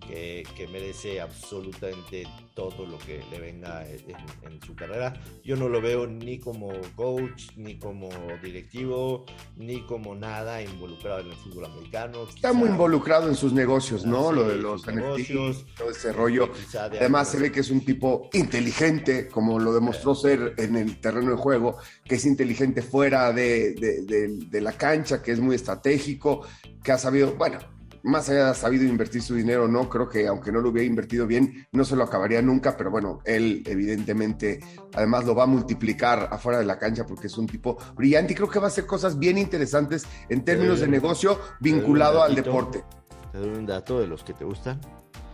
que, 0.00 0.44
que, 0.56 0.66
merece 0.68 1.20
absolutamente 1.20 2.26
todo 2.54 2.86
lo 2.86 2.98
que 2.98 3.22
le 3.30 3.40
venga 3.40 3.86
en, 3.86 4.52
en, 4.52 4.60
su 4.62 4.74
carrera. 4.74 5.12
Yo 5.44 5.56
no 5.56 5.68
lo 5.68 5.80
veo 5.80 6.06
ni 6.06 6.38
como 6.38 6.70
coach, 6.96 7.50
ni 7.56 7.78
como 7.78 8.08
directivo, 8.42 9.24
ni 9.56 9.82
como 9.86 10.14
nada 10.14 10.62
involucrado 10.62 11.20
en 11.20 11.28
el 11.28 11.34
fútbol 11.34 11.66
americano. 11.66 12.24
Está 12.28 12.52
muy 12.52 12.68
involucrado 12.68 13.28
en 13.28 13.34
sus 13.34 13.52
negocios, 13.52 14.04
¿no? 14.04 14.30
Sí, 14.30 14.34
lo 14.36 14.48
de 14.48 14.56
los 14.56 14.86
negocios, 14.86 15.66
todo 15.76 15.90
ese 15.90 16.12
rollo. 16.12 16.50
Además 16.74 17.28
se 17.28 17.38
ve 17.38 17.52
que 17.52 17.60
es 17.60 17.70
un 17.70 17.84
tipo 17.84 18.28
inteligente, 18.32 19.28
como 19.28 19.58
lo 19.58 19.72
demostró 19.72 20.14
ser 20.14 20.54
en 20.58 20.76
el 20.76 21.00
terreno 21.00 21.32
de 21.32 21.36
juego, 21.36 21.78
que 22.04 22.16
es 22.16 22.26
inteligente 22.26 22.82
fuera 22.82 23.32
de, 23.32 23.74
de, 23.74 24.02
de, 24.02 24.28
de 24.46 24.60
la 24.60 24.72
cancha, 24.72 25.22
que 25.22 25.32
es 25.32 25.40
muy 25.40 25.56
estratégico, 25.56 26.46
que 26.82 26.92
ha 26.92 26.98
sabido, 26.98 27.34
bueno, 27.34 27.58
más 28.02 28.28
haya 28.28 28.54
sabido 28.54 28.84
invertir 28.84 29.22
su 29.22 29.34
dinero 29.34 29.68
no, 29.68 29.88
creo 29.88 30.08
que 30.08 30.26
aunque 30.26 30.52
no 30.52 30.60
lo 30.60 30.70
hubiera 30.70 30.86
invertido 30.86 31.26
bien, 31.26 31.66
no 31.72 31.84
se 31.84 31.96
lo 31.96 32.04
acabaría 32.04 32.40
nunca, 32.42 32.76
pero 32.76 32.90
bueno, 32.90 33.20
él 33.24 33.62
evidentemente 33.66 34.60
además 34.94 35.24
lo 35.24 35.34
va 35.34 35.44
a 35.44 35.46
multiplicar 35.46 36.28
afuera 36.30 36.58
de 36.58 36.64
la 36.64 36.78
cancha 36.78 37.06
porque 37.06 37.28
es 37.28 37.38
un 37.38 37.46
tipo 37.46 37.78
brillante 37.94 38.32
y 38.32 38.36
creo 38.36 38.48
que 38.48 38.58
va 38.58 38.66
a 38.66 38.68
hacer 38.68 38.86
cosas 38.86 39.18
bien 39.18 39.38
interesantes 39.38 40.06
en 40.28 40.44
términos 40.44 40.80
de 40.80 40.88
negocio 40.88 41.38
vinculado 41.60 42.22
al 42.22 42.34
deporte. 42.34 42.84
Te 43.32 43.38
doy 43.38 43.50
un 43.50 43.66
dato 43.66 44.00
de 44.00 44.06
los 44.06 44.24
que 44.24 44.32
te 44.32 44.44
gustan. 44.44 44.80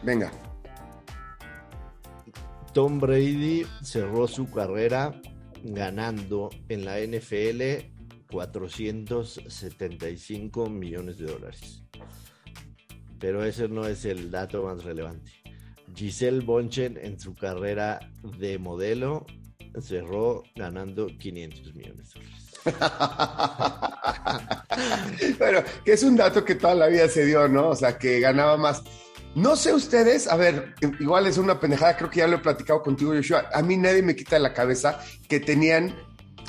Venga. 0.02 0.30
Tom 2.72 2.98
Brady 3.00 3.66
cerró 3.82 4.28
su 4.28 4.50
carrera 4.50 5.18
ganando 5.62 6.50
en 6.68 6.84
la 6.84 7.00
NFL 7.00 7.62
475 8.30 10.68
millones 10.68 11.16
de 11.16 11.26
dólares 11.26 11.82
pero 13.18 13.44
ese 13.44 13.68
no 13.68 13.86
es 13.86 14.04
el 14.04 14.30
dato 14.30 14.64
más 14.64 14.84
relevante. 14.84 15.32
Giselle 15.94 16.40
Bonchen 16.40 16.98
en 17.00 17.18
su 17.18 17.34
carrera 17.34 18.00
de 18.38 18.58
modelo 18.58 19.24
cerró 19.80 20.42
ganando 20.54 21.06
500 21.06 21.74
millones 21.74 22.14
de 22.14 22.20
dólares. 22.20 22.46
bueno, 25.38 25.62
que 25.84 25.92
es 25.92 26.02
un 26.02 26.16
dato 26.16 26.44
que 26.44 26.56
toda 26.56 26.74
la 26.74 26.88
vida 26.88 27.08
se 27.08 27.24
dio, 27.24 27.46
¿no? 27.48 27.68
O 27.70 27.76
sea, 27.76 27.96
que 27.98 28.20
ganaba 28.20 28.56
más. 28.56 28.82
No 29.34 29.54
sé 29.54 29.74
ustedes, 29.74 30.26
a 30.28 30.36
ver, 30.36 30.74
igual 30.98 31.26
es 31.26 31.36
una 31.36 31.60
pendejada, 31.60 31.94
creo 31.96 32.10
que 32.10 32.20
ya 32.20 32.26
lo 32.26 32.36
he 32.36 32.40
platicado 32.40 32.82
contigo, 32.82 33.12
Joshua. 33.14 33.50
A 33.52 33.60
mí 33.62 33.76
nadie 33.76 34.02
me 34.02 34.16
quita 34.16 34.36
de 34.36 34.42
la 34.42 34.54
cabeza 34.54 34.98
que 35.28 35.40
tenían 35.40 35.94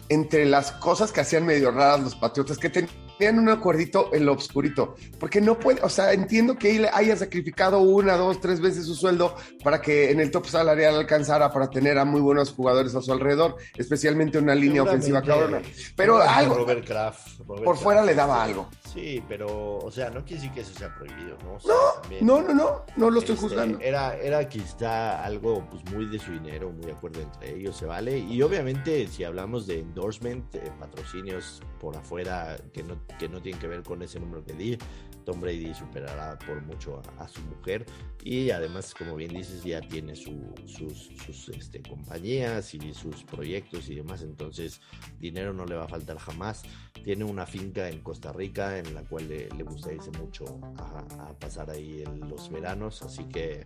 entre 0.09 0.45
las 0.45 0.72
cosas 0.72 1.11
que 1.11 1.20
hacían 1.20 1.45
medio 1.45 1.72
raras 1.72 1.99
los 1.99 2.15
patriotas, 2.15 2.57
que 2.57 2.70
tenían 2.70 2.93
tenían 3.18 3.39
un 3.39 3.49
acuerdito 3.49 4.13
en 4.13 4.26
lo 4.26 4.34
obscurito, 4.34 4.95
porque 5.20 5.41
no 5.41 5.59
puede, 5.59 5.82
o 5.82 5.89
sea, 5.89 6.13
entiendo 6.13 6.55
que 6.55 6.76
él 6.76 6.88
haya 6.91 7.15
sacrificado 7.15 7.80
una, 7.80 8.15
dos, 8.15 8.39
tres 8.39 8.61
veces 8.61 8.86
su 8.86 8.95
sueldo 8.95 9.36
para 9.63 9.82
que 9.82 10.11
en 10.11 10.20
el 10.20 10.32
top 10.32 10.45
salarial 10.47 10.95
alcanzara 10.95 11.51
para 11.51 11.70
tener 11.70 11.97
a 11.97 12.05
muy 12.05 12.22
buenos 12.22 12.51
jugadores 12.51 12.95
a 12.95 13.01
su 13.01 13.11
alrededor, 13.11 13.57
especialmente 13.76 14.38
una 14.38 14.55
línea 14.55 14.84
ofensiva 14.84 15.22
cabrona. 15.22 15.61
Pero 15.95 16.22
algo, 16.22 16.55
Robert 16.55 16.86
Kraft, 16.86 17.39
Robert 17.39 17.63
por 17.65 17.78
fuera 17.78 18.01
Kraft, 18.01 18.09
le 18.11 18.15
daba 18.15 18.38
este, 18.38 18.51
algo. 18.51 18.70
Sí, 18.93 19.24
pero, 19.28 19.78
o 19.78 19.91
sea, 19.91 20.09
no 20.09 20.24
quiere 20.24 20.41
decir 20.41 20.51
que 20.53 20.61
eso 20.61 20.74
sea 20.74 20.93
prohibido, 20.95 21.38
¿no? 21.43 21.55
O 21.55 21.59
sea, 21.59 21.74
No, 21.74 22.01
también, 22.01 22.26
no, 22.26 22.41
no, 22.41 22.53
no, 22.53 22.86
no 22.95 23.09
lo 23.09 23.20
estoy 23.20 23.36
este, 23.36 23.47
juzgando. 23.47 23.80
Era, 23.80 24.15
era 24.18 24.47
quizá 24.47 25.24
algo 25.24 25.68
pues, 25.70 25.84
muy 25.93 26.05
de 26.05 26.20
su 26.20 26.32
dinero, 26.32 26.72
muy 26.72 26.86
de 26.86 26.93
acuerdo 26.93 27.22
entre 27.22 27.55
ellos, 27.55 27.78
se 27.78 27.86
vale. 27.86 28.18
Y 28.18 28.41
obviamente, 28.41 29.07
si 29.07 29.24
hablamos 29.24 29.68
de 29.68 29.80
endorsement, 29.80 30.55
eh, 30.55 30.72
patrocinios 30.80 31.61
por 31.80 31.95
afuera 31.95 32.57
que 32.74 32.84
no, 32.84 32.97
que 33.20 33.28
no 33.30 33.41
tienen 33.41 33.60
que 33.60 33.68
ver 33.68 33.84
con 33.84 34.01
ese 34.01 34.20
número 34.20 34.43
que 34.45 34.53
di, 34.53 34.78
Tom 35.26 35.41
Brady 35.41 35.74
superará 35.74 36.38
por 36.39 36.62
mucho 36.62 37.01
a, 37.18 37.24
a 37.24 37.28
su 37.28 37.41
mujer. 37.41 37.86
Y 38.24 38.49
además, 38.51 38.93
como 38.93 39.16
bien 39.16 39.34
dices, 39.34 39.64
ya 39.64 39.82
tiene 39.82 40.16
su- 40.16 40.53
sus, 40.66 41.10
sus 41.26 41.49
este, 41.49 41.82
compañías 41.82 42.74
y 42.74 42.93
sus 42.93 43.24
proyectos 43.24 43.89
y 43.89 43.95
demás. 43.95 44.22
Entonces, 44.22 44.80
dinero 45.20 45.53
no 45.53 45.66
le 45.66 45.76
va 45.76 45.86
a 45.86 45.88
faltar 45.88 46.18
jamás. 46.18 46.64
Tiene 47.03 47.24
una 47.24 47.45
finca 47.45 47.89
en 47.89 47.99
Costa 48.01 48.32
Rica 48.34 48.78
en 48.78 48.93
la 48.93 49.01
cual 49.03 49.28
le, 49.30 49.49
le 49.49 49.64
gusta 49.64 49.91
irse 49.93 50.12
mucho 50.12 50.45
a, 50.78 50.99
a 51.30 51.34
pasar 51.39 51.70
ahí 51.72 52.03
en 52.05 52.28
los 52.30 52.49
veranos. 52.49 53.01
Así 53.01 53.24
que. 53.26 53.64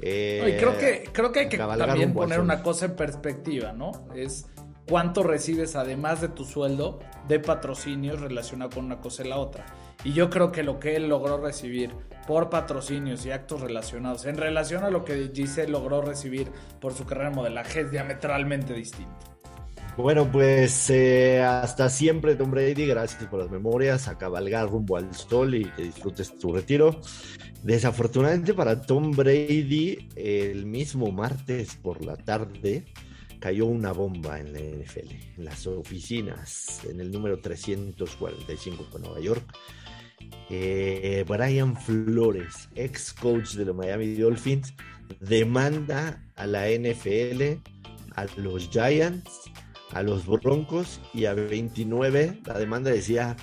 eh, 0.00 0.56
creo 0.58 0.78
que, 0.78 1.10
creo 1.12 1.32
que 1.32 1.40
hay 1.40 1.48
que 1.48 1.58
también 1.58 2.14
poner 2.14 2.40
una 2.40 2.62
cosa 2.62 2.86
en 2.86 2.96
perspectiva, 2.96 3.72
¿no? 3.72 3.92
Es 4.14 4.46
cuánto 4.88 5.22
recibes 5.22 5.76
además 5.76 6.20
de 6.20 6.28
tu 6.28 6.44
sueldo 6.44 6.98
de 7.28 7.40
patrocinios 7.40 8.20
relacionado 8.20 8.70
con 8.70 8.86
una 8.86 9.00
cosa 9.00 9.24
y 9.24 9.28
la 9.28 9.38
otra. 9.38 9.66
Y 10.04 10.12
yo 10.12 10.30
creo 10.30 10.52
que 10.52 10.62
lo 10.62 10.78
que 10.78 10.96
él 10.96 11.08
logró 11.08 11.38
recibir 11.38 11.92
por 12.26 12.50
patrocinios 12.50 13.24
y 13.26 13.30
actos 13.30 13.60
relacionados 13.60 14.26
en 14.26 14.36
relación 14.36 14.84
a 14.84 14.90
lo 14.90 15.04
que 15.04 15.30
Giselle 15.34 15.72
logró 15.72 16.02
recibir 16.02 16.50
por 16.80 16.94
su 16.94 17.04
carrera 17.04 17.30
de 17.30 17.36
modelaje 17.36 17.80
es 17.80 17.90
diametralmente 17.90 18.74
distinto. 18.74 19.16
Bueno, 19.96 20.30
pues 20.30 20.90
eh, 20.90 21.42
hasta 21.42 21.90
siempre, 21.90 22.36
Tom 22.36 22.52
Brady. 22.52 22.86
Gracias 22.86 23.24
por 23.24 23.40
las 23.40 23.50
memorias. 23.50 24.06
A 24.06 24.16
cabalgar 24.16 24.68
rumbo 24.68 24.96
al 24.96 25.12
sol 25.12 25.56
y 25.56 25.64
que 25.64 25.82
disfrutes 25.82 26.38
tu 26.38 26.52
retiro. 26.52 27.00
Desafortunadamente 27.64 28.54
para 28.54 28.80
Tom 28.80 29.10
Brady, 29.10 30.08
el 30.14 30.66
mismo 30.66 31.10
martes 31.10 31.74
por 31.74 32.04
la 32.04 32.16
tarde 32.16 32.84
cayó 33.38 33.66
una 33.66 33.92
bomba 33.92 34.38
en 34.40 34.52
la 34.52 34.60
NFL, 34.60 35.10
en 35.36 35.44
las 35.44 35.66
oficinas, 35.66 36.84
en 36.84 37.00
el 37.00 37.10
número 37.10 37.38
345 37.40 38.88
de 38.92 38.98
Nueva 38.98 39.20
York. 39.20 39.44
Eh, 40.50 41.24
Brian 41.28 41.76
Flores, 41.76 42.68
ex 42.74 43.12
coach 43.12 43.54
de 43.54 43.64
los 43.64 43.76
Miami 43.76 44.14
Dolphins, 44.14 44.74
demanda 45.20 46.22
a 46.36 46.46
la 46.46 46.68
NFL, 46.68 47.60
a 48.16 48.26
los 48.36 48.68
Giants, 48.70 49.50
a 49.92 50.02
los 50.02 50.26
Broncos 50.26 51.00
y 51.14 51.26
a 51.26 51.34
29. 51.34 52.40
La 52.46 52.58
demanda 52.58 52.90
decía 52.90 53.36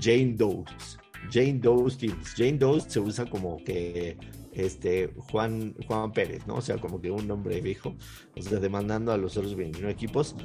Jane 0.00 0.34
Doe. 0.36 0.64
Jane 1.30 1.58
Doe. 1.60 1.90
Jane 2.36 2.58
Doe 2.58 2.80
se 2.80 3.00
usa 3.00 3.26
como 3.26 3.62
que 3.64 4.16
este 4.52 5.12
Juan, 5.16 5.74
Juan 5.86 6.12
Pérez, 6.12 6.46
¿no? 6.46 6.56
O 6.56 6.60
sea, 6.60 6.78
como 6.78 7.00
que 7.00 7.10
un 7.10 7.26
nombre 7.26 7.60
viejo. 7.60 7.94
Demandando 8.34 9.12
a 9.12 9.16
los 9.16 9.36
otros 9.36 9.54
29 9.56 9.92
equipos 9.92 10.36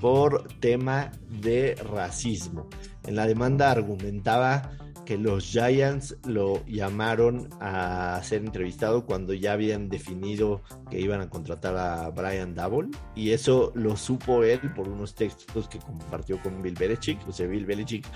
por 0.00 0.46
tema 0.60 1.12
de 1.28 1.74
racismo. 1.74 2.68
En 3.04 3.16
la 3.16 3.26
demanda 3.26 3.70
argumentaba 3.70 4.70
que 5.06 5.16
los 5.16 5.44
Giants 5.44 6.16
lo 6.26 6.62
llamaron 6.66 7.48
a 7.60 8.20
ser 8.22 8.44
entrevistado 8.44 9.06
cuando 9.06 9.32
ya 9.32 9.52
habían 9.52 9.88
definido 9.88 10.62
que 10.90 11.00
iban 11.00 11.22
a 11.22 11.30
contratar 11.30 11.76
a 11.76 12.10
Brian 12.10 12.54
Double 12.54 12.90
y 13.14 13.30
eso 13.30 13.72
lo 13.74 13.96
supo 13.96 14.44
él 14.44 14.60
por 14.74 14.88
unos 14.88 15.14
textos 15.14 15.68
que 15.68 15.78
compartió 15.78 16.42
con 16.42 16.60
Bill 16.60 16.74
Belichick, 16.74 17.26
o 17.26 17.32
sea, 17.32 17.46
Bill 17.46 17.64
Belichick 17.64 18.06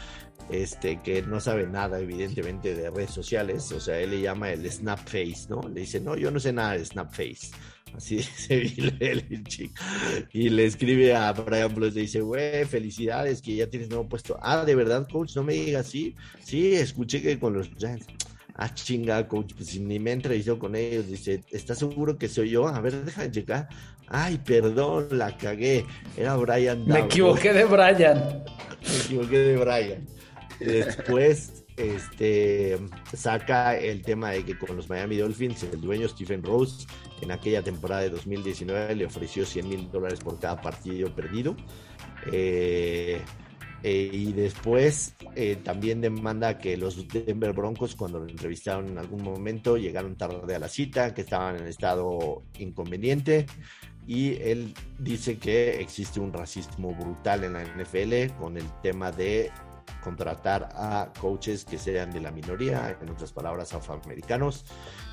este 0.51 1.01
que 1.01 1.23
no 1.23 1.41
sabe 1.41 1.67
nada 1.67 2.01
evidentemente 2.01 2.75
de 2.75 2.91
redes 2.91 3.13
sociales, 3.13 3.71
o 3.73 3.81
sea, 3.81 3.99
él 3.99 4.11
le 4.11 4.21
llama 4.21 4.51
el 4.51 4.69
snap 4.71 4.99
face, 4.99 5.47
¿no? 5.49 5.61
Le 5.69 5.83
dice, 5.83 6.01
"No, 6.01 6.17
yo 6.17 6.31
no 6.31 6.41
sé 6.41 6.53
nada 6.53 6.73
de 6.73 6.85
snap 6.85 7.13
face." 7.13 7.51
Así 7.95 8.17
dice 8.17 8.57
Bill 8.57 8.91
Belichick. 8.93 9.73
Y 10.33 10.49
le 10.51 10.67
escribe 10.67 11.15
a 11.15 11.33
Brian 11.33 11.71
Flores, 11.71 11.95
le 11.95 12.03
dice, 12.03 12.21
güey, 12.21 12.65
felicidades 12.65 13.43
que 13.43 13.57
ya 13.57 13.69
tienes 13.69 13.89
nuevo 13.89 14.09
puesto. 14.09 14.39
Ah, 14.43 14.65
de 14.65 14.75
verdad, 14.75 15.09
coach, 15.11 15.37
no 15.37 15.43
me 15.43 15.55
digas 15.55 15.87
sí. 15.87 16.15
Sí, 16.43 16.75
escuché 16.75 17.23
que 17.23 17.39
con 17.39 17.55
los 17.55 17.71
Giants. 17.79 18.07
Ah, 18.57 18.73
chinga, 18.75 19.27
coach, 19.27 19.55
pues 19.57 19.79
ni 19.81 19.99
me 19.99 20.11
he 20.11 20.13
entrevistado 20.13 20.59
con 20.59 20.77
ellos. 20.77 21.09
Dice, 21.09 21.43
¿estás 21.51 21.79
seguro 21.79 22.19
que 22.19 22.29
soy 22.29 22.51
yo? 22.51 22.69
A 22.69 22.81
ver, 22.81 23.05
déjame 23.05 23.31
checar. 23.31 23.69
Ay, 24.07 24.39
perdón, 24.45 25.07
la 25.13 25.37
cagué. 25.37 25.87
Era 26.17 26.37
Brian 26.37 26.85
Me 26.87 27.01
equivoqué 27.01 27.53
de 27.53 27.65
Brian. 27.65 28.45
Me 28.83 28.97
equivoqué 29.05 29.39
de 29.39 29.57
Brian. 29.57 30.07
Después, 30.61 31.65
este, 31.77 32.79
saca 33.15 33.77
el 33.77 34.03
tema 34.03 34.31
de 34.31 34.45
que 34.45 34.59
con 34.59 34.77
los 34.77 34.89
Miami 34.89 35.17
Dolphins, 35.17 35.63
el 35.63 35.81
dueño 35.81 36.09
Stephen 36.09 36.43
Rose, 36.43 36.87
en 37.23 37.31
aquella 37.31 37.63
temporada 37.63 38.03
de 38.03 38.11
2019 38.11 38.95
le 38.95 39.07
ofreció 39.07 39.47
100 39.47 39.69
mil 39.69 39.91
dólares 39.91 40.21
por 40.21 40.39
cada 40.39 40.61
partido 40.61 41.15
perdido. 41.15 41.57
Eh, 42.33 43.21
eh, 43.83 44.11
y 44.13 44.33
después 44.33 45.15
eh, 45.35 45.57
también 45.63 46.03
demanda 46.03 46.59
que 46.59 46.77
los 46.77 47.09
Denver 47.09 47.55
Broncos, 47.55 47.97
cuando 47.97 48.19
lo 48.19 48.29
entrevistaron 48.29 48.89
en 48.89 48.99
algún 48.99 49.23
momento, 49.23 49.79
llegaron 49.79 50.17
tarde 50.17 50.55
a 50.55 50.59
la 50.59 50.69
cita, 50.69 51.15
que 51.15 51.23
estaban 51.23 51.57
en 51.57 51.67
estado 51.67 52.43
inconveniente. 52.59 53.47
Y 54.07 54.35
él 54.43 54.75
dice 54.99 55.39
que 55.39 55.81
existe 55.81 56.21
un 56.21 56.33
racismo 56.33 56.95
brutal 56.95 57.45
en 57.45 57.55
la 57.55 57.63
NFL 57.63 58.37
con 58.39 58.57
el 58.57 58.65
tema 58.83 59.13
de 59.13 59.51
contratar 60.03 60.69
a 60.75 61.13
coaches 61.21 61.65
que 61.65 61.79
sean 61.79 62.11
de 62.11 62.21
la 62.21 62.31
minoría, 62.31 62.97
en 63.01 63.11
otras 63.11 63.33
palabras, 63.33 63.73
afroamericanos, 63.75 64.65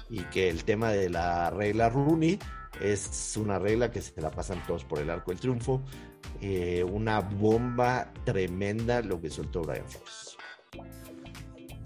y 0.09 0.21
que 0.25 0.49
el 0.49 0.63
tema 0.63 0.91
de 0.91 1.09
la 1.09 1.49
regla 1.49 1.89
Rooney 1.89 2.39
es 2.81 3.35
una 3.37 3.59
regla 3.59 3.91
que 3.91 4.01
se 4.01 4.19
la 4.21 4.29
pasan 4.29 4.61
todos 4.65 4.83
por 4.83 4.99
el 4.99 5.09
arco 5.09 5.31
del 5.31 5.39
triunfo. 5.39 5.81
Eh, 6.41 6.83
una 6.83 7.19
bomba 7.19 8.11
tremenda 8.23 9.01
lo 9.01 9.19
que 9.19 9.29
soltó 9.29 9.61
Brian 9.61 9.85
Flores. 9.87 10.37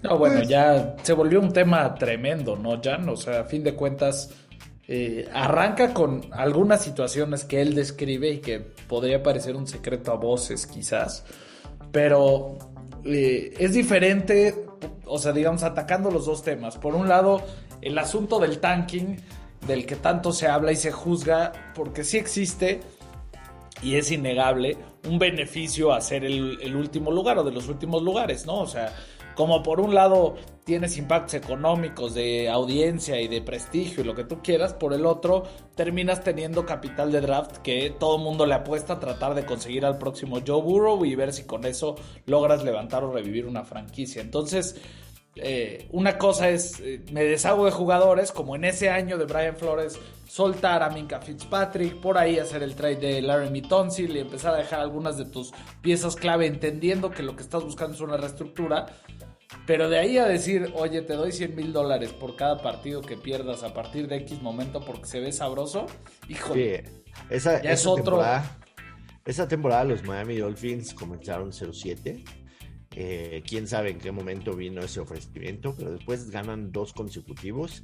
No, 0.02 0.18
bueno, 0.18 0.36
Pues- 0.38 0.48
ya 0.48 0.96
se 1.02 1.12
volvió 1.12 1.40
un 1.40 1.52
tema 1.52 1.94
tremendo, 1.94 2.56
¿no, 2.56 2.80
Jan? 2.82 3.08
O 3.08 3.16
sea, 3.16 3.40
a 3.40 3.44
fin 3.44 3.62
de 3.62 3.74
cuentas, 3.74 4.30
eh, 4.88 5.28
arranca 5.32 5.94
con 5.94 6.22
algunas 6.32 6.82
situaciones 6.82 7.44
que 7.44 7.62
él 7.62 7.74
describe 7.74 8.28
y 8.30 8.38
que 8.40 8.58
podría 8.88 9.22
parecer 9.22 9.54
un 9.54 9.66
secreto 9.66 10.10
a 10.10 10.16
voces, 10.16 10.66
quizás, 10.66 11.24
pero 11.92 12.58
eh, 13.04 13.54
es 13.58 13.72
diferente, 13.74 14.66
o 15.06 15.18
sea, 15.18 15.32
digamos, 15.32 15.62
atacando 15.62 16.10
los 16.10 16.26
dos 16.26 16.42
temas. 16.42 16.78
Por 16.78 16.94
un 16.94 17.08
lado, 17.08 17.42
el 17.80 17.98
asunto 17.98 18.38
del 18.38 18.58
tanking, 18.58 19.16
del 19.66 19.86
que 19.86 19.96
tanto 19.96 20.32
se 20.32 20.48
habla 20.48 20.72
y 20.72 20.76
se 20.76 20.92
juzga, 20.92 21.52
porque 21.74 22.04
sí 22.04 22.18
existe 22.18 22.80
y 23.82 23.96
es 23.96 24.10
innegable 24.10 24.76
un 25.08 25.18
beneficio 25.18 25.92
a 25.92 26.00
ser 26.00 26.24
el, 26.24 26.58
el 26.62 26.76
último 26.76 27.10
lugar 27.10 27.38
o 27.38 27.44
de 27.44 27.50
los 27.50 27.68
últimos 27.68 28.02
lugares, 28.02 28.46
¿no? 28.46 28.60
O 28.60 28.66
sea, 28.66 28.94
como 29.34 29.62
por 29.62 29.80
un 29.80 29.94
lado 29.94 30.36
tienes 30.64 30.96
impactos 30.96 31.34
económicos 31.34 32.14
de 32.14 32.48
audiencia 32.48 33.20
y 33.20 33.28
de 33.28 33.42
prestigio 33.42 34.02
y 34.02 34.06
lo 34.06 34.14
que 34.14 34.24
tú 34.24 34.40
quieras, 34.42 34.74
por 34.74 34.92
el 34.92 35.06
otro 35.06 35.44
terminas 35.74 36.22
teniendo 36.22 36.64
capital 36.64 37.10
de 37.10 37.20
draft 37.20 37.58
que 37.58 37.90
todo 37.98 38.16
el 38.16 38.22
mundo 38.22 38.46
le 38.46 38.54
apuesta 38.54 38.94
a 38.94 39.00
tratar 39.00 39.34
de 39.34 39.44
conseguir 39.44 39.84
al 39.84 39.98
próximo 39.98 40.40
Joe 40.46 40.62
Burrow 40.62 41.04
y 41.04 41.14
ver 41.14 41.32
si 41.32 41.44
con 41.44 41.64
eso 41.64 41.96
logras 42.26 42.62
levantar 42.62 43.04
o 43.04 43.12
revivir 43.12 43.46
una 43.46 43.64
franquicia. 43.64 44.22
Entonces, 44.22 44.76
eh, 45.36 45.88
una 45.92 46.18
cosa 46.18 46.50
es, 46.50 46.78
eh, 46.80 47.02
me 47.10 47.24
deshago 47.24 47.64
de 47.64 47.70
jugadores, 47.70 48.32
como 48.32 48.54
en 48.54 48.64
ese 48.64 48.90
año 48.90 49.16
de 49.16 49.24
Brian 49.24 49.56
Flores, 49.56 49.98
soltar 50.28 50.82
a 50.82 50.90
Minka 50.90 51.20
Fitzpatrick, 51.20 52.00
por 52.00 52.18
ahí 52.18 52.38
hacer 52.38 52.62
el 52.62 52.74
trade 52.74 52.96
de 52.96 53.22
Laramie 53.22 53.62
Tonsil 53.62 54.14
y 54.14 54.20
empezar 54.20 54.54
a 54.54 54.58
dejar 54.58 54.80
algunas 54.80 55.16
de 55.16 55.24
tus 55.24 55.52
piezas 55.80 56.16
clave, 56.16 56.46
entendiendo 56.46 57.10
que 57.10 57.22
lo 57.22 57.34
que 57.34 57.42
estás 57.42 57.64
buscando 57.64 57.94
es 57.94 58.00
una 58.00 58.16
reestructura. 58.16 58.86
Pero 59.66 59.88
de 59.88 59.98
ahí 59.98 60.18
a 60.18 60.26
decir, 60.26 60.72
oye, 60.74 61.02
te 61.02 61.14
doy 61.14 61.32
100 61.32 61.54
mil 61.54 61.72
dólares 61.72 62.12
por 62.12 62.36
cada 62.36 62.58
partido 62.58 63.00
que 63.00 63.16
pierdas 63.16 63.62
a 63.62 63.72
partir 63.74 64.08
de 64.08 64.16
X 64.16 64.42
momento 64.42 64.80
porque 64.80 65.06
se 65.06 65.20
ve 65.20 65.30
sabroso, 65.32 65.86
híjole. 66.28 66.84
Sí, 66.84 67.02
esa, 67.30 67.62
Ya 67.62 67.72
es 67.72 67.86
otro. 67.86 68.04
Temporada, 68.04 68.58
esa 69.24 69.46
temporada 69.46 69.84
los 69.84 70.02
Miami 70.04 70.36
Dolphins 70.36 70.94
comenzaron 70.94 71.52
0-7. 71.52 72.41
Eh, 72.94 73.42
quién 73.46 73.66
sabe 73.66 73.90
en 73.90 73.98
qué 73.98 74.12
momento 74.12 74.54
vino 74.54 74.82
ese 74.82 75.00
ofrecimiento, 75.00 75.74
pero 75.76 75.92
después 75.92 76.30
ganan 76.30 76.72
dos 76.72 76.92
consecutivos 76.92 77.82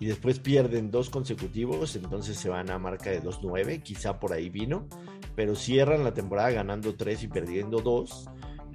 y 0.00 0.06
después 0.06 0.38
pierden 0.38 0.92
dos 0.92 1.10
consecutivos, 1.10 1.96
entonces 1.96 2.36
se 2.36 2.48
van 2.48 2.70
a 2.70 2.78
marca 2.78 3.10
de 3.10 3.20
2-9, 3.20 3.82
quizá 3.82 4.20
por 4.20 4.32
ahí 4.32 4.48
vino, 4.48 4.86
pero 5.34 5.56
cierran 5.56 6.04
la 6.04 6.14
temporada 6.14 6.50
ganando 6.50 6.94
3 6.94 7.24
y 7.24 7.28
perdiendo 7.28 7.80
2 7.80 8.28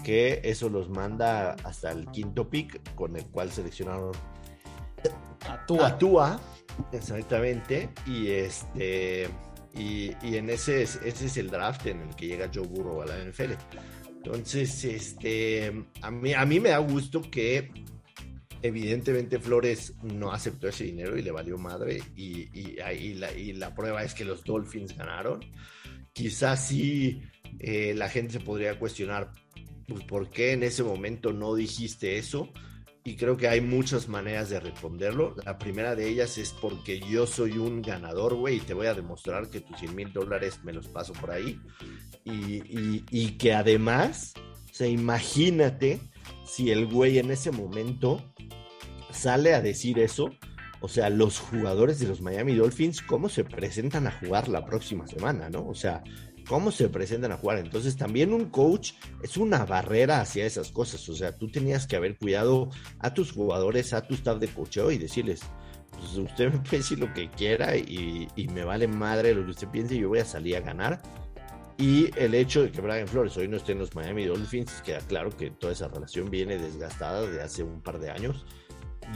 que 0.03 0.41
eso 0.43 0.69
los 0.69 0.89
manda 0.89 1.53
hasta 1.63 1.91
el 1.91 2.07
quinto 2.11 2.49
pick, 2.49 2.93
con 2.93 3.15
el 3.15 3.25
cual 3.27 3.51
seleccionaron 3.51 4.11
a 5.49 5.97
Tua. 5.97 6.39
exactamente. 6.91 7.89
Y 8.05 8.29
este. 8.31 9.29
Y, 9.75 10.11
en 10.21 10.51
ese, 10.51 10.83
ese 10.83 11.07
es 11.07 11.37
el 11.37 11.49
draft 11.49 11.87
en 11.87 12.01
el 12.01 12.15
que 12.15 12.27
llega 12.27 12.51
Joe 12.53 12.67
Burrow 12.67 13.01
a 13.01 13.07
la 13.07 13.17
NFL. 13.17 13.53
Entonces, 14.23 14.85
este, 14.85 15.85
a 16.01 16.09
mí, 16.09 16.33
a 16.33 16.45
mí 16.45 16.59
me 16.61 16.69
da 16.69 16.77
gusto 16.77 17.21
que 17.21 17.69
evidentemente 18.61 19.37
Flores 19.37 19.95
no 20.01 20.31
aceptó 20.31 20.69
ese 20.69 20.85
dinero 20.85 21.17
y 21.17 21.21
le 21.21 21.31
valió 21.31 21.57
madre. 21.57 22.01
Y, 22.15 22.47
y, 22.57 22.75
la, 23.15 23.33
y 23.33 23.53
la, 23.53 23.75
prueba 23.75 24.03
es 24.03 24.13
que 24.13 24.23
los 24.23 24.43
Dolphins 24.45 24.95
ganaron. 24.97 25.41
Quizás 26.13 26.67
sí 26.67 27.21
eh, 27.59 27.93
la 27.95 28.07
gente 28.07 28.33
se 28.33 28.39
podría 28.39 28.79
cuestionar 28.79 29.31
pues, 29.87 30.05
por 30.05 30.29
qué 30.29 30.53
en 30.53 30.63
ese 30.63 30.83
momento 30.83 31.33
no 31.33 31.53
dijiste 31.53 32.17
eso 32.17 32.49
y 33.03 33.17
creo 33.17 33.35
que 33.35 33.49
hay 33.49 33.59
muchas 33.59 34.07
maneras 34.07 34.49
de 34.49 34.61
responderlo. 34.61 35.35
La 35.43 35.57
primera 35.57 35.95
de 35.95 36.07
ellas 36.07 36.37
es 36.37 36.53
porque 36.53 37.01
yo 37.01 37.27
soy 37.27 37.57
un 37.57 37.81
ganador, 37.81 38.35
güey, 38.35 38.57
y 38.57 38.61
te 38.61 38.73
voy 38.73 38.87
a 38.87 38.93
demostrar 38.93 39.49
que 39.49 39.59
tus 39.59 39.77
100 39.77 39.95
mil 39.95 40.13
dólares 40.13 40.59
me 40.63 40.71
los 40.71 40.87
paso 40.87 41.11
por 41.11 41.31
ahí. 41.31 41.59
Y, 42.25 43.31
que 43.37 43.53
además, 43.53 44.33
o 44.71 44.73
sea, 44.73 44.87
imagínate 44.87 45.99
si 46.45 46.71
el 46.71 46.87
güey 46.87 47.19
en 47.19 47.31
ese 47.31 47.51
momento 47.51 48.33
sale 49.11 49.53
a 49.53 49.61
decir 49.61 49.99
eso. 49.99 50.31
O 50.81 50.89
sea, 50.89 51.09
los 51.09 51.39
jugadores 51.39 51.99
de 51.99 52.07
los 52.07 52.21
Miami 52.21 52.55
Dolphins, 52.55 53.01
¿cómo 53.01 53.29
se 53.29 53.45
presentan 53.45 54.05
a 54.07 54.11
jugar 54.11 54.49
la 54.49 54.65
próxima 54.65 55.07
semana, 55.07 55.49
no? 55.49 55.65
O 55.65 55.75
sea, 55.75 56.03
cómo 56.47 56.71
se 56.71 56.89
presentan 56.89 57.31
a 57.31 57.37
jugar. 57.37 57.59
Entonces 57.59 57.95
también 57.95 58.33
un 58.33 58.49
coach 58.49 58.93
es 59.21 59.37
una 59.37 59.65
barrera 59.65 60.21
hacia 60.21 60.45
esas 60.45 60.71
cosas. 60.71 61.07
O 61.09 61.15
sea, 61.15 61.37
tú 61.37 61.49
tenías 61.49 61.87
que 61.87 61.95
haber 61.95 62.17
cuidado 62.17 62.69
a 62.99 63.13
tus 63.13 63.31
jugadores, 63.31 63.93
a 63.93 64.05
tu 64.05 64.13
staff 64.13 64.39
de 64.39 64.47
cocheo 64.47 64.91
y 64.91 64.97
decirles, 64.97 65.41
pues 65.91 66.17
usted 66.17 66.51
me 66.51 66.59
puede 66.69 66.83
lo 66.97 67.13
que 67.13 67.29
quiera 67.29 67.75
y, 67.77 68.27
me 68.51 68.63
vale 68.63 68.87
madre 68.87 69.33
lo 69.33 69.45
que 69.45 69.51
usted 69.51 69.67
piense, 69.69 69.97
yo 69.97 70.09
voy 70.09 70.19
a 70.19 70.25
salir 70.25 70.57
a 70.57 70.61
ganar. 70.61 71.01
Y 71.77 72.11
el 72.17 72.35
hecho 72.35 72.63
de 72.63 72.71
que 72.71 72.81
Brian 72.81 73.07
Flores 73.07 73.35
hoy 73.37 73.47
no 73.47 73.57
esté 73.57 73.71
en 73.71 73.79
los 73.79 73.95
Miami 73.95 74.25
Dolphins, 74.25 74.81
queda 74.83 74.99
claro 74.99 75.35
que 75.35 75.51
toda 75.51 75.73
esa 75.73 75.87
relación 75.87 76.29
viene 76.29 76.57
desgastada 76.57 77.21
de 77.21 77.41
hace 77.41 77.63
un 77.63 77.81
par 77.81 77.99
de 77.99 78.11
años. 78.11 78.45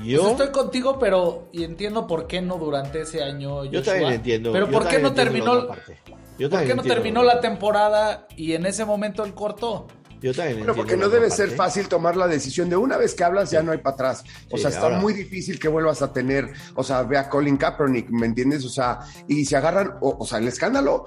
Yo 0.03 0.21
pues 0.21 0.31
estoy 0.31 0.51
contigo, 0.51 0.99
pero 0.99 1.49
y 1.51 1.63
entiendo 1.63 2.07
por 2.07 2.27
qué 2.27 2.41
no 2.41 2.57
durante 2.57 3.01
ese 3.01 3.23
año. 3.23 3.65
Yo 3.65 3.81
también 3.81 4.13
entiendo. 4.13 4.51
Pero 4.51 4.69
¿por 4.69 4.87
qué 4.87 4.99
no 4.99 5.13
terminó? 5.13 5.67
¿Por 5.67 6.65
qué 6.65 6.75
no 6.75 6.83
terminó 6.83 7.23
la 7.23 7.39
temporada 7.39 8.27
y 8.35 8.53
en 8.53 8.65
ese 8.65 8.85
momento 8.85 9.23
él 9.23 9.33
cortó? 9.33 9.87
Yo 10.21 10.33
también 10.33 10.59
bueno, 10.59 10.73
porque 10.73 10.97
no 10.97 11.09
debe 11.09 11.29
ser 11.29 11.51
fácil 11.51 11.87
tomar 11.87 12.17
la 12.17 12.27
decisión 12.27 12.69
de 12.69 12.75
una 12.75 12.97
vez 12.97 13.13
que 13.13 13.23
hablas 13.23 13.51
ya 13.51 13.61
no 13.61 13.71
hay 13.71 13.77
para 13.77 13.93
atrás. 13.93 14.23
O 14.51 14.57
sea, 14.57 14.71
está 14.71 14.89
muy 14.89 15.13
difícil 15.13 15.59
que 15.59 15.67
vuelvas 15.67 16.01
a 16.01 16.11
tener, 16.11 16.51
o 16.75 16.83
sea, 16.83 17.03
ve 17.03 17.17
a 17.17 17.29
Colin 17.29 17.57
Kaepernick, 17.57 18.09
¿me 18.09 18.25
entiendes? 18.25 18.65
O 18.65 18.69
sea, 18.69 18.99
y 19.27 19.45
se 19.45 19.55
agarran, 19.55 19.93
o, 20.01 20.25
sea, 20.25 20.39
el 20.39 20.47
escándalo 20.47 21.05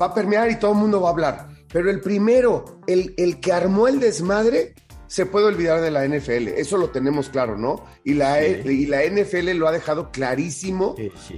va 0.00 0.06
a 0.06 0.14
permear 0.14 0.50
y 0.50 0.58
todo 0.58 0.72
el 0.72 0.78
mundo 0.78 1.00
va 1.00 1.08
a 1.08 1.12
hablar. 1.12 1.48
Pero 1.72 1.90
el 1.90 2.00
primero, 2.00 2.80
el, 2.86 3.14
el 3.16 3.40
que 3.40 3.52
armó 3.52 3.88
el 3.88 4.00
desmadre, 4.00 4.74
se 5.08 5.24
puede 5.24 5.46
olvidar 5.46 5.80
de 5.80 5.90
la 5.90 6.06
NFL, 6.06 6.48
eso 6.48 6.76
lo 6.76 6.90
tenemos 6.90 7.30
claro, 7.30 7.56
¿no? 7.56 7.82
Y 8.04 8.14
la, 8.14 8.46
y 8.46 8.86
la 8.86 9.02
NFL 9.04 9.52
lo 9.52 9.66
ha 9.66 9.72
dejado 9.72 10.12
clarísimo, 10.12 10.94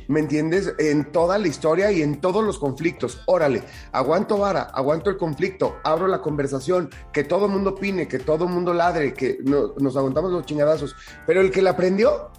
¿me 0.08 0.20
entiendes? 0.20 0.74
En 0.78 1.12
toda 1.12 1.38
la 1.38 1.46
historia 1.46 1.90
y 1.92 2.02
en 2.02 2.20
todos 2.20 2.44
los 2.44 2.58
conflictos. 2.58 3.22
Órale, 3.26 3.62
aguanto 3.92 4.38
vara, 4.38 4.62
aguanto 4.62 5.08
el 5.08 5.16
conflicto, 5.16 5.76
abro 5.84 6.08
la 6.08 6.20
conversación, 6.20 6.90
que 7.12 7.22
todo 7.22 7.46
el 7.46 7.52
mundo 7.52 7.70
opine, 7.70 8.08
que 8.08 8.18
todo 8.18 8.44
el 8.46 8.50
mundo 8.50 8.74
ladre, 8.74 9.14
que 9.14 9.38
nos 9.44 9.96
aguantamos 9.96 10.32
los 10.32 10.44
chingadazos. 10.44 10.96
Pero 11.24 11.40
el 11.40 11.52
que 11.52 11.62
la 11.62 11.70
aprendió, 11.70 12.32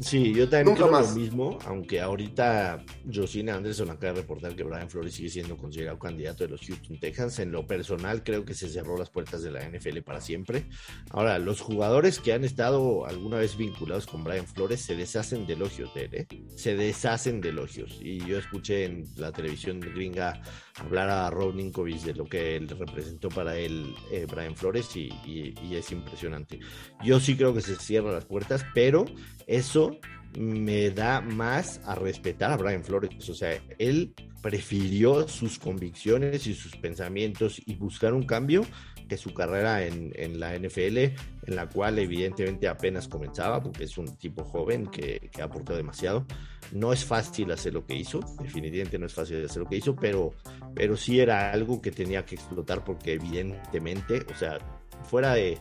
Sí, 0.00 0.34
yo 0.34 0.48
también 0.48 0.76
creo 0.76 0.90
lo 0.90 1.08
mismo, 1.10 1.58
aunque 1.66 2.00
ahorita 2.00 2.84
Josina 3.12 3.54
Anderson 3.54 3.90
acaba 3.90 4.14
de 4.14 4.20
reportar 4.22 4.56
que 4.56 4.64
Brian 4.64 4.90
Flores 4.90 5.14
sigue 5.14 5.28
siendo 5.28 5.56
considerado 5.56 6.00
candidato 6.00 6.42
de 6.42 6.50
los 6.50 6.62
Houston 6.66 6.98
Texans. 6.98 7.38
En 7.38 7.52
lo 7.52 7.64
personal, 7.66 8.24
creo 8.24 8.44
que 8.44 8.54
se 8.54 8.68
cerró 8.68 8.98
las 8.98 9.10
puertas 9.10 9.42
de 9.42 9.52
la 9.52 9.60
NFL 9.60 10.00
para 10.00 10.20
siempre. 10.20 10.66
Ahora, 11.10 11.38
los 11.38 11.60
jugadores 11.60 12.18
que 12.18 12.32
han 12.32 12.42
estado 12.42 13.06
alguna 13.06 13.36
vez 13.38 13.56
vinculados 13.56 14.06
con 14.06 14.24
Brian 14.24 14.46
Flores 14.46 14.80
se 14.80 14.96
deshacen 14.96 15.46
de 15.46 15.52
elogios 15.52 15.94
de 15.94 16.04
él, 16.06 16.14
¿eh? 16.14 16.26
Se 16.56 16.74
deshacen 16.74 17.40
de 17.40 17.50
elogios. 17.50 17.98
Y 18.00 18.18
yo 18.26 18.36
escuché 18.38 18.86
en 18.86 19.04
la 19.16 19.30
televisión 19.30 19.78
gringa 19.78 20.42
hablar 20.76 21.08
a 21.08 21.30
Rob 21.30 21.54
Ninkovich 21.54 22.02
de 22.02 22.14
lo 22.14 22.24
que 22.24 22.56
él 22.56 22.68
representó 22.68 23.28
para 23.28 23.56
él, 23.56 23.94
eh, 24.10 24.26
Brian 24.30 24.56
Flores, 24.56 24.94
y, 24.96 25.12
y 25.26 25.74
es 25.74 25.92
impresionante. 25.92 26.58
Yo 27.04 27.20
sí 27.20 27.36
creo 27.36 27.54
que 27.54 27.60
se 27.60 27.76
cierran 27.76 28.14
las 28.14 28.24
puertas, 28.24 28.64
pero 28.74 29.04
eso 29.46 29.98
me 30.38 30.90
da 30.90 31.20
más 31.20 31.80
a 31.84 31.94
respetar 31.94 32.50
a 32.50 32.56
Brian 32.56 32.84
Flores. 32.84 33.28
O 33.28 33.34
sea, 33.34 33.58
él 33.78 34.14
prefirió 34.42 35.28
sus 35.28 35.58
convicciones 35.58 36.46
y 36.46 36.54
sus 36.54 36.76
pensamientos 36.76 37.60
y 37.64 37.74
buscar 37.76 38.12
un 38.14 38.26
cambio 38.26 38.66
que 39.08 39.16
su 39.16 39.34
carrera 39.34 39.84
en, 39.84 40.40
la 40.40 40.58
NFL, 40.58 41.14
en 41.46 41.56
la 41.56 41.68
cual 41.68 41.98
evidentemente 41.98 42.68
apenas 42.68 43.08
comenzaba, 43.08 43.62
porque 43.62 43.84
es 43.84 43.98
un 43.98 44.16
tipo 44.16 44.44
joven 44.44 44.86
que, 44.86 45.30
que 45.32 45.42
aportado 45.42 45.76
demasiado. 45.76 46.26
No 46.72 46.92
es 46.92 47.04
fácil 47.04 47.50
hacer 47.52 47.74
lo 47.74 47.84
que 47.86 47.94
hizo, 47.94 48.20
definitivamente 48.40 48.98
no 48.98 49.06
es 49.06 49.14
fácil 49.14 49.44
hacer 49.44 49.62
lo 49.62 49.68
que 49.68 49.76
hizo, 49.76 49.94
pero, 49.94 50.32
pero 50.74 50.96
sí 50.96 51.20
era 51.20 51.52
algo 51.52 51.80
que 51.80 51.90
tenía 51.90 52.24
que 52.24 52.36
explotar 52.36 52.84
porque 52.84 53.14
evidentemente, 53.14 54.24
o 54.32 54.36
sea, 54.36 54.58
fuera 55.04 55.34
de 55.34 55.58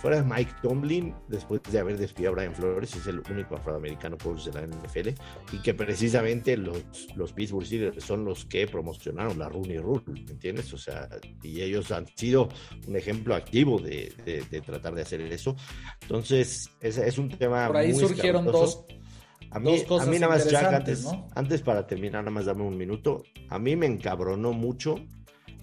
Fuera 0.00 0.22
de 0.22 0.22
Mike 0.22 0.52
Tomlin, 0.62 1.14
después 1.28 1.60
de 1.70 1.78
haber 1.78 1.98
despedido 1.98 2.30
a 2.30 2.34
Brian 2.34 2.54
Flores, 2.54 2.96
es 2.96 3.06
el 3.06 3.20
único 3.30 3.56
afroamericano 3.56 4.16
coach 4.16 4.46
de 4.46 4.52
la 4.52 4.66
NFL 4.66 5.10
y 5.52 5.58
que 5.62 5.74
precisamente 5.74 6.56
los, 6.56 6.82
los 7.16 7.34
Pittsburgh 7.34 7.66
Steelers 7.66 8.02
son 8.02 8.24
los 8.24 8.46
que 8.46 8.66
promocionaron 8.66 9.38
la 9.38 9.50
Rooney 9.50 9.76
Rule, 9.76 10.02
¿entiendes? 10.30 10.72
O 10.72 10.78
sea, 10.78 11.06
y 11.42 11.60
ellos 11.60 11.90
han 11.90 12.06
sido 12.16 12.48
un 12.88 12.96
ejemplo 12.96 13.34
activo 13.34 13.78
de, 13.78 14.10
de, 14.50 14.60
tratar 14.62 14.94
de 14.94 15.02
hacer 15.02 15.20
eso. 15.20 15.54
Entonces, 16.00 16.70
es, 16.80 16.96
es 16.96 17.18
un 17.18 17.28
tema. 17.28 17.66
Por 17.66 17.76
ahí 17.76 17.94
surgieron 17.94 18.46
dos. 18.46 18.84
A 19.50 19.58
mí, 19.58 19.84
a 20.00 20.06
mí 20.06 20.18
nada 20.18 20.34
más, 20.34 20.48
Jack, 20.48 20.72
antes, 20.72 21.06
antes 21.34 21.60
para 21.60 21.86
terminar, 21.86 22.22
nada 22.22 22.30
más 22.30 22.46
dame 22.46 22.62
un 22.62 22.78
minuto. 22.78 23.22
A 23.50 23.58
mí 23.58 23.76
me 23.76 23.86
encabronó 23.86 24.52
mucho 24.52 24.94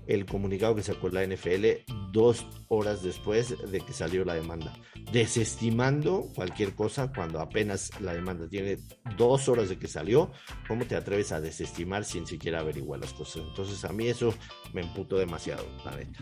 el 0.07 0.25
comunicado 0.25 0.75
que 0.75 0.83
sacó 0.83 1.09
la 1.09 1.25
NFL 1.25 1.65
dos 2.11 2.45
horas 2.69 3.03
después 3.03 3.55
de 3.69 3.81
que 3.81 3.93
salió 3.93 4.25
la 4.25 4.33
demanda, 4.33 4.73
desestimando 5.11 6.29
cualquier 6.35 6.73
cosa 6.73 7.11
cuando 7.13 7.39
apenas 7.39 7.91
la 8.01 8.13
demanda 8.13 8.47
tiene 8.47 8.77
dos 9.17 9.49
horas 9.49 9.69
de 9.69 9.77
que 9.77 9.87
salió, 9.87 10.31
¿cómo 10.67 10.85
te 10.85 10.95
atreves 10.95 11.31
a 11.31 11.41
desestimar 11.41 12.05
sin 12.05 12.25
siquiera 12.25 12.59
averiguar 12.59 12.99
las 12.99 13.13
cosas? 13.13 13.43
Entonces 13.47 13.83
a 13.85 13.93
mí 13.93 14.07
eso 14.07 14.33
me 14.73 14.81
emputó 14.81 15.17
demasiado, 15.17 15.65
la 15.85 15.95
neta. 15.95 16.19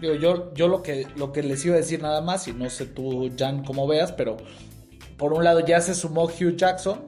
Yo, 0.00 0.52
yo 0.54 0.68
lo 0.68 0.82
que 0.82 1.06
lo 1.16 1.32
que 1.32 1.42
les 1.42 1.64
iba 1.64 1.76
a 1.76 1.78
decir 1.78 2.02
nada 2.02 2.20
más, 2.20 2.48
y 2.48 2.52
no 2.52 2.68
sé 2.68 2.86
tú, 2.86 3.30
Jan, 3.38 3.64
cómo 3.64 3.86
veas, 3.86 4.12
pero 4.12 4.36
por 5.16 5.32
un 5.32 5.44
lado 5.44 5.60
ya 5.60 5.80
se 5.80 5.94
sumó 5.94 6.24
Hugh 6.24 6.56
Jackson, 6.56 7.06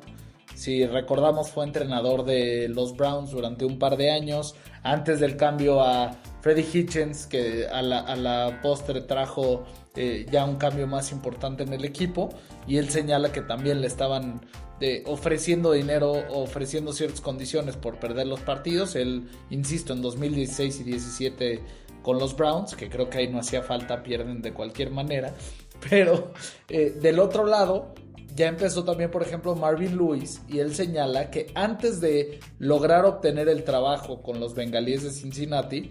si 0.57 0.87
recordamos, 0.87 1.51
fue 1.51 1.67
entrenador 1.67 2.25
de 2.25 2.69
los 2.69 2.97
Browns 2.97 3.31
durante 3.31 3.67
un 3.67 3.79
par 3.79 3.99
de 3.99 4.11
años. 4.11 4.55
Antes 4.83 5.21
del 5.21 5.37
cambio 5.37 5.83
a 5.83 6.17
Freddie 6.41 6.67
Hitchens, 6.73 7.27
que 7.27 7.67
a 7.67 7.83
la, 7.83 8.47
a 8.47 8.63
postre 8.63 9.03
trajo 9.03 9.65
eh, 9.95 10.25
ya 10.31 10.47
un 10.47 10.57
cambio 10.57 10.87
más 10.87 11.13
importante 11.13 11.63
en 11.63 11.75
el 11.75 11.85
equipo. 11.85 12.31
Y 12.67 12.79
él 12.79 12.89
señala 12.89 13.33
que 13.33 13.43
también 13.43 13.83
le 13.83 13.87
estaban 13.87 14.41
eh, 14.81 15.05
ofreciendo 15.07 15.73
dinero, 15.73 16.13
ofreciendo 16.31 16.95
ciertas 16.95 17.21
condiciones 17.21 17.77
por 17.77 17.99
perder 17.99 18.27
los 18.27 18.41
partidos. 18.41 18.97
Él, 18.97 19.29
insisto, 19.51 19.93
en 19.93 20.01
2016 20.01 20.81
y 20.81 20.85
17 20.85 21.61
con 22.01 22.19
los 22.19 22.35
Browns, 22.35 22.75
que 22.77 22.89
creo 22.89 23.11
que 23.11 23.19
ahí 23.19 23.29
no 23.29 23.41
hacía 23.41 23.63
falta, 23.63 24.03
pierden 24.03 24.41
de 24.41 24.55
cualquier 24.55 24.91
manera. 24.91 25.35
Pero 25.91 26.33
eh, 26.71 26.97
del 26.99 27.19
otro 27.19 27.45
lado, 27.45 27.95
ya 28.37 28.49
empezó 28.49 28.85
también, 28.85 29.11
por 29.11 29.23
ejemplo, 29.23 29.57
Marvin 29.57 29.97
Lewis 29.97 30.43
y 30.47 30.59
él 30.59 30.75
señala 30.75 31.31
que 31.31 31.51
antes 31.55 32.01
de 32.01 32.39
lograr 32.59 33.07
obtener 33.07 33.49
el 33.49 33.65
trabajo 33.65 34.23
con 34.23 34.39
los 34.39 34.55
bengalíes 34.55 35.03
de 35.03 35.11
Cincinnati, 35.11 35.91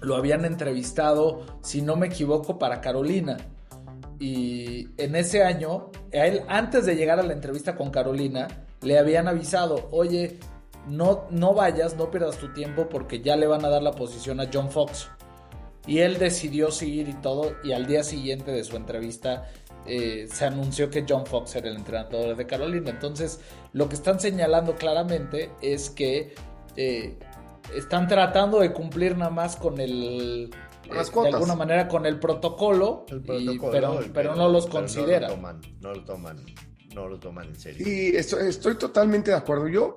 lo 0.00 0.14
habían 0.14 0.44
entrevistado, 0.44 1.44
si 1.62 1.82
no 1.82 1.96
me 1.96 2.06
equivoco, 2.06 2.58
para 2.58 2.80
Carolina. 2.80 3.36
Y 4.20 4.88
en 4.96 5.16
ese 5.16 5.42
año, 5.42 5.90
a 6.12 6.26
él, 6.26 6.42
antes 6.48 6.86
de 6.86 6.94
llegar 6.94 7.18
a 7.18 7.24
la 7.24 7.32
entrevista 7.32 7.74
con 7.74 7.90
Carolina, 7.90 8.46
le 8.82 8.98
habían 8.98 9.26
avisado, 9.26 9.88
oye, 9.90 10.38
no, 10.86 11.26
no 11.30 11.52
vayas, 11.52 11.96
no 11.96 12.10
pierdas 12.10 12.38
tu 12.38 12.52
tiempo 12.52 12.88
porque 12.88 13.20
ya 13.20 13.36
le 13.36 13.48
van 13.48 13.64
a 13.64 13.68
dar 13.68 13.82
la 13.82 13.92
posición 13.92 14.40
a 14.40 14.48
John 14.52 14.70
Fox. 14.70 15.08
Y 15.86 15.98
él 15.98 16.18
decidió 16.18 16.70
seguir 16.70 17.08
y 17.08 17.14
todo, 17.14 17.56
y 17.64 17.72
al 17.72 17.86
día 17.86 18.04
siguiente 18.04 18.52
de 18.52 18.64
su 18.64 18.76
entrevista 18.76 19.48
eh, 19.88 20.26
se 20.30 20.44
anunció 20.44 20.90
que 20.90 21.04
John 21.08 21.26
Fox 21.26 21.56
era 21.56 21.68
el 21.68 21.76
entrenador 21.76 22.36
de 22.36 22.46
Carolina. 22.46 22.90
Entonces, 22.90 23.40
lo 23.72 23.88
que 23.88 23.94
están 23.94 24.20
señalando 24.20 24.74
claramente 24.76 25.50
es 25.62 25.90
que 25.90 26.34
eh, 26.76 27.18
están 27.74 28.08
tratando 28.08 28.60
de 28.60 28.72
cumplir 28.72 29.16
nada 29.16 29.30
más 29.30 29.56
con 29.56 29.80
el 29.80 30.50
de 30.88 31.28
alguna 31.28 31.56
manera 31.56 31.88
con 31.88 32.06
el 32.06 32.20
protocolo, 32.20 33.06
pero, 33.70 34.00
pero, 34.12 34.36
no 34.36 34.48
los 34.48 34.66
considera. 34.66 35.28
No 35.28 35.34
lo 35.34 35.34
toman, 35.34 35.60
no 35.80 35.94
lo 35.94 36.04
toman 36.04 36.36
no 36.96 37.08
lo 37.08 37.20
toman 37.20 37.48
en 37.48 37.56
serio. 37.56 37.84
Sí, 37.84 38.12
estoy, 38.14 38.48
estoy, 38.48 38.76
totalmente 38.76 39.30
de 39.30 39.36
acuerdo. 39.36 39.68
Yo 39.68 39.96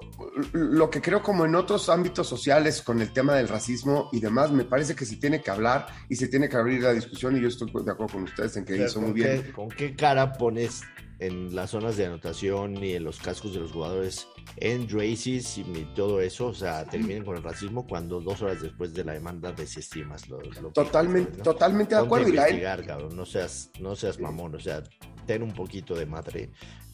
lo 0.52 0.90
que 0.90 1.02
creo 1.02 1.24
como 1.24 1.46
en 1.46 1.56
otros 1.56 1.88
ámbitos 1.88 2.28
sociales 2.28 2.82
con 2.82 3.00
el 3.00 3.14
tema 3.14 3.36
del 3.36 3.48
racismo 3.48 4.10
y 4.12 4.20
demás, 4.20 4.52
me 4.52 4.66
parece 4.66 4.96
que 4.96 5.06
se 5.06 5.16
tiene 5.16 5.42
que 5.42 5.50
hablar 5.50 5.88
y 6.10 6.18
se 6.18 6.28
tiene 6.28 6.50
que 6.50 6.58
abrir 6.58 6.84
la 6.84 6.92
discusión 6.92 7.38
y 7.38 7.42
yo 7.42 7.48
estoy 7.48 7.72
de 7.72 7.92
acuerdo 7.92 8.14
con 8.14 8.24
ustedes 8.24 8.58
en 8.58 8.66
que 8.66 8.76
hizo 8.78 9.00
muy 9.00 9.14
bien. 9.14 9.52
¿Con 9.54 9.70
qué 9.70 9.96
cara 9.96 10.34
pones 10.34 10.82
en 11.20 11.56
las 11.56 11.70
zonas 11.70 11.96
de 11.98 12.06
anotación 12.06 12.84
y 12.84 12.94
en 12.94 13.04
los 13.04 13.20
cascos 13.20 13.54
de 13.54 13.60
los 13.60 13.72
jugadores 13.72 14.28
en 14.58 14.90
races 14.90 15.58
y 15.58 15.64
todo 15.96 16.22
eso, 16.22 16.48
o 16.48 16.54
sea, 16.54 16.86
terminen 16.86 17.24
con 17.24 17.38
el 17.38 17.44
racismo 17.44 17.86
cuando 17.88 18.20
dos 18.20 18.42
horas 18.42 18.62
después 18.62 18.94
de 18.94 19.04
la 19.04 19.14
demanda 19.14 19.52
desestimas 19.52 20.28
lo, 20.28 20.40
totalmente, 20.74 21.42
totalmente 21.42 21.96
de 21.96 22.02
acuerdo. 22.02 22.30
Investigar, 22.30 22.86
cabrón, 22.86 23.16
no 23.16 23.26
seas, 23.26 23.70
no 23.80 23.96
seas 23.96 24.20
mamón, 24.20 24.56
o 24.56 24.60
sea, 24.60 24.82
ten 25.26 25.44
un 25.44 25.54
poquito 25.54 25.94
de 25.94 26.06
madre. 26.06 26.52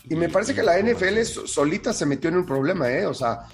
Y, 0.09 0.15
me 0.15 0.29
parece 0.29 0.53
que 0.53 0.63
la 0.63 0.79
NFL 0.79 1.21
solita 1.23 1.93
se 1.93 2.05
metió 2.05 2.29
en 2.29 2.37
un 2.37 2.45
problema, 2.45 2.89
¿eh? 2.89 3.05
O 3.05 3.13
sea, 3.13 3.47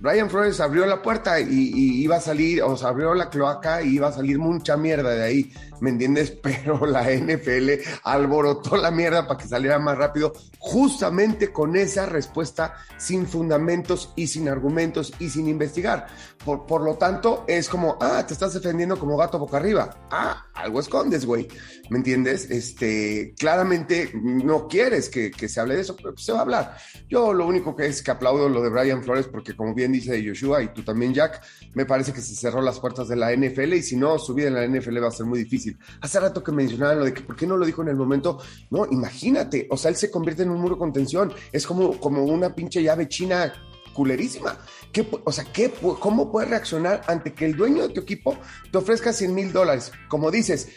Brian 0.00 0.28
Flores 0.28 0.60
abrió 0.60 0.84
la 0.84 1.00
puerta 1.00 1.38
y, 1.40 2.02
iba 2.02 2.16
a 2.16 2.20
salir, 2.20 2.62
o 2.62 2.76
sea, 2.76 2.88
abrió 2.88 3.14
la 3.14 3.30
cloaca 3.30 3.82
y 3.82 3.94
iba 3.94 4.08
a 4.08 4.12
salir 4.12 4.38
mucha 4.38 4.76
mierda 4.76 5.10
de 5.10 5.22
ahí, 5.22 5.52
¿me 5.82 5.90
entiendes? 5.90 6.30
Pero 6.42 6.86
la 6.86 7.10
NFL 7.10 7.70
alborotó 8.04 8.76
la 8.76 8.90
mierda 8.90 9.26
para 9.26 9.38
que 9.38 9.48
saliera 9.48 9.78
más 9.78 9.98
rápido, 9.98 10.32
justamente 10.58 11.52
con 11.52 11.76
esa 11.76 12.06
respuesta 12.06 12.74
sin 12.96 13.26
fundamentos 13.26 14.12
y 14.16 14.28
sin 14.28 14.48
argumentos 14.48 15.12
y 15.18 15.28
sin 15.28 15.48
investigar. 15.48 16.06
Por, 16.44 16.66
por 16.66 16.82
lo 16.82 16.96
tanto, 16.96 17.44
es 17.48 17.68
como, 17.68 17.98
ah, 18.00 18.24
te 18.26 18.32
estás 18.32 18.54
defendiendo 18.54 18.98
como 18.98 19.16
gato 19.16 19.38
boca 19.38 19.56
arriba. 19.56 20.06
Ah, 20.10 20.46
algo 20.54 20.80
escondes, 20.80 21.26
güey. 21.26 21.48
¿Me 21.90 21.98
entiendes? 21.98 22.50
Este, 22.50 23.34
claramente 23.36 24.10
no 24.14 24.68
quieres 24.68 25.08
que, 25.08 25.30
que 25.30 25.48
se 25.48 25.60
hable 25.60 25.74
de 25.74 25.82
eso, 25.82 25.96
pero 25.96 26.16
se 26.16 26.32
va 26.32 26.38
a 26.38 26.42
hablar. 26.42 26.76
Yo 27.08 27.32
lo 27.32 27.46
único 27.46 27.74
que 27.74 27.86
es 27.86 28.02
que 28.02 28.10
aplaudo 28.10 28.48
lo 28.48 28.62
de 28.62 28.70
Brian 28.70 29.02
Flores 29.02 29.26
porque 29.26 29.56
como 29.56 29.74
bien 29.74 29.92
dice 29.92 30.22
Joshua 30.24 30.62
y 30.62 30.68
tú 30.68 30.82
también, 30.82 31.12
Jack, 31.12 31.42
me 31.74 31.86
parece 31.86 32.12
que 32.12 32.20
se 32.20 32.34
cerró 32.36 32.62
las 32.62 32.78
puertas 32.78 33.08
de 33.08 33.16
la 33.16 33.34
NFL 33.34 33.74
y 33.74 33.82
si 33.82 33.96
no, 33.96 34.18
su 34.18 34.34
vida 34.34 34.48
en 34.48 34.54
la 34.54 34.66
NFL 34.66 35.02
va 35.02 35.08
a 35.08 35.12
ser 35.12 35.26
muy 35.26 35.40
difícil. 35.40 35.71
Hace 36.00 36.20
rato 36.20 36.42
que 36.42 36.52
mencionaban 36.52 36.98
lo 36.98 37.04
de 37.04 37.14
que 37.14 37.22
por 37.22 37.36
qué 37.36 37.46
no 37.46 37.56
lo 37.56 37.66
dijo 37.66 37.82
en 37.82 37.88
el 37.88 37.96
momento, 37.96 38.38
no, 38.70 38.86
imagínate, 38.90 39.66
o 39.70 39.76
sea, 39.76 39.90
él 39.90 39.96
se 39.96 40.10
convierte 40.10 40.42
en 40.42 40.50
un 40.50 40.60
muro 40.60 40.78
con 40.78 40.92
tensión, 40.92 41.32
es 41.52 41.66
como, 41.66 41.98
como 41.98 42.24
una 42.24 42.54
pinche 42.54 42.82
llave 42.82 43.08
china 43.08 43.52
culerísima. 43.92 44.58
¿Qué, 44.92 45.06
o 45.24 45.32
sea, 45.32 45.44
¿qué, 45.52 45.72
¿cómo 46.00 46.30
puedes 46.30 46.50
reaccionar 46.50 47.02
ante 47.06 47.32
que 47.32 47.46
el 47.46 47.56
dueño 47.56 47.86
de 47.88 47.94
tu 47.94 48.00
equipo 48.00 48.36
te 48.70 48.78
ofrezca 48.78 49.12
100 49.12 49.34
mil 49.34 49.52
dólares? 49.52 49.92
Como 50.08 50.30
dices, 50.30 50.68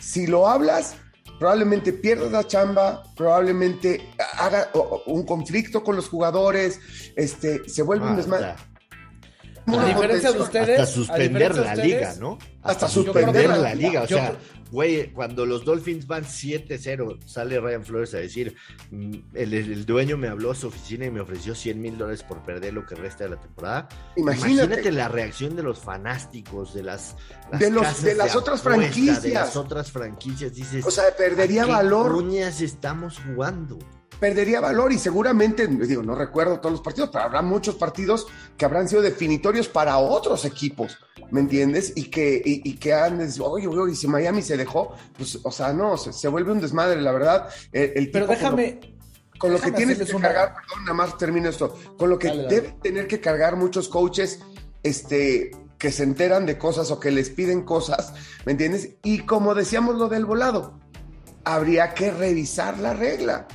si 0.00 0.26
lo 0.26 0.48
hablas, 0.48 0.96
probablemente 1.38 1.92
pierdas 1.92 2.32
la 2.32 2.46
chamba, 2.46 3.02
probablemente 3.16 4.08
haga 4.38 4.70
un 5.06 5.24
conflicto 5.24 5.82
con 5.82 5.96
los 5.96 6.08
jugadores, 6.08 6.80
este, 7.16 7.68
se 7.68 7.82
vuelve 7.82 8.06
un 8.06 8.12
ah, 8.12 8.16
desmadre. 8.16 8.54
A 9.78 9.84
diferencia 9.86 10.32
de 10.32 10.40
ustedes. 10.40 10.80
Hasta 10.80 10.86
suspender 10.86 11.56
la 11.56 11.74
liga, 11.74 12.14
¿no? 12.18 12.38
Hasta, 12.62 12.88
suspender 12.88 13.48
la 13.48 13.74
liga. 13.74 14.02
O 14.02 14.06
sea, 14.06 14.36
güey, 14.70 15.12
cuando 15.12 15.46
los 15.46 15.64
Dolphins 15.64 16.06
van 16.06 16.24
7-0, 16.24 17.20
sale 17.26 17.60
Ryan 17.60 17.84
Flores 17.84 18.14
a 18.14 18.18
decir: 18.18 18.54
mm, 18.90 19.14
el, 19.34 19.86
dueño 19.86 20.16
me 20.16 20.28
habló 20.28 20.50
a 20.50 20.54
su 20.54 20.68
oficina 20.68 21.06
y 21.06 21.10
me 21.10 21.20
ofreció 21.20 21.54
100 21.54 21.80
mil 21.80 21.98
dólares 21.98 22.22
por 22.22 22.42
perder 22.42 22.74
lo 22.74 22.84
que 22.86 22.94
resta 22.94 23.24
de 23.24 23.30
la 23.30 23.40
temporada. 23.40 23.88
Imagínate, 24.16 24.92
la 24.92 25.08
reacción 25.08 25.56
de 25.56 25.62
los 25.62 25.78
fanáticos, 25.78 26.74
de 26.74 26.82
las. 26.82 27.16
de, 27.58 27.70
los, 27.70 28.02
de 28.02 28.14
las 28.14 28.36
otras 28.36 28.62
franquicias. 28.62 29.22
De 29.22 29.30
las 29.30 29.56
otras 29.56 29.90
franquicias. 29.90 30.54
Dices: 30.54 30.84
O 30.86 30.90
sea, 30.90 31.04
perdería 31.16 31.66
valor. 31.66 32.28
¿Qué 32.30 32.64
estamos 32.64 33.18
jugando? 33.18 33.78
Perdería 34.20 34.60
valor 34.60 34.92
y 34.92 34.98
seguramente, 34.98 35.66
digo, 35.66 36.02
no 36.02 36.14
recuerdo 36.14 36.60
todos 36.60 36.72
los 36.72 36.80
partidos, 36.82 37.10
pero 37.10 37.24
habrá 37.24 37.42
muchos 37.42 37.74
partidos 37.74 38.26
que 38.56 38.64
habrán 38.66 38.88
sido 38.88 39.02
definitorios 39.02 39.68
para 39.68 39.96
otros 39.98 40.44
equipos, 40.44 40.98
¿me 41.30 41.40
entiendes? 41.40 41.94
Y 41.96 42.04
que, 42.04 42.40
y, 42.44 42.74
que 42.76 42.92
han, 42.92 43.20
oye, 43.40 43.66
oye, 43.66 43.92
y 43.92 43.96
si 43.96 44.06
Miami 44.06 44.42
se 44.42 44.56
dejó, 44.56 44.94
pues, 45.16 45.38
o 45.42 45.50
sea, 45.50 45.72
no, 45.72 45.96
se, 45.96 46.28
vuelve 46.28 46.52
un 46.52 46.60
desmadre, 46.60 47.00
la 47.00 47.12
verdad. 47.12 47.48
El, 47.72 48.10
pero 48.10 48.26
déjame... 48.26 48.78
Con 49.38 49.54
lo, 49.54 49.58
que 49.58 49.72
tienes 49.72 49.96
que 49.96 50.04
cargar, 50.04 50.54
perdón, 50.54 50.84
nada 50.84 50.92
más 50.92 51.16
termino 51.16 51.48
esto, 51.48 51.74
con 51.96 52.10
lo 52.10 52.18
que 52.18 52.28
deben 52.28 52.78
tener 52.80 53.08
que 53.08 53.20
cargar 53.20 53.56
muchos 53.56 53.88
coaches, 53.88 54.40
este, 54.82 55.50
que 55.78 55.90
se 55.90 56.02
enteran 56.02 56.44
de 56.44 56.58
cosas 56.58 56.90
o 56.90 57.00
que 57.00 57.10
les 57.10 57.30
piden 57.30 57.62
cosas, 57.62 58.12
¿me 58.44 58.52
entiendes? 58.52 58.96
Y 59.02 59.20
como 59.20 59.54
decíamos 59.54 59.96
lo 59.96 60.08
del 60.08 60.26
volado, 60.26 60.78
habría 61.44 61.94
que 61.94 62.10
revisar 62.10 62.78
la 62.78 62.92
regla. 62.92 63.48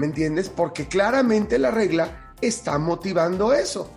¿Me 0.00 0.06
entiendes? 0.06 0.48
Porque 0.48 0.88
claramente 0.88 1.58
la 1.58 1.70
regla 1.70 2.32
está 2.40 2.78
motivando 2.78 3.52
eso. 3.52 3.92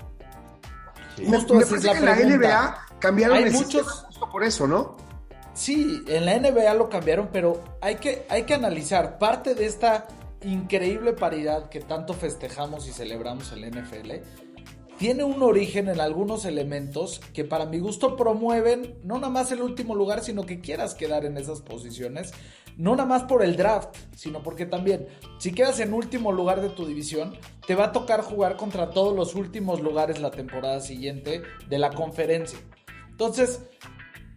Me, 1.18 1.39
parece 1.39 1.80
que 1.80 1.97
en 1.97 2.06
la 2.06 2.16
NBA 2.18 2.88
cambiaron 2.99 3.38
hay 3.38 3.49
muchos 3.51 4.06
por 4.30 4.43
eso, 4.43 4.68
¿no? 4.68 4.97
Sí, 5.54 6.04
en 6.08 6.26
la 6.26 6.38
NBA 6.38 6.74
lo 6.74 6.89
cambiaron, 6.89 7.30
pero 7.32 7.64
hay 7.80 7.95
que, 7.95 8.26
hay 8.28 8.43
que 8.43 8.54
analizar 8.54 9.18
parte 9.18 9.56
de 9.56 9.66
esta 9.66 10.08
increíble 10.41 11.14
paridad 11.14 11.70
que 11.70 11.80
tanto 11.80 12.14
festejamos 12.14 12.86
y 12.89 12.91
celebramos 12.91 13.54
en 13.54 13.62
la 13.62 13.68
NFL 13.68 14.12
tiene 15.04 15.26
un 15.26 15.43
origen 15.43 15.89
en 15.89 15.99
algunos 15.99 16.45
elementos 16.45 17.20
que 17.34 17.43
para 17.43 17.66
mi 17.66 17.78
gusto 17.80 18.16
promueven 18.16 18.95
no 19.04 19.16
nada 19.16 19.28
más 19.28 19.51
el 19.51 19.62
último 19.62 19.95
lugar, 19.95 20.24
sino 20.24 20.45
que 20.45 20.62
quieras 20.62 20.95
quedar 20.95 21.26
en 21.26 21.38
esas 21.38 21.60
posiciones, 21.60 22.32
no 22.78 22.91
nada 22.91 23.06
más 23.06 23.24
por 23.24 23.43
el 23.43 23.58
draft, 23.58 23.97
sino 24.16 24.41
porque 24.41 24.66
también 24.66 25.10
si 25.39 25.51
quedas 25.51 25.82
en 25.82 25.93
último 25.93 26.32
lugar 26.32 26.62
de 26.62 26.70
tu 26.70 26.86
división, 26.86 27.36
te 27.68 27.76
va 27.76 27.88
a 27.88 27.91
tocar 27.91 28.22
jugar 28.22 28.56
contra 28.56 28.91
todos 28.91 29.14
los 29.14 29.36
últimos 29.36 29.82
lugares 29.82 30.22
la 30.22 30.32
temporada 30.32 30.80
siguiente 30.80 31.41
de 31.68 31.78
la 31.80 31.89
conferencia. 31.89 32.60
Entonces, 33.10 33.60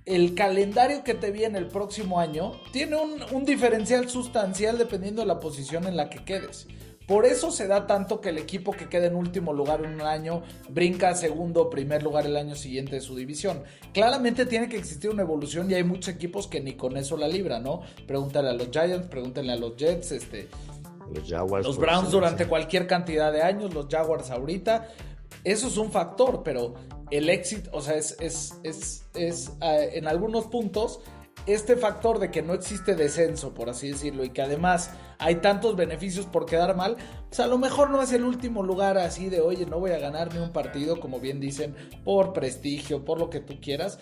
el 0.04 0.34
calendario 0.34 1.04
que 1.04 1.14
te 1.14 1.30
viene 1.30 1.58
el 1.58 1.68
próximo 1.68 2.18
año 2.18 2.60
tiene 2.72 2.96
un, 2.96 3.22
un 3.30 3.44
diferencial 3.44 4.08
sustancial 4.08 4.78
dependiendo 4.78 5.22
de 5.22 5.28
la 5.28 5.38
posición 5.38 5.86
en 5.86 5.96
la 5.96 6.10
que 6.10 6.24
quedes. 6.24 6.66
Por 7.06 7.24
eso 7.24 7.50
se 7.52 7.68
da 7.68 7.86
tanto 7.86 8.20
que 8.20 8.30
el 8.30 8.38
equipo 8.38 8.72
que 8.72 8.88
queda 8.88 9.06
en 9.06 9.14
último 9.14 9.52
lugar 9.52 9.84
en 9.84 9.94
un 9.94 10.00
año 10.00 10.42
brinca 10.68 11.10
a 11.10 11.14
segundo 11.14 11.62
o 11.62 11.70
primer 11.70 12.02
lugar 12.02 12.26
el 12.26 12.36
año 12.36 12.56
siguiente 12.56 12.96
de 12.96 13.00
su 13.00 13.14
división. 13.14 13.62
Claramente 13.92 14.44
tiene 14.44 14.68
que 14.68 14.76
existir 14.76 15.10
una 15.10 15.22
evolución 15.22 15.70
y 15.70 15.74
hay 15.74 15.84
muchos 15.84 16.14
equipos 16.14 16.48
que 16.48 16.60
ni 16.60 16.74
con 16.74 16.96
eso 16.96 17.16
la 17.16 17.28
libran, 17.28 17.62
¿no? 17.62 17.82
Pregúntale 18.06 18.50
a 18.50 18.52
los 18.54 18.70
Giants, 18.70 19.06
pregúntale 19.06 19.52
a 19.52 19.56
los 19.56 19.76
Jets, 19.76 20.12
este, 20.12 20.48
los, 21.14 21.28
Jaguars, 21.28 21.64
los 21.64 21.78
Browns 21.78 22.10
durante 22.10 22.46
cualquier 22.46 22.88
cantidad 22.88 23.32
de 23.32 23.42
años, 23.42 23.72
los 23.72 23.86
Jaguars 23.88 24.30
ahorita. 24.30 24.88
Eso 25.44 25.68
es 25.68 25.76
un 25.76 25.92
factor, 25.92 26.42
pero 26.42 26.74
el 27.10 27.30
éxito, 27.30 27.70
o 27.72 27.80
sea, 27.80 27.94
es, 27.94 28.16
es, 28.20 28.58
es, 28.64 29.04
es 29.14 29.52
eh, 29.60 29.90
en 29.94 30.08
algunos 30.08 30.46
puntos 30.46 31.00
este 31.44 31.76
factor 31.76 32.18
de 32.18 32.30
que 32.30 32.42
no 32.42 32.54
existe 32.54 32.94
descenso, 32.94 33.54
por 33.54 33.68
así 33.68 33.90
decirlo, 33.90 34.24
y 34.24 34.30
que 34.30 34.42
además 34.42 34.90
hay 35.18 35.36
tantos 35.36 35.76
beneficios 35.76 36.26
por 36.26 36.46
quedar 36.46 36.74
mal, 36.76 36.96
pues 37.28 37.40
a 37.40 37.46
lo 37.46 37.58
mejor 37.58 37.90
no 37.90 38.02
es 38.02 38.12
el 38.12 38.24
último 38.24 38.62
lugar 38.62 38.98
así 38.98 39.28
de, 39.28 39.40
oye, 39.40 39.66
no 39.66 39.78
voy 39.78 39.92
a 39.92 39.98
ganar 39.98 40.34
ni 40.34 40.40
un 40.40 40.52
partido, 40.52 40.98
como 40.98 41.20
bien 41.20 41.38
dicen, 41.38 41.76
por 42.04 42.32
prestigio, 42.32 43.04
por 43.04 43.20
lo 43.20 43.30
que 43.30 43.40
tú 43.40 43.60
quieras. 43.60 43.98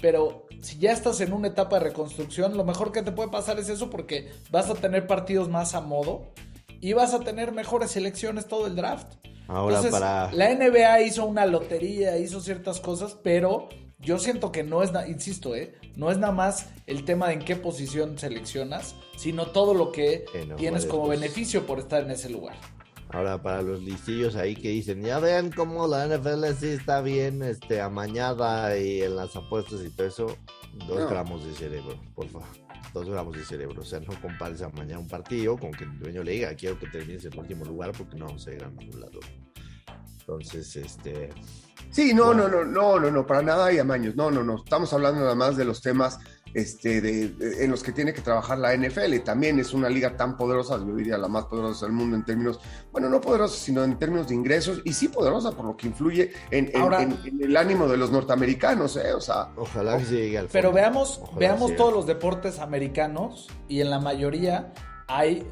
Pero 0.00 0.46
si 0.60 0.78
ya 0.78 0.92
estás 0.92 1.20
en 1.20 1.32
una 1.32 1.48
etapa 1.48 1.78
de 1.78 1.86
reconstrucción, 1.86 2.56
lo 2.56 2.64
mejor 2.64 2.92
que 2.92 3.02
te 3.02 3.12
puede 3.12 3.30
pasar 3.30 3.58
es 3.58 3.68
eso 3.68 3.90
porque 3.90 4.30
vas 4.50 4.70
a 4.70 4.74
tener 4.74 5.06
partidos 5.06 5.48
más 5.48 5.74
a 5.74 5.80
modo 5.80 6.32
y 6.80 6.92
vas 6.92 7.14
a 7.14 7.20
tener 7.20 7.52
mejores 7.52 7.90
selecciones 7.90 8.46
todo 8.46 8.66
el 8.66 8.76
draft. 8.76 9.14
Ahora 9.48 9.82
para... 9.90 10.32
La 10.32 10.54
NBA 10.54 11.00
hizo 11.02 11.24
una 11.24 11.46
lotería, 11.46 12.16
hizo 12.18 12.40
ciertas 12.40 12.80
cosas, 12.80 13.16
pero 13.22 13.68
yo 14.00 14.18
siento 14.18 14.52
que 14.52 14.62
no 14.62 14.82
es, 14.82 14.92
insisto, 15.08 15.54
¿eh? 15.54 15.74
no 15.96 16.10
es 16.10 16.18
nada 16.18 16.32
más 16.32 16.70
el 16.86 17.04
tema 17.04 17.28
de 17.28 17.34
en 17.34 17.40
qué 17.40 17.56
posición 17.56 18.18
seleccionas, 18.18 18.94
sino 19.16 19.46
todo 19.46 19.74
lo 19.74 19.90
que 19.90 20.24
tienes 20.56 20.86
como 20.86 21.08
beneficio 21.08 21.66
por 21.66 21.80
estar 21.80 22.04
en 22.04 22.12
ese 22.12 22.30
lugar. 22.30 22.56
Ahora, 23.10 23.42
para 23.42 23.62
los 23.62 23.82
listillos 23.82 24.36
ahí 24.36 24.54
que 24.54 24.68
dicen, 24.68 25.02
ya 25.02 25.18
vean 25.18 25.50
cómo 25.50 25.86
la 25.86 26.06
NFL 26.06 26.44
sí 26.58 26.68
está 26.68 27.00
bien 27.00 27.42
este, 27.42 27.80
amañada 27.80 28.78
y 28.78 29.02
en 29.02 29.16
las 29.16 29.34
apuestas 29.34 29.82
y 29.82 29.90
todo 29.90 30.06
eso, 30.06 30.36
dos 30.86 31.10
gramos 31.10 31.44
de 31.44 31.54
cerebro, 31.54 31.98
por 32.14 32.28
favor. 32.28 32.48
Dos 32.92 33.08
gramos 33.08 33.36
de 33.36 33.44
cerebro. 33.44 33.80
O 33.80 33.84
sea, 33.84 34.00
no 34.00 34.18
compares 34.20 34.62
a 34.62 34.68
mañana 34.70 34.98
un 34.98 35.08
partido 35.08 35.56
con 35.56 35.72
que 35.72 35.84
el 35.84 35.98
dueño 35.98 36.22
le 36.22 36.32
diga, 36.32 36.54
quiero 36.54 36.78
que 36.78 36.86
termines 36.86 37.24
en 37.24 37.38
último 37.38 37.64
lugar 37.64 37.92
porque 37.92 38.16
no 38.16 38.38
se 38.38 38.56
a 38.62 38.68
ningún 38.68 39.00
lado. 39.00 39.20
Entonces, 40.20 40.76
este, 40.76 41.30
Sí, 41.90 42.12
no, 42.14 42.34
no, 42.34 42.48
no, 42.48 42.64
no, 42.64 43.00
no, 43.00 43.10
no, 43.10 43.26
para 43.26 43.42
nada 43.42 43.66
hay 43.66 43.78
amaños. 43.78 44.14
No, 44.14 44.30
no, 44.30 44.42
no. 44.42 44.56
Estamos 44.56 44.92
hablando 44.92 45.20
nada 45.20 45.34
más 45.34 45.56
de 45.56 45.64
los 45.64 45.80
temas 45.80 46.18
este, 46.54 47.00
de, 47.00 47.64
en 47.64 47.70
los 47.70 47.82
que 47.82 47.92
tiene 47.92 48.12
que 48.12 48.20
trabajar 48.20 48.58
la 48.58 48.74
NFL. 48.76 49.14
Y 49.14 49.20
también 49.20 49.58
es 49.58 49.72
una 49.74 49.88
liga 49.88 50.16
tan 50.16 50.36
poderosa, 50.36 50.78
yo 50.78 50.94
diría 50.94 51.18
la 51.18 51.28
más 51.28 51.44
poderosa 51.46 51.86
del 51.86 51.94
mundo 51.94 52.16
en 52.16 52.24
términos, 52.24 52.60
bueno, 52.92 53.08
no 53.08 53.20
poderosa, 53.20 53.56
sino 53.56 53.84
en 53.84 53.98
términos 53.98 54.28
de 54.28 54.34
ingresos, 54.34 54.80
y 54.84 54.92
sí 54.92 55.08
poderosa 55.08 55.52
por 55.52 55.66
lo 55.66 55.76
que 55.76 55.88
influye 55.88 56.32
en, 56.50 56.70
el 57.40 57.56
ánimo 57.56 57.88
de 57.88 57.96
los 57.96 58.10
norteamericanos, 58.10 58.96
¿eh? 58.96 59.12
O 59.12 59.20
sea, 59.20 59.50
ojalá 59.56 59.98
que 59.98 60.04
llegue 60.04 60.38
al 60.38 60.48
Pero 60.48 60.72
veamos, 60.72 61.22
veamos 61.38 61.76
todos 61.76 61.92
los 61.92 62.06
deportes 62.06 62.58
americanos 62.58 63.48
y 63.68 63.80
en 63.80 63.90
la 63.90 64.00
mayoría 64.00 64.72
hay 65.06 65.46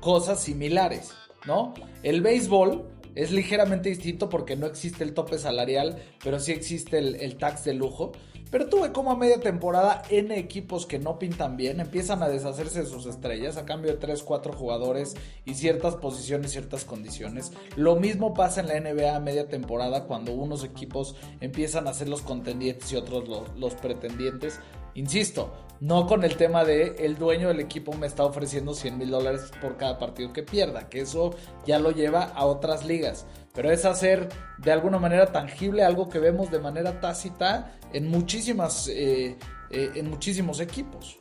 cosas 0.00 0.40
similares, 0.42 1.12
¿no? 1.46 1.74
El 2.02 2.20
béisbol 2.20 2.84
es 3.16 3.32
ligeramente 3.32 3.88
distinto 3.88 4.28
porque 4.28 4.56
no 4.56 4.66
existe 4.66 5.02
el 5.02 5.14
tope 5.14 5.38
salarial, 5.38 5.96
pero 6.22 6.38
sí 6.38 6.52
existe 6.52 6.98
el, 6.98 7.36
tax 7.38 7.64
de 7.64 7.72
lujo. 7.72 8.12
Pero 8.50 8.68
tuve 8.68 8.92
como 8.92 9.10
a 9.10 9.16
media 9.16 9.40
temporada 9.40 10.02
N 10.08 10.38
equipos 10.38 10.86
que 10.86 11.00
no 11.00 11.18
pintan 11.18 11.56
bien, 11.56 11.80
empiezan 11.80 12.22
a 12.22 12.28
deshacerse 12.28 12.82
de 12.82 12.86
sus 12.86 13.06
estrellas 13.06 13.56
a 13.56 13.64
cambio 13.64 13.90
de 13.90 13.96
3, 13.96 14.22
4 14.22 14.52
jugadores 14.52 15.16
y 15.44 15.54
ciertas 15.54 15.96
posiciones, 15.96 16.52
ciertas 16.52 16.84
condiciones. 16.84 17.52
Lo 17.74 17.96
mismo 17.96 18.34
pasa 18.34 18.60
en 18.60 18.68
la 18.68 18.78
NBA 18.78 19.16
a 19.16 19.20
media 19.20 19.48
temporada 19.48 20.04
cuando 20.04 20.32
unos 20.32 20.62
equipos 20.62 21.16
empiezan 21.40 21.88
a 21.88 21.94
ser 21.94 22.08
los 22.08 22.22
contendientes 22.22 22.92
y 22.92 22.96
otros 22.96 23.48
los, 23.56 23.74
pretendientes. 23.74 24.60
Insisto, 24.94 25.52
no 25.80 26.06
con 26.06 26.24
el 26.24 26.36
tema 26.36 26.64
de 26.64 26.96
el 26.98 27.16
dueño 27.16 27.48
del 27.48 27.60
equipo 27.60 27.92
me 27.92 28.06
está 28.06 28.24
ofreciendo 28.24 28.74
100 28.74 28.98
mil 28.98 29.10
dólares 29.10 29.50
por 29.60 29.76
cada 29.76 29.98
partido 29.98 30.32
que 30.32 30.42
pierda, 30.42 30.88
que 30.88 31.00
eso 31.00 31.34
ya 31.66 31.78
lo 31.78 31.90
lleva 31.90 32.24
a 32.24 32.44
otras 32.44 32.84
ligas 32.84 33.26
pero 33.56 33.70
es 33.70 33.86
hacer 33.86 34.28
de 34.58 34.70
alguna 34.70 34.98
manera 34.98 35.32
tangible 35.32 35.82
algo 35.82 36.10
que 36.10 36.18
vemos 36.18 36.50
de 36.50 36.60
manera 36.60 37.00
tácita 37.00 37.78
en 37.92 38.06
muchísimas 38.08 38.86
eh, 38.88 39.38
eh, 39.70 39.90
en 39.94 40.10
muchísimos 40.10 40.60
equipos. 40.60 41.18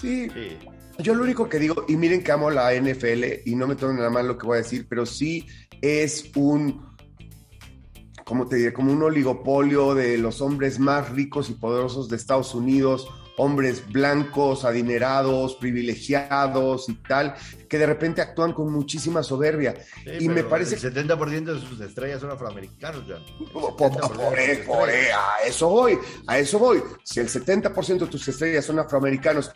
Sí. 0.00 0.28
Yo 0.98 1.14
lo 1.14 1.24
único 1.24 1.48
que 1.48 1.58
digo, 1.58 1.84
y 1.88 1.96
miren 1.96 2.22
que 2.22 2.32
amo 2.32 2.50
la 2.50 2.74
NFL 2.74 3.24
y 3.44 3.54
no 3.54 3.66
me 3.66 3.74
tomen 3.74 3.96
nada 3.96 4.10
mal 4.10 4.28
lo 4.28 4.38
que 4.38 4.46
voy 4.46 4.56
a 4.56 4.62
decir, 4.62 4.86
pero 4.88 5.04
sí 5.04 5.46
es 5.82 6.30
un, 6.36 6.86
¿cómo 8.24 8.46
te 8.46 8.56
diré? 8.56 8.72
Como 8.72 8.92
un 8.92 9.02
oligopolio 9.02 9.94
de 9.94 10.16
los 10.16 10.40
hombres 10.40 10.78
más 10.78 11.10
ricos 11.10 11.50
y 11.50 11.54
poderosos 11.54 12.08
de 12.08 12.16
Estados 12.16 12.54
Unidos 12.54 13.08
hombres 13.38 13.86
blancos, 13.88 14.64
adinerados, 14.64 15.56
privilegiados 15.56 16.88
y 16.88 16.94
tal, 16.94 17.34
que 17.68 17.78
de 17.78 17.86
repente 17.86 18.22
actúan 18.22 18.52
con 18.52 18.72
muchísima 18.72 19.22
soberbia. 19.22 19.74
y 20.18 20.28
me 20.28 20.42
parece... 20.44 20.74
El 20.76 20.94
70% 20.94 21.44
de 21.44 21.60
sus 21.60 21.80
estrellas 21.80 22.20
son 22.20 22.30
afroamericanos, 22.30 23.06
ya. 23.06 23.18
Por, 23.52 23.92
a 24.90 25.46
eso 25.46 25.68
voy, 25.68 25.98
a 26.26 26.38
eso 26.38 26.58
voy. 26.58 26.82
Si 27.02 27.20
el 27.20 27.28
70% 27.28 27.98
de 27.98 28.06
tus 28.06 28.26
estrellas 28.28 28.64
son 28.64 28.78
afroamericanos, 28.78 29.50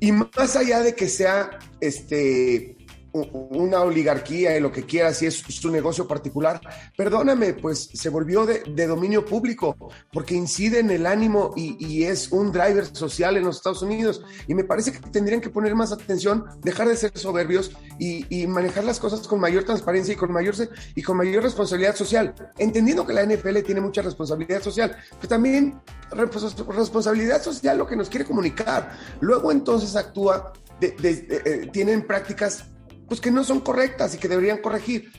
y 0.00 0.12
más 0.12 0.56
allá 0.56 0.80
de 0.80 0.94
que 0.94 1.08
sea 1.08 1.58
este 1.80 2.76
una 3.12 3.82
oligarquía 3.82 4.56
y 4.56 4.60
lo 4.60 4.70
que 4.70 4.84
quiera, 4.84 5.12
si 5.12 5.26
es 5.26 5.36
su 5.36 5.70
negocio 5.70 6.06
particular, 6.06 6.60
perdóname, 6.96 7.54
pues 7.54 7.90
se 7.92 8.08
volvió 8.08 8.46
de, 8.46 8.60
dominio 8.86 9.24
público 9.24 9.76
porque 10.12 10.34
incide 10.34 10.80
en 10.80 10.90
el 10.90 11.06
ánimo 11.06 11.52
y, 11.56 12.00
es 12.00 12.32
un 12.32 12.50
driver 12.50 12.86
social 12.86 13.36
en 13.36 13.44
los 13.44 13.56
Estados 13.56 13.82
Unidos. 13.82 14.22
Y 14.46 14.54
me 14.54 14.64
parece 14.64 14.92
que 14.92 15.00
tendrían 15.10 15.40
que 15.40 15.50
poner 15.50 15.74
más 15.74 15.92
atención, 15.92 16.46
dejar 16.62 16.88
de 16.88 16.96
ser 16.96 17.16
soberbios 17.16 17.72
y, 17.98 18.46
manejar 18.46 18.84
las 18.84 18.98
cosas 18.98 19.26
con 19.26 19.40
mayor 19.40 19.64
transparencia 19.64 20.14
y 20.14 20.16
con 20.16 20.32
mayor, 20.32 20.54
y 20.94 21.02
con 21.02 21.16
mayor 21.16 21.42
responsabilidad 21.42 21.94
social, 21.94 22.34
entendiendo 22.58 23.06
que 23.06 23.12
la 23.12 23.24
NFL 23.24 23.60
tiene 23.64 23.80
mucha 23.80 24.02
responsabilidad 24.02 24.62
social, 24.62 24.96
pero 25.16 25.28
también 25.28 25.80
responsabilidad 26.12 27.42
social 27.42 27.78
lo 27.78 27.86
que 27.86 27.96
nos 27.96 28.08
quiere 28.08 28.24
comunicar. 28.24 28.96
Luego 29.20 29.52
entonces 29.52 29.94
actúa, 29.96 30.52
eh, 30.80 31.68
tienen 31.72 32.06
prácticas 32.06 32.69
pues 33.10 33.20
que 33.20 33.32
no 33.32 33.42
son 33.42 33.58
correctas 33.58 34.14
y 34.14 34.18
que 34.18 34.28
deberían 34.28 34.58
corregir. 34.58 35.10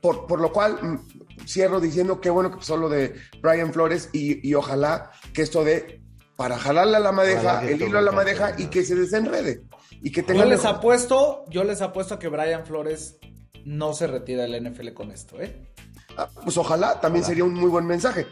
Por, 0.00 0.26
por 0.26 0.40
lo 0.40 0.52
cual 0.52 0.80
mm, 0.82 1.46
cierro 1.46 1.80
diciendo 1.80 2.20
qué 2.20 2.28
bueno 2.28 2.50
que 2.50 2.56
pasó 2.56 2.76
lo 2.76 2.88
de 2.88 3.14
Brian 3.40 3.72
Flores 3.72 4.10
y, 4.12 4.52
ojalá 4.52 5.12
que 5.32 5.42
esto 5.42 5.62
de 5.62 6.02
para 6.34 6.58
jalarle 6.58 6.96
a 6.96 7.00
la 7.00 7.12
madeja, 7.12 7.62
el 7.62 7.80
hilo 7.80 8.00
a 8.00 8.02
la 8.02 8.10
madeja 8.10 8.56
y 8.58 8.66
que 8.66 8.84
se 8.84 8.96
desenrede. 8.96 9.62
Y 10.02 10.10
que 10.10 10.24
tenga 10.24 10.42
yo 10.42 10.50
les 10.50 10.64
apuesto, 10.64 11.44
yo 11.48 11.62
les 11.62 11.80
apuesto 11.82 12.14
a 12.14 12.18
que 12.18 12.26
Brian 12.26 12.66
Flores 12.66 13.16
no 13.64 13.94
se 13.94 14.08
retira 14.08 14.42
del 14.42 14.68
NFL 14.68 14.92
con 14.92 15.12
esto, 15.12 15.40
¿eh? 15.40 15.70
Ah, 16.16 16.28
pues 16.42 16.56
ojalá, 16.58 17.00
también 17.00 17.24
sería 17.24 17.44
un 17.44 17.54
muy 17.54 17.70
buen 17.70 17.86
mensaje. 17.86 18.26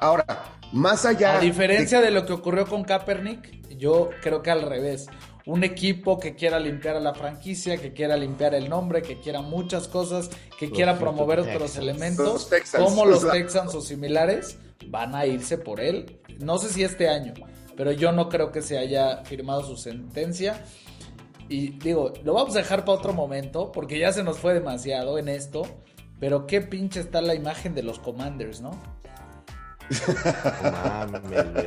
Ahora, 0.00 0.24
más 0.72 1.04
allá. 1.04 1.38
A 1.38 1.40
diferencia 1.40 2.00
de 2.00 2.12
lo 2.12 2.24
que 2.24 2.32
ocurrió 2.32 2.64
con 2.64 2.84
Kaepernick, 2.84 3.76
yo 3.76 4.10
creo 4.22 4.40
que 4.40 4.52
al 4.52 4.62
revés 4.62 5.08
un 5.48 5.64
equipo 5.64 6.18
que 6.18 6.34
quiera 6.34 6.60
limpiar 6.60 6.96
a 6.96 7.00
la 7.00 7.14
franquicia, 7.14 7.78
que 7.78 7.94
quiera 7.94 8.18
limpiar 8.18 8.54
el 8.54 8.68
nombre, 8.68 9.00
que 9.00 9.18
quiera 9.18 9.40
muchas 9.40 9.88
cosas, 9.88 10.28
que 10.58 10.70
quiera 10.70 10.98
promover 10.98 11.40
otros 11.40 11.76
elementos, 11.76 12.50
como 12.76 13.06
los 13.06 13.26
Texans 13.30 13.74
o 13.74 13.80
similares, 13.80 14.58
van 14.88 15.14
a 15.14 15.24
irse 15.24 15.56
por 15.56 15.80
él. 15.80 16.20
No 16.38 16.58
sé 16.58 16.68
si 16.68 16.82
este 16.84 17.08
año, 17.08 17.32
pero 17.78 17.92
yo 17.92 18.12
no 18.12 18.28
creo 18.28 18.52
que 18.52 18.60
se 18.60 18.76
haya 18.76 19.24
firmado 19.24 19.64
su 19.64 19.78
sentencia. 19.78 20.66
Y 21.48 21.78
digo, 21.78 22.12
lo 22.24 22.34
vamos 22.34 22.54
a 22.54 22.58
dejar 22.58 22.84
para 22.84 22.98
otro 22.98 23.14
momento, 23.14 23.72
porque 23.72 23.98
ya 23.98 24.12
se 24.12 24.22
nos 24.22 24.38
fue 24.38 24.52
demasiado 24.52 25.16
en 25.16 25.30
esto. 25.30 25.62
Pero 26.20 26.46
qué 26.46 26.60
pinche 26.60 27.00
está 27.00 27.22
la 27.22 27.34
imagen 27.34 27.74
de 27.74 27.84
los 27.84 27.98
Commanders, 28.00 28.60
¿no? 28.60 28.78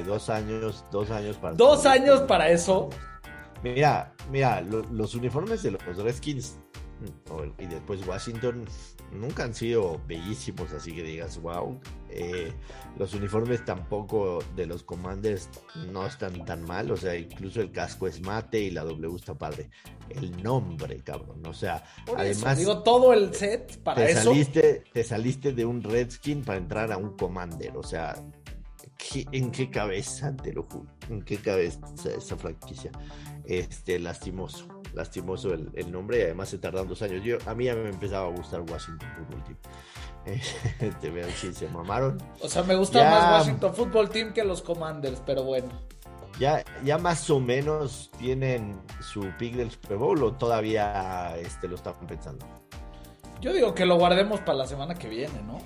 dos 0.06 0.30
años, 0.30 0.86
dos 0.92 1.10
años 1.10 1.38
para. 1.38 1.56
Dos 1.56 1.88
años 1.88 2.22
para 2.22 2.52
eso. 2.52 2.92
Mira, 3.64 4.14
mira, 4.32 4.62
los 4.62 5.16
uniformes 5.16 5.64
de 5.64 5.72
los 5.72 5.98
Redskins 5.98 6.58
mm, 7.00 7.62
y 7.62 7.66
después 7.68 8.06
Washington 8.08 8.66
nunca 9.12 9.44
han 9.44 9.54
sido 9.54 10.02
bellísimos, 10.08 10.72
así 10.72 10.94
que 10.94 11.04
digas, 11.04 11.40
wow. 11.42 11.80
Eh, 12.10 12.52
los 12.98 13.14
uniformes 13.14 13.64
tampoco 13.64 14.44
de 14.56 14.66
los 14.66 14.84
Commanders 14.84 15.50
no 15.92 16.06
están 16.06 16.46
tan 16.46 16.64
mal, 16.64 16.92
o 16.92 16.98
sea, 16.98 17.16
incluso 17.16 17.62
el 17.62 17.72
casco 17.72 18.08
es 18.08 18.22
mate 18.22 18.60
y 18.60 18.72
la 18.72 18.84
W 18.84 19.16
está 19.16 19.34
padre. 19.38 19.70
El 20.10 20.42
nombre, 20.44 20.98
cabrón, 21.04 21.46
o 21.46 21.54
sea, 21.54 21.84
además. 22.18 22.58
digo, 22.58 22.84
todo 22.84 23.14
el 23.14 23.34
set 23.34 23.78
para 23.82 24.06
te 24.06 24.12
eso. 24.12 24.32
Saliste, 24.32 24.84
te 24.92 25.04
saliste 25.04 25.54
de 25.54 25.66
un 25.66 25.84
Redskin 25.84 26.44
para 26.44 26.58
entrar 26.58 26.92
a 26.92 26.98
un 26.98 27.16
Commander, 27.16 27.78
o 27.78 27.84
sea, 27.84 28.16
¿en 29.32 29.52
qué 29.52 29.70
cabeza, 29.70 30.36
te 30.36 30.54
lo 30.54 30.64
juro? 30.64 30.88
¿En 31.10 31.22
qué 31.22 31.38
cabeza 31.38 31.80
esa 32.18 32.38
franquicia? 32.38 32.92
Este, 33.60 34.00
lastimoso, 34.00 34.66
lastimoso 34.94 35.54
el, 35.54 35.92
nombre 35.92 36.20
y 36.20 36.22
además 36.22 36.50
se 36.50 36.58
tardan 36.58 36.88
dos 36.88 37.02
años. 37.02 37.24
Yo, 37.24 37.38
a 37.46 37.54
mí 37.54 37.66
ya 37.66 37.76
me 37.76 37.90
empezaba 37.90 38.28
a 38.28 38.32
gustar 38.32 38.62
Washington 38.62 39.10
Football 39.18 39.44
Team. 39.44 39.58
Este, 40.80 41.10
vean 41.10 41.32
si 41.32 41.52
se 41.52 41.68
mamaron. 41.68 42.22
O 42.42 42.48
sea, 42.48 42.62
me 42.62 42.76
gusta 42.76 43.04
más 43.10 43.40
Washington 43.40 43.74
Football 43.74 44.10
Team 44.10 44.34
que 44.34 44.44
los 44.44 44.62
Commanders, 44.62 45.22
pero 45.26 45.44
bueno. 45.44 45.70
Ya, 46.40 46.64
ya 46.84 46.98
más 46.98 47.30
o 47.30 47.40
menos 47.40 48.12
tienen 48.20 48.80
su 49.02 49.22
pick 49.38 49.56
del 49.56 49.72
Super 49.72 49.98
Bowl 49.98 50.24
o 50.24 50.34
todavía 50.34 51.36
este, 51.38 51.68
lo 51.68 51.76
están 51.76 51.96
pensando. 52.08 52.46
Yo 53.42 53.52
digo 53.52 53.74
que 53.74 53.86
lo 53.86 53.98
guardemos 53.98 54.40
para 54.42 54.60
la 54.60 54.68
semana 54.68 54.96
que 54.96 55.10
viene, 55.10 55.42
¿no? 55.42 55.60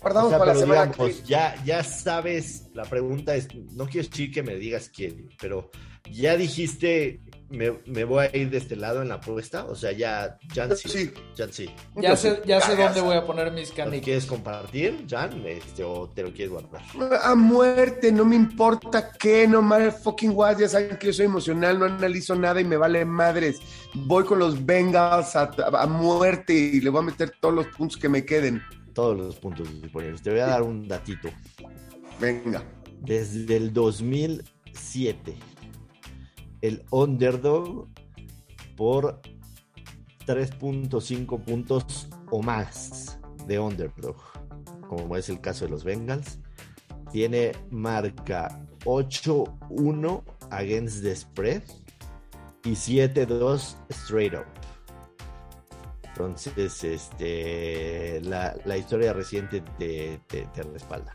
Guardamos 0.00 0.32
para 0.32 0.52
la 0.52 0.54
semana 0.54 0.90
que 0.92 1.02
viene. 1.02 1.20
Ya, 1.24 1.56
ya 1.64 1.82
sabes, 1.82 2.68
la 2.74 2.84
pregunta 2.84 3.34
es, 3.34 3.48
no 3.54 3.86
quiero 3.86 4.06
decir 4.08 4.30
que 4.30 4.42
me 4.42 4.54
digas 4.56 4.90
quién, 4.94 5.30
pero 5.40 5.70
ya 6.10 6.36
dijiste, 6.36 7.20
me, 7.48 8.04
voy 8.04 8.26
a 8.26 8.36
ir 8.36 8.50
de 8.50 8.58
este 8.58 8.76
lado 8.76 9.02
en 9.02 9.08
la 9.08 9.16
apuesta. 9.16 9.64
O 9.66 9.74
sea, 9.74 9.92
ya, 9.92 10.38
Jan 10.54 10.76
sí. 10.76 11.12
Jan 11.36 11.52
sí. 11.52 11.70
Ya 11.96 12.16
sé, 12.16 12.42
ya 12.44 12.60
sé 12.60 12.76
dónde 12.76 13.00
voy 13.00 13.16
a 13.16 13.24
poner 13.24 13.52
mis 13.52 13.70
canicas. 13.70 14.04
¿Quieres 14.04 14.26
compartir, 14.26 15.06
Jan? 15.08 15.44
Este, 15.46 15.84
¿O 15.84 16.08
te 16.08 16.22
lo 16.22 16.32
quieres 16.32 16.50
guardar? 16.50 16.82
A 17.22 17.34
muerte, 17.34 18.10
no 18.10 18.24
me 18.24 18.36
importa 18.36 19.12
qué, 19.12 19.46
no 19.46 19.62
matter 19.62 19.92
fucking 19.92 20.32
what. 20.34 20.58
Ya 20.58 20.68
saben 20.68 20.96
que 20.96 21.08
yo 21.08 21.12
soy 21.12 21.26
emocional, 21.26 21.78
no 21.78 21.84
analizo 21.86 22.34
nada 22.34 22.60
y 22.60 22.64
me 22.64 22.76
vale 22.76 23.04
madres. 23.04 23.60
Voy 23.94 24.24
con 24.24 24.38
los 24.38 24.64
Bengals 24.64 25.36
a, 25.36 25.86
muerte 25.86 26.52
y 26.52 26.80
le 26.80 26.90
voy 26.90 27.02
a 27.02 27.06
meter 27.06 27.32
todos 27.40 27.54
los 27.54 27.66
puntos 27.68 27.96
que 27.96 28.08
me 28.08 28.24
queden. 28.24 28.62
Todos 28.92 29.16
los 29.16 29.36
puntos 29.36 29.68
disponibles. 29.82 30.22
Te 30.22 30.30
voy 30.30 30.40
a 30.40 30.46
dar 30.46 30.62
un 30.62 30.88
datito. 30.88 31.28
Venga. 32.18 32.62
Desde 33.02 33.56
el 33.56 33.74
2007 33.74 35.36
el 36.60 36.84
underdog 36.90 37.88
por 38.76 39.20
3.5 40.26 41.44
puntos 41.44 42.08
o 42.30 42.42
más 42.42 43.18
de 43.46 43.58
underdog, 43.58 44.16
como 44.88 45.16
es 45.16 45.28
el 45.28 45.40
caso 45.40 45.64
de 45.64 45.70
los 45.70 45.84
Bengals. 45.84 46.38
Tiene 47.12 47.52
marca 47.70 48.60
8-1 48.84 50.22
against 50.50 51.02
the 51.02 51.14
spread 51.14 51.62
y 52.64 52.70
7-2 52.72 53.76
straight 53.90 54.34
up. 54.34 54.46
Entonces, 56.08 56.82
este, 56.82 58.20
la, 58.22 58.56
la 58.64 58.76
historia 58.78 59.12
reciente 59.12 59.60
te, 59.78 60.18
te, 60.26 60.46
te 60.46 60.62
respalda. 60.62 61.12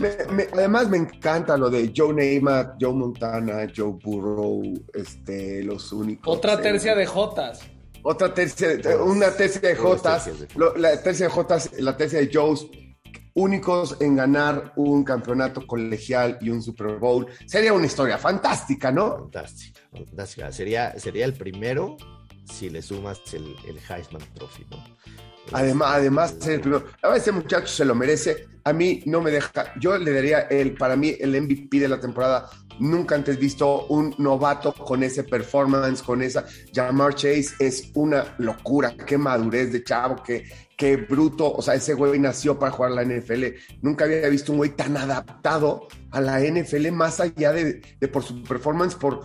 Me- 0.00 0.32
me- 0.34 0.48
además 0.52 0.88
me 0.88 0.96
encanta 0.96 1.56
lo 1.56 1.70
de 1.70 1.92
Joe 1.96 2.12
Namath, 2.12 2.76
Joe 2.80 2.92
Montana, 2.94 3.66
Joe 3.74 3.94
Burrow, 4.02 4.62
este, 4.92 5.62
los 5.62 5.92
únicos. 5.92 6.36
Otra 6.36 6.54
eh, 6.54 6.58
tercia 6.58 6.94
de 6.94 7.06
Jotas. 7.06 7.60
Otra 8.02 8.34
tercia, 8.34 8.68
una 9.02 9.30
tercia 9.30 9.60
de 9.62 9.76
Jotas, 9.76 10.28
la 10.76 11.02
tercia 11.02 11.26
de 11.26 11.32
Jotas, 11.32 11.70
la 11.78 11.96
tercia 11.96 12.18
de 12.18 12.30
Joes, 12.30 12.66
únicos 13.34 13.96
en 14.00 14.14
ganar 14.16 14.72
un 14.76 15.04
campeonato 15.04 15.66
colegial 15.66 16.36
y 16.42 16.50
un 16.50 16.60
Super 16.62 16.98
Bowl. 16.98 17.26
Sería 17.46 17.72
una 17.72 17.86
historia 17.86 18.18
fantástica, 18.18 18.92
¿no? 18.92 19.16
Fantástica, 19.20 19.80
fantástica. 19.90 20.52
Sería, 20.52 20.98
sería 20.98 21.24
el 21.24 21.32
primero 21.32 21.96
si 22.44 22.68
le 22.68 22.82
sumas 22.82 23.20
el, 23.32 23.56
el 23.66 23.78
Heisman 23.78 24.22
Trophy, 24.34 24.66
¿no? 24.70 24.84
Además, 25.52 25.90
además, 25.92 26.36
el 26.46 26.60
primero. 26.60 26.84
Ver, 27.02 27.16
ese 27.16 27.32
muchacho 27.32 27.66
se 27.66 27.84
lo 27.84 27.94
merece. 27.94 28.48
A 28.64 28.72
mí 28.72 29.02
no 29.06 29.20
me 29.20 29.30
deja. 29.30 29.72
Yo 29.78 29.96
le 29.98 30.12
daría 30.12 30.40
el, 30.40 30.74
para 30.74 30.96
mí, 30.96 31.14
el 31.20 31.40
MVP 31.40 31.78
de 31.80 31.88
la 31.88 32.00
temporada. 32.00 32.48
Nunca 32.80 33.14
antes 33.14 33.38
visto 33.38 33.86
un 33.86 34.14
novato 34.18 34.72
con 34.72 35.02
ese 35.02 35.22
performance, 35.22 36.02
con 36.02 36.22
esa. 36.22 36.44
Jamar 36.74 37.14
Chase 37.14 37.50
es 37.58 37.90
una 37.94 38.34
locura. 38.38 38.96
Qué 39.06 39.18
madurez 39.18 39.72
de 39.72 39.84
chavo, 39.84 40.16
qué, 40.24 40.44
qué 40.76 40.96
bruto. 40.96 41.52
O 41.52 41.62
sea, 41.62 41.74
ese 41.74 41.94
güey 41.94 42.18
nació 42.18 42.58
para 42.58 42.72
jugar 42.72 42.92
la 42.92 43.04
NFL. 43.04 43.44
Nunca 43.82 44.06
había 44.06 44.28
visto 44.28 44.52
un 44.52 44.58
güey 44.58 44.70
tan 44.70 44.96
adaptado 44.96 45.86
a 46.10 46.20
la 46.20 46.40
NFL, 46.40 46.90
más 46.90 47.20
allá 47.20 47.52
de, 47.52 47.82
de 48.00 48.08
por 48.08 48.22
su 48.22 48.42
performance, 48.42 48.94
por, 48.94 49.24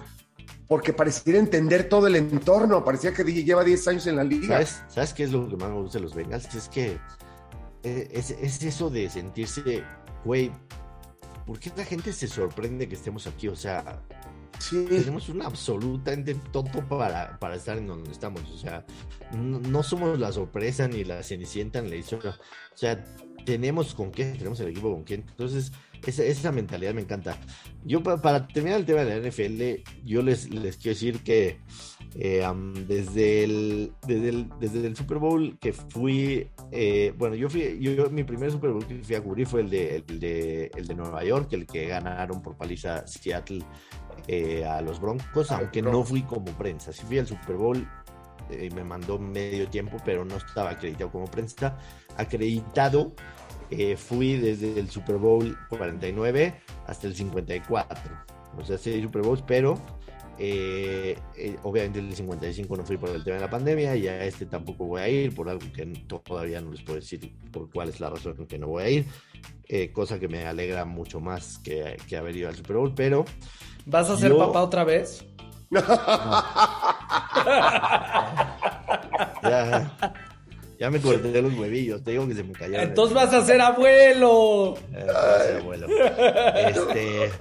porque 0.69 0.93
pareciera 0.93 1.39
entender 1.39 1.89
todo 1.89 2.05
el 2.07 2.15
entorno. 2.15 2.85
Parecía 2.85 3.11
que 3.11 3.23
lleva 3.23 3.63
10 3.63 3.87
años 3.87 4.07
en 4.07 4.15
la 4.15 4.23
liga. 4.23 4.47
¿Sabes, 4.47 4.83
¿Sabes 4.87 5.13
qué 5.15 5.23
es 5.23 5.31
lo 5.31 5.49
que 5.49 5.57
más 5.57 5.69
me 5.69 5.81
gusta 5.81 5.97
de 5.97 6.03
los 6.03 6.13
Bengals? 6.13 6.53
Es 6.55 6.69
que 6.69 6.99
eh, 7.83 8.07
es, 8.13 8.29
es 8.29 8.61
eso 8.61 8.91
de 8.91 9.09
sentirse, 9.09 9.83
güey, 10.23 10.51
¿por 11.47 11.59
qué 11.59 11.71
la 11.75 11.83
gente 11.83 12.13
se 12.13 12.27
sorprende 12.27 12.87
que 12.87 12.93
estemos 12.95 13.25
aquí? 13.25 13.47
O 13.47 13.55
sea, 13.55 13.99
Sí. 14.59 14.85
tenemos 14.87 15.29
un 15.29 15.41
absolutamente 15.41 16.35
tonto 16.51 16.81
para, 16.87 17.39
para 17.39 17.55
estar 17.55 17.77
en 17.77 17.87
donde 17.87 18.11
estamos. 18.11 18.41
O 18.51 18.57
sea, 18.57 18.85
no, 19.35 19.59
no 19.59 19.81
somos 19.81 20.19
la 20.19 20.31
sorpresa 20.31 20.87
ni 20.87 21.03
la 21.03 21.23
cenicienta 21.23 21.79
en 21.79 21.89
la 21.89 21.95
historia. 21.95 22.31
O 22.73 22.77
sea, 22.77 23.03
tenemos 23.43 23.95
con 23.95 24.11
qué, 24.11 24.25
tenemos 24.33 24.59
el 24.59 24.67
equipo 24.67 24.91
con 24.93 25.03
qué. 25.03 25.15
Entonces, 25.15 25.71
esa, 26.05 26.23
esa 26.23 26.51
mentalidad 26.51 26.93
me 26.93 27.01
encanta. 27.01 27.37
Yo, 27.83 28.01
pa- 28.03 28.21
para 28.21 28.47
terminar 28.47 28.79
el 28.79 28.85
tema 28.85 29.03
de 29.03 29.19
la 29.19 29.29
NFL, 29.29 29.83
yo 30.05 30.21
les, 30.21 30.49
les 30.53 30.77
quiero 30.77 30.93
decir 30.95 31.23
que 31.23 31.59
eh, 32.15 32.43
desde, 32.87 33.43
el, 33.43 33.93
desde, 34.07 34.29
el, 34.29 34.49
desde 34.59 34.87
el 34.87 34.95
Super 34.95 35.17
Bowl 35.17 35.57
que 35.59 35.73
fui, 35.73 36.47
eh, 36.71 37.13
bueno, 37.17 37.35
yo 37.35 37.49
fui, 37.49 37.77
yo, 37.79 38.09
mi 38.09 38.23
primer 38.23 38.51
Super 38.51 38.71
Bowl 38.71 38.85
que 38.85 38.95
fui 39.03 39.15
a 39.15 39.21
cubrir 39.21 39.47
fue 39.47 39.61
el 39.61 39.69
de, 39.69 40.03
el 40.07 40.19
de, 40.19 40.71
el 40.75 40.87
de 40.87 40.95
Nueva 40.95 41.23
York, 41.23 41.53
el 41.53 41.65
que 41.65 41.87
ganaron 41.87 42.41
por 42.41 42.57
paliza 42.57 43.05
Seattle 43.07 43.63
eh, 44.27 44.65
a 44.65 44.81
los 44.81 44.99
Broncos, 44.99 45.51
aunque 45.51 45.81
no 45.81 46.03
fui 46.03 46.23
como 46.23 46.45
prensa. 46.57 46.91
Sí 46.91 47.03
fui 47.05 47.19
al 47.19 47.27
Super 47.27 47.55
Bowl 47.55 47.87
me 48.73 48.83
mandó 48.83 49.19
medio 49.19 49.67
tiempo, 49.69 49.97
pero 50.03 50.25
no 50.25 50.37
estaba 50.37 50.71
acreditado 50.71 51.11
como 51.11 51.25
prensa. 51.25 51.77
Acreditado 52.17 53.13
eh, 53.71 53.95
fui 53.97 54.37
desde 54.37 54.79
el 54.79 54.89
Super 54.89 55.17
Bowl 55.17 55.57
49 55.69 56.53
hasta 56.87 57.07
el 57.07 57.15
54. 57.15 58.11
O 58.57 58.65
sea, 58.65 58.77
seis 58.77 59.01
Super 59.03 59.21
Bowls, 59.21 59.43
pero 59.45 59.79
eh, 60.37 61.17
eh, 61.37 61.57
obviamente 61.63 61.99
el 61.99 62.13
55 62.15 62.77
no 62.77 62.83
fui 62.83 62.97
por 62.97 63.09
el 63.09 63.23
tema 63.23 63.35
de 63.35 63.41
la 63.41 63.49
pandemia 63.49 63.95
y 63.95 64.07
a 64.07 64.23
este 64.23 64.45
tampoco 64.45 64.85
voy 64.85 65.01
a 65.01 65.09
ir 65.09 65.35
por 65.35 65.49
algo 65.49 65.65
que 65.73 65.85
todavía 66.07 66.61
no 66.61 66.71
les 66.71 66.81
puedo 66.81 66.99
decir 66.99 67.31
por 67.51 67.69
cuál 67.69 67.89
es 67.89 67.99
la 67.99 68.09
razón 68.09 68.35
por 68.35 68.47
que 68.47 68.57
no 68.57 68.67
voy 68.67 68.83
a 68.83 68.89
ir. 68.89 69.05
Eh, 69.67 69.91
cosa 69.91 70.19
que 70.19 70.27
me 70.27 70.45
alegra 70.47 70.83
mucho 70.85 71.19
más 71.19 71.59
que, 71.59 71.97
que 72.07 72.17
haber 72.17 72.35
ido 72.35 72.49
al 72.49 72.55
Super 72.55 72.77
Bowl, 72.77 72.93
pero 72.95 73.25
¿Vas 73.85 74.09
a 74.09 74.17
ser 74.17 74.31
Yo- 74.31 74.37
papá 74.39 74.61
otra 74.63 74.83
vez? 74.83 75.23
ya, 79.43 79.91
ya 80.79 80.89
me 80.89 81.01
corté 81.01 81.41
los 81.41 81.53
huevillos, 81.55 82.01
te 82.03 82.11
digo 82.11 82.25
que 82.25 82.35
se 82.35 82.43
me 82.43 82.53
cayeron. 82.53 82.87
Entonces 82.87 83.13
vas 83.13 83.33
a 83.33 83.45
ser 83.45 83.59
abuelo. 83.59 84.75
Eh, 84.93 85.03
gracias, 85.05 85.61
abuelo. 85.61 85.87
Este, 85.89 87.31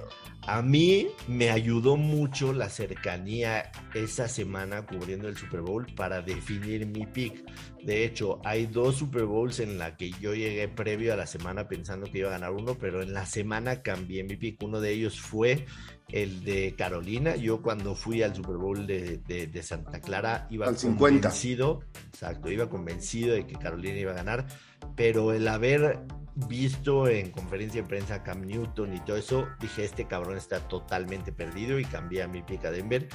a 0.57 0.61
mí 0.61 1.07
me 1.27 1.49
ayudó 1.51 1.95
mucho 1.97 2.53
la 2.53 2.69
cercanía 2.69 3.71
esa 3.93 4.27
semana 4.27 4.85
cubriendo 4.85 5.27
el 5.27 5.37
Super 5.37 5.61
Bowl 5.61 5.85
para 5.95 6.21
definir 6.21 6.85
mi 6.87 7.05
pick. 7.05 7.43
De 7.83 8.03
hecho, 8.03 8.41
hay 8.43 8.65
dos 8.65 8.97
Super 8.97 9.23
Bowls 9.25 9.59
en 9.59 9.77
la 9.77 9.95
que 9.95 10.11
yo 10.19 10.33
llegué 10.33 10.67
previo 10.67 11.13
a 11.13 11.15
la 11.15 11.27
semana 11.27 11.67
pensando 11.67 12.11
que 12.11 12.19
iba 12.19 12.29
a 12.29 12.33
ganar 12.33 12.51
uno, 12.51 12.75
pero 12.77 13.01
en 13.01 13.13
la 13.13 13.25
semana 13.25 13.81
cambié 13.81 14.23
mi 14.23 14.35
pick. 14.35 14.61
Uno 14.63 14.81
de 14.81 14.91
ellos 14.91 15.19
fue 15.19 15.65
el 16.09 16.43
de 16.43 16.73
Carolina. 16.77 17.35
Yo 17.35 17.61
cuando 17.61 17.95
fui 17.95 18.21
al 18.23 18.35
Super 18.35 18.57
Bowl 18.57 18.85
de, 18.87 19.17
de- 19.19 19.47
de 19.47 19.63
Santa 19.63 20.01
Clara 20.01 20.47
iba 20.49 20.67
Al 20.67 20.77
50. 20.77 20.97
convencido, 21.29 21.81
exacto, 22.11 22.51
iba 22.51 22.67
convencido 22.69 23.33
de 23.35 23.45
que 23.45 23.53
Carolina 23.55 23.97
iba 23.97 24.11
a 24.11 24.15
ganar, 24.15 24.47
pero 24.95 25.31
el 25.33 25.47
haber 25.47 25.99
visto 26.35 27.07
en 27.07 27.31
conferencia 27.31 27.81
de 27.81 27.87
prensa 27.87 28.23
Cam 28.23 28.41
Newton 28.41 28.95
y 28.95 28.99
todo 29.01 29.17
eso, 29.17 29.47
dije, 29.59 29.83
este 29.85 30.05
cabrón 30.07 30.37
está 30.37 30.67
totalmente 30.67 31.31
perdido 31.31 31.79
y 31.79 31.85
cambié 31.85 32.23
a 32.23 32.27
mi 32.27 32.41
pick 32.41 32.65
a 32.65 32.71
Denver. 32.71 33.07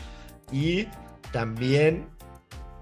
Y 0.53 0.87
también 1.33 2.09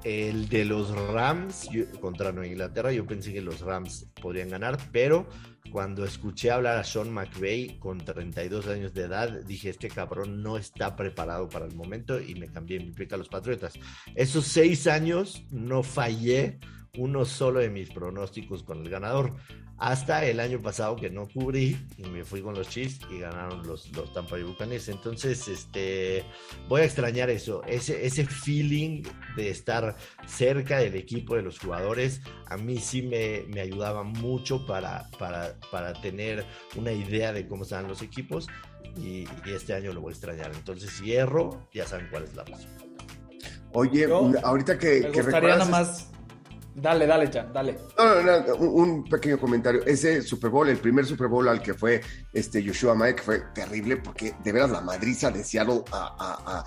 el 0.05 0.49
de 0.49 0.65
los 0.65 0.91
Rams 1.13 1.69
yo- 1.71 1.89
contra 2.01 2.33
Nueva 2.33 2.49
Inglaterra, 2.49 2.91
yo 2.93 3.07
pensé 3.07 3.33
que 3.33 3.41
los 3.41 3.61
Rams 3.61 4.07
podrían 4.21 4.49
ganar, 4.49 4.77
pero 4.91 5.29
cuando 5.71 6.05
escuché 6.05 6.51
hablar 6.51 6.77
a 6.77 6.85
Sean 6.85 7.13
McVay 7.13 7.79
con 7.79 7.99
32 7.99 8.67
años 8.67 8.93
de 8.95 9.03
edad, 9.05 9.31
dije, 9.45 9.71
este 9.71 9.89
cabrón 9.89 10.43
no 10.43 10.57
está 10.59 10.97
preparado 10.97 11.49
para 11.49 11.67
el 11.67 11.75
momento 11.77 12.21
y 12.21 12.35
me 12.35 12.49
cambié 12.51 12.81
mi 12.81 12.91
pick 12.91 13.13
a 13.13 13.17
los 13.17 13.29
Patriotas. 13.29 13.75
Esos 14.17 14.45
seis 14.47 14.89
años 14.89 15.45
no 15.51 15.83
fallé 15.85 16.59
uno 16.99 17.25
solo 17.25 17.61
de 17.61 17.71
mis 17.71 17.89
pronósticos 17.91 18.65
con 18.65 18.81
el 18.83 18.91
ganador. 18.91 19.35
Hasta 19.85 20.25
el 20.25 20.39
año 20.39 20.61
pasado 20.63 20.95
que 20.95 21.11
no 21.11 21.27
cubrí 21.27 21.77
y 21.99 22.05
me 22.05 22.25
fui 22.25 22.41
con 22.41 22.55
los 22.55 22.69
Chiefs 22.69 23.01
y 23.11 23.19
ganaron 23.19 23.67
los, 23.67 23.91
los 23.97 24.13
Tampa 24.13 24.37
Bay 24.37 24.45
Buccaneers. 24.45 24.89
Entonces, 24.89 25.49
este, 25.49 26.25
voy 26.69 26.83
a 26.83 26.85
extrañar 26.85 27.31
eso, 27.31 27.65
ese, 27.65 28.07
ese 28.07 28.25
feeling 28.25 29.03
de 29.35 29.51
estar 29.51 29.97
cerca 30.25 30.79
del 30.79 30.95
equipo, 30.95 31.35
de 31.35 31.43
los 31.43 31.59
jugadores. 31.59 32.21
A 32.47 32.57
mí 32.57 32.79
sí 32.79 33.03
me, 33.03 33.43
me 33.49 33.61
ayudaba 33.61 34.05
mucho 34.05 34.65
para, 34.67 35.11
para, 35.19 35.57
para 35.73 35.93
tener 35.95 36.47
una 36.77 36.93
idea 36.93 37.33
de 37.33 37.49
cómo 37.49 37.65
estaban 37.65 37.89
los 37.89 38.03
equipos 38.03 38.47
y, 38.97 39.25
y 39.45 39.53
este 39.53 39.75
año 39.75 39.93
lo 39.93 40.01
voy 40.01 40.11
a 40.11 40.15
extrañar. 40.15 40.53
Entonces, 40.55 40.91
si 40.91 41.13
erro, 41.13 41.69
ya 41.75 41.89
saben 41.89 42.07
cuál 42.09 42.23
es 42.23 42.37
la 42.37 42.45
razón. 42.45 42.71
Oye, 43.73 44.03
Yo- 44.03 44.31
ahorita 44.45 44.79
que, 44.79 45.01
Me 45.01 45.11
que 45.11 45.23
gustaría 45.23 45.57
recuerdas- 45.57 45.59
nada 45.59 45.71
más. 45.71 46.12
Dale, 46.75 47.07
dale, 47.07 47.31
Chan, 47.31 47.53
dale. 47.53 47.79
No, 47.99 48.23
no, 48.23 48.41
no, 48.47 48.55
un, 48.57 49.05
pequeño 49.05 49.39
comentario. 49.39 49.83
Ese 49.85 50.23
Super 50.23 50.51
Bowl, 50.51 50.69
el 50.69 50.79
primer 50.79 51.05
Super 51.05 51.29
Bowl 51.29 51.47
al 51.49 51.61
que 51.63 51.75
fue 51.75 52.01
este 52.33 52.67
Joshua 52.67 52.95
Mike, 52.95 53.23
fue 53.23 53.41
terrible 53.55 53.99
porque 53.99 54.35
de 54.43 54.53
veras 54.53 54.71
la 54.71 54.81
madriza 54.81 55.31
de 55.31 55.45
Seattle 55.45 55.83
a, 55.93 56.15
a- 56.19 56.65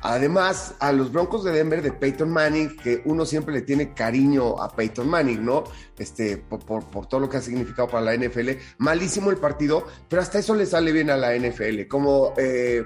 Además, 0.00 0.74
a 0.78 0.92
los 0.92 1.10
Broncos 1.10 1.42
de 1.42 1.50
Denver 1.50 1.82
de 1.82 1.90
Peyton 1.92 2.30
Manning, 2.30 2.76
que 2.76 3.02
uno 3.06 3.26
siempre 3.26 3.52
le 3.52 3.62
tiene 3.62 3.94
cariño 3.94 4.60
a 4.62 4.68
Peyton 4.74 5.08
Manning, 5.08 5.44
¿no? 5.44 5.64
Este, 5.98 6.36
por 6.36 7.06
todo 7.08 7.20
lo 7.20 7.28
que 7.28 7.38
ha 7.38 7.40
significado 7.40 7.88
para 7.88 8.04
la 8.04 8.14
NFL. 8.16 8.50
Malísimo 8.78 9.30
el 9.30 9.38
partido, 9.38 9.84
pero 10.08 10.22
hasta 10.22 10.38
eso 10.38 10.54
le 10.54 10.66
sale 10.66 10.92
bien 10.92 11.10
a 11.10 11.16
la 11.16 11.34
NFL. 11.36 11.88
Como 11.88 12.32
eh, 12.36 12.84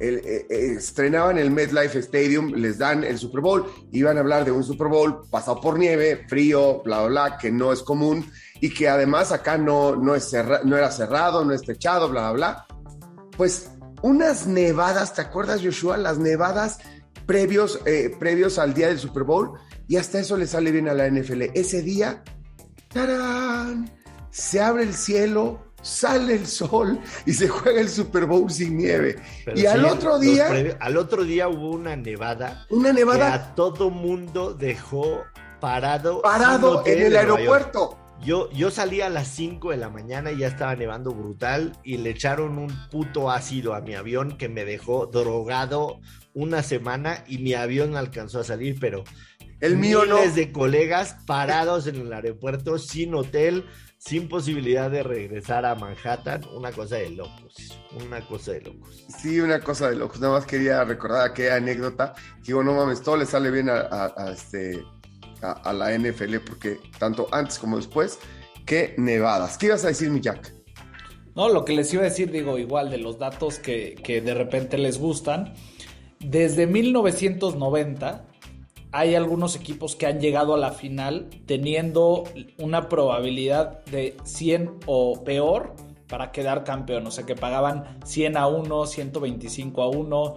el- 0.00 0.18
eh, 0.18 0.46
eh, 0.48 0.74
estrenaban 0.76 1.38
el 1.38 1.50
MetLife 1.50 1.98
Stadium, 1.98 2.52
les 2.54 2.78
dan 2.78 3.04
el 3.04 3.18
Super 3.18 3.40
Bowl, 3.40 3.66
iban 3.92 4.16
a 4.16 4.20
hablar 4.20 4.44
de 4.44 4.52
un 4.52 4.64
Super 4.64 4.88
Bowl 4.88 5.22
pasado 5.30 5.60
por 5.60 5.78
nieve, 5.78 6.24
frío, 6.28 6.82
bla, 6.82 7.00
bla, 7.00 7.08
bla, 7.28 7.38
que 7.38 7.50
no 7.50 7.72
es 7.72 7.82
común 7.82 8.30
y 8.60 8.72
que 8.72 8.88
además 8.88 9.32
acá 9.32 9.58
no, 9.58 9.96
no, 9.96 10.14
era 10.14 10.90
cerrado, 10.90 11.44
no 11.44 11.52
es 11.52 11.62
techado, 11.62 12.08
bla, 12.08 12.32
bla, 12.32 12.66
bla. 12.66 12.66
Pues 13.36 13.70
unas 14.02 14.46
nevadas, 14.46 15.14
¿te 15.14 15.22
acuerdas, 15.22 15.60
Joshua? 15.62 15.96
Las 15.96 16.18
nevadas 16.18 16.78
previos, 17.26 17.80
eh, 17.84 18.14
previos 18.18 18.58
al 18.58 18.74
día 18.74 18.88
del 18.88 18.98
Super 18.98 19.24
Bowl 19.24 19.58
y 19.86 19.96
hasta 19.96 20.18
eso 20.20 20.36
le 20.36 20.46
sale 20.46 20.70
bien 20.70 20.88
a 20.88 20.94
la 20.94 21.06
NFL. 21.06 21.50
Ese 21.54 21.82
día, 21.82 22.22
¡tarán! 22.92 23.90
Se 24.30 24.60
abre 24.60 24.82
el 24.84 24.94
cielo, 24.94 25.67
sale 25.82 26.34
el 26.34 26.46
sol 26.46 26.98
y 27.26 27.32
se 27.32 27.48
juega 27.48 27.80
el 27.80 27.88
Super 27.88 28.26
Bowl 28.26 28.50
sin 28.50 28.76
nieve. 28.76 29.16
Pero 29.44 29.58
y 29.58 29.66
al 29.66 29.80
sí, 29.80 29.86
otro 29.86 30.18
día, 30.18 30.76
al 30.80 30.96
otro 30.96 31.24
día 31.24 31.48
hubo 31.48 31.70
una 31.70 31.96
nevada 31.96 32.66
una 32.70 32.90
que 32.90 33.00
nevada 33.00 33.34
a 33.34 33.54
todo 33.54 33.90
mundo 33.90 34.54
dejó 34.54 35.22
parado. 35.60 36.22
parado 36.22 36.86
en 36.86 37.06
el 37.06 37.16
aeropuerto. 37.16 37.98
Yo, 38.20 38.50
yo 38.50 38.72
salí 38.72 39.00
a 39.00 39.08
las 39.08 39.28
5 39.28 39.70
de 39.70 39.76
la 39.76 39.90
mañana 39.90 40.32
y 40.32 40.38
ya 40.38 40.48
estaba 40.48 40.74
nevando 40.74 41.12
brutal 41.12 41.78
y 41.84 41.98
le 41.98 42.10
echaron 42.10 42.58
un 42.58 42.74
puto 42.90 43.30
ácido 43.30 43.74
a 43.74 43.80
mi 43.80 43.94
avión 43.94 44.36
que 44.36 44.48
me 44.48 44.64
dejó 44.64 45.06
drogado 45.06 46.00
una 46.34 46.64
semana 46.64 47.22
y 47.28 47.38
mi 47.38 47.54
avión 47.54 47.96
alcanzó 47.96 48.40
a 48.40 48.44
salir, 48.44 48.76
pero 48.80 49.04
El 49.60 49.76
mío 49.76 50.04
no. 50.04 50.16
Miles 50.16 50.34
de 50.34 50.50
colegas 50.50 51.16
parados 51.26 51.86
en 51.86 51.96
el 51.96 52.12
aeropuerto 52.12 52.78
sin 52.78 53.14
hotel, 53.14 53.66
sin 53.98 54.28
posibilidad 54.28 54.90
de 54.90 55.02
regresar 55.02 55.66
a 55.66 55.74
Manhattan. 55.74 56.42
Una 56.54 56.72
cosa 56.72 56.96
de 56.96 57.10
locos, 57.10 57.78
una 58.06 58.20
cosa 58.26 58.52
de 58.52 58.60
locos. 58.62 59.04
Sí, 59.20 59.40
una 59.40 59.60
cosa 59.60 59.90
de 59.90 59.96
locos. 59.96 60.20
Nada 60.20 60.34
más 60.34 60.46
quería 60.46 60.84
recordar 60.84 61.26
aquella 61.30 61.56
anécdota. 61.56 62.14
Digo, 62.44 62.62
no 62.62 62.74
mames, 62.74 63.02
todo 63.02 63.16
le 63.16 63.26
sale 63.26 63.50
bien 63.50 63.68
a, 63.68 63.80
a- 63.80 64.14
a 64.16 64.30
este, 64.32 64.82
a, 65.42 65.52
a 65.52 65.72
la 65.72 65.92
NFL 65.98 66.36
porque 66.46 66.78
tanto 66.98 67.28
antes 67.32 67.58
como 67.58 67.76
después, 67.76 68.18
que 68.64 68.94
nevadas. 68.98 69.58
¿Qué 69.58 69.66
ibas 69.66 69.84
a 69.84 69.88
decir, 69.88 70.10
mi 70.10 70.20
Jack? 70.20 70.54
No, 71.34 71.48
lo 71.48 71.64
que 71.64 71.72
les 71.72 71.92
iba 71.94 72.02
a 72.02 72.06
decir, 72.06 72.30
digo, 72.32 72.58
igual 72.58 72.90
de 72.90 72.98
los 72.98 73.18
datos 73.18 73.58
que, 73.58 73.94
que 74.02 74.20
de 74.20 74.34
repente 74.34 74.76
les 74.78 74.98
gustan. 74.98 75.54
Desde 76.20 76.66
1990 76.66 78.26
hay 78.92 79.14
algunos 79.14 79.56
equipos 79.56 79.96
que 79.96 80.06
han 80.06 80.20
llegado 80.20 80.54
a 80.54 80.58
la 80.58 80.72
final 80.72 81.28
teniendo 81.46 82.24
una 82.58 82.88
probabilidad 82.88 83.84
de 83.86 84.16
100 84.24 84.80
o 84.86 85.24
peor 85.24 85.74
para 86.08 86.32
quedar 86.32 86.64
campeón. 86.64 87.06
O 87.06 87.10
sea, 87.10 87.26
que 87.26 87.34
pagaban 87.34 87.98
100 88.04 88.36
a 88.36 88.46
1, 88.46 88.86
125 88.86 89.82
a 89.82 89.88
1. 89.88 90.34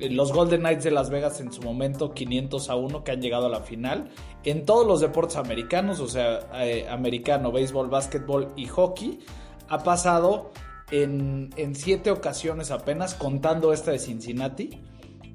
Eh, 0.00 0.10
Los 0.10 0.32
Golden 0.32 0.60
Knights 0.60 0.84
de 0.84 0.90
Las 0.90 1.10
Vegas 1.10 1.40
en 1.40 1.52
su 1.52 1.62
momento 1.62 2.12
500 2.12 2.70
a 2.70 2.76
1 2.76 3.04
que 3.04 3.12
han 3.12 3.22
llegado 3.22 3.46
a 3.46 3.50
la 3.50 3.60
final. 3.60 4.10
En 4.44 4.64
todos 4.64 4.86
los 4.86 5.00
deportes 5.00 5.36
americanos, 5.36 6.00
o 6.00 6.08
sea, 6.08 6.40
eh, 6.54 6.86
americano, 6.90 7.52
béisbol, 7.52 7.88
básquetbol 7.88 8.52
y 8.56 8.66
hockey, 8.66 9.20
ha 9.68 9.78
pasado 9.84 10.50
en, 10.90 11.50
en 11.56 11.76
siete 11.76 12.10
ocasiones 12.10 12.72
apenas, 12.72 13.14
contando 13.14 13.72
esta 13.72 13.92
de 13.92 14.00
Cincinnati. 14.00 14.80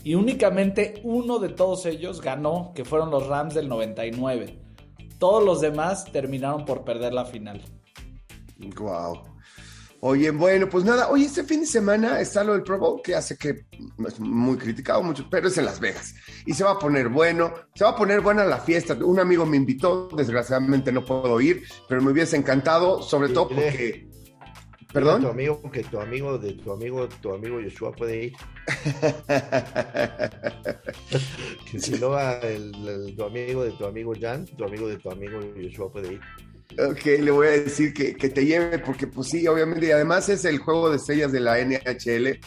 Y 0.04 0.16
únicamente 0.16 1.02
uno 1.04 1.39
de 1.39 1.50
todos 1.50 1.86
ellos 1.86 2.22
ganó, 2.22 2.72
que 2.74 2.86
fueron 2.86 3.12
los 3.12 3.28
Rams 3.28 3.54
del 3.54 3.68
99. 3.68 4.60
Todos 5.20 5.43
los 5.43 5.62
demás 5.62 6.06
terminaron 6.12 6.66
por 6.66 6.84
perder 6.84 7.14
la 7.14 7.26
final. 7.26 7.62
Wow. 8.78 9.38
Oye, 10.00 10.30
bueno, 10.30 10.70
pues 10.70 10.86
nada, 10.86 11.10
oye, 11.10 11.26
este 11.26 11.43
fin 11.43 11.62
de 11.62 11.66
semana 11.66 12.22
está 12.22 12.43
lo 12.43 12.54
del 12.54 12.62
Pro 12.62 12.78
Bowl, 12.78 13.02
que 13.02 13.16
hace 13.16 13.36
que 13.36 13.66
es 14.08 14.20
muy 14.20 14.56
criticado 14.56 15.02
mucho, 15.02 15.26
pero 15.30 15.48
es 15.48 15.58
en 15.58 15.66
Las 15.66 15.80
Vegas. 15.80 16.14
Y 16.45 16.54
se 16.54 16.64
va 16.64 16.72
a 16.72 16.80
poner 16.80 17.10
bueno, 17.10 17.52
se 17.74 17.84
va 17.84 17.91
a 17.91 17.95
poner 17.95 18.22
buena 18.22 18.45
la 18.45 18.60
fiesta. 18.60 18.93
Un 18.93 19.20
amigo 19.20 19.45
me 19.45 19.58
invitó, 19.58 20.08
desgraciadamente 20.16 20.91
no 20.91 21.04
puedo 21.04 21.41
ir, 21.41 21.64
pero 21.89 22.02
me 22.02 22.12
hubiese 22.12 22.38
encantado, 22.38 23.02
sobre 23.02 23.30
todo 23.30 23.50
Dile. 23.50 24.08
Porque... 24.92 25.00
Tu 25.00 25.06
¿Perdón? 25.06 25.26
amigo, 25.26 25.72
que 25.72 25.84
tu 25.84 26.00
amigo 26.00 26.38
de 26.38 26.54
tu 26.54 26.72
amigo, 26.72 27.08
tu 27.22 27.34
amigo 27.34 27.60
Joshua 27.64 27.92
puede 27.92 28.26
ir. 28.26 28.34
Que 31.70 31.80
si 31.80 31.92
no 32.00 32.10
va 32.12 32.34
el, 32.40 32.74
el- 32.88 33.16
tu 33.16 33.24
amigo 33.26 33.64
de 33.64 33.72
tu 33.72 33.86
amigo 33.86 34.14
Jan, 34.20 34.46
tu 34.46 34.64
amigo 34.64 34.88
de 34.88 34.98
tu 34.98 35.12
amigo 35.12 35.40
Joshua 35.62 35.92
puede 35.92 36.14
ir. 36.14 36.22
Ok, 36.80 37.06
le 37.22 37.32
voy 37.32 37.48
a 37.48 37.52
decir 37.52 37.94
que, 37.94 38.16
que 38.16 38.30
te 38.30 38.46
lleve, 38.46 38.80
porque 38.80 39.08
pues 39.08 39.30
sí, 39.30 39.48
obviamente, 39.48 39.88
y 39.88 39.92
además 39.92 40.30
es 40.30 40.46
el 40.46 40.60
juego 40.60 40.90
de 40.90 40.98
estrellas 40.98 41.32
de 41.32 41.40
la 41.40 41.58
NHL, 41.60 42.40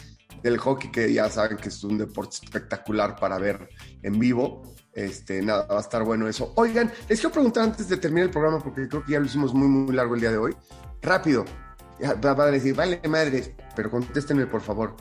del 0.43 0.57
hockey, 0.57 0.91
que 0.91 1.11
ya 1.11 1.29
saben 1.29 1.57
que 1.57 1.69
es 1.69 1.83
un 1.83 1.97
deporte 1.97 2.37
espectacular 2.43 3.15
para 3.15 3.37
ver 3.37 3.69
en 4.03 4.19
vivo. 4.19 4.61
Este, 4.93 5.41
nada, 5.41 5.65
va 5.67 5.77
a 5.77 5.81
estar 5.81 6.03
bueno 6.03 6.27
eso. 6.27 6.53
Oigan, 6.55 6.91
les 7.09 7.19
quiero 7.19 7.33
preguntar 7.33 7.63
antes 7.63 7.87
de 7.89 7.97
terminar 7.97 8.25
el 8.25 8.31
programa, 8.31 8.59
porque 8.59 8.87
creo 8.87 9.03
que 9.03 9.13
ya 9.13 9.19
lo 9.19 9.25
hicimos 9.25 9.53
muy, 9.53 9.67
muy 9.67 9.95
largo 9.95 10.15
el 10.15 10.21
día 10.21 10.31
de 10.31 10.37
hoy. 10.37 10.55
Rápido, 11.01 11.45
ya 12.01 12.15
va 12.15 12.33
va 12.33 12.45
a 12.45 12.51
decir, 12.51 12.75
vale 12.75 12.99
madres, 13.07 13.51
pero 13.75 13.89
contéstenme 13.89 14.47
por 14.47 14.61
favor. 14.61 14.95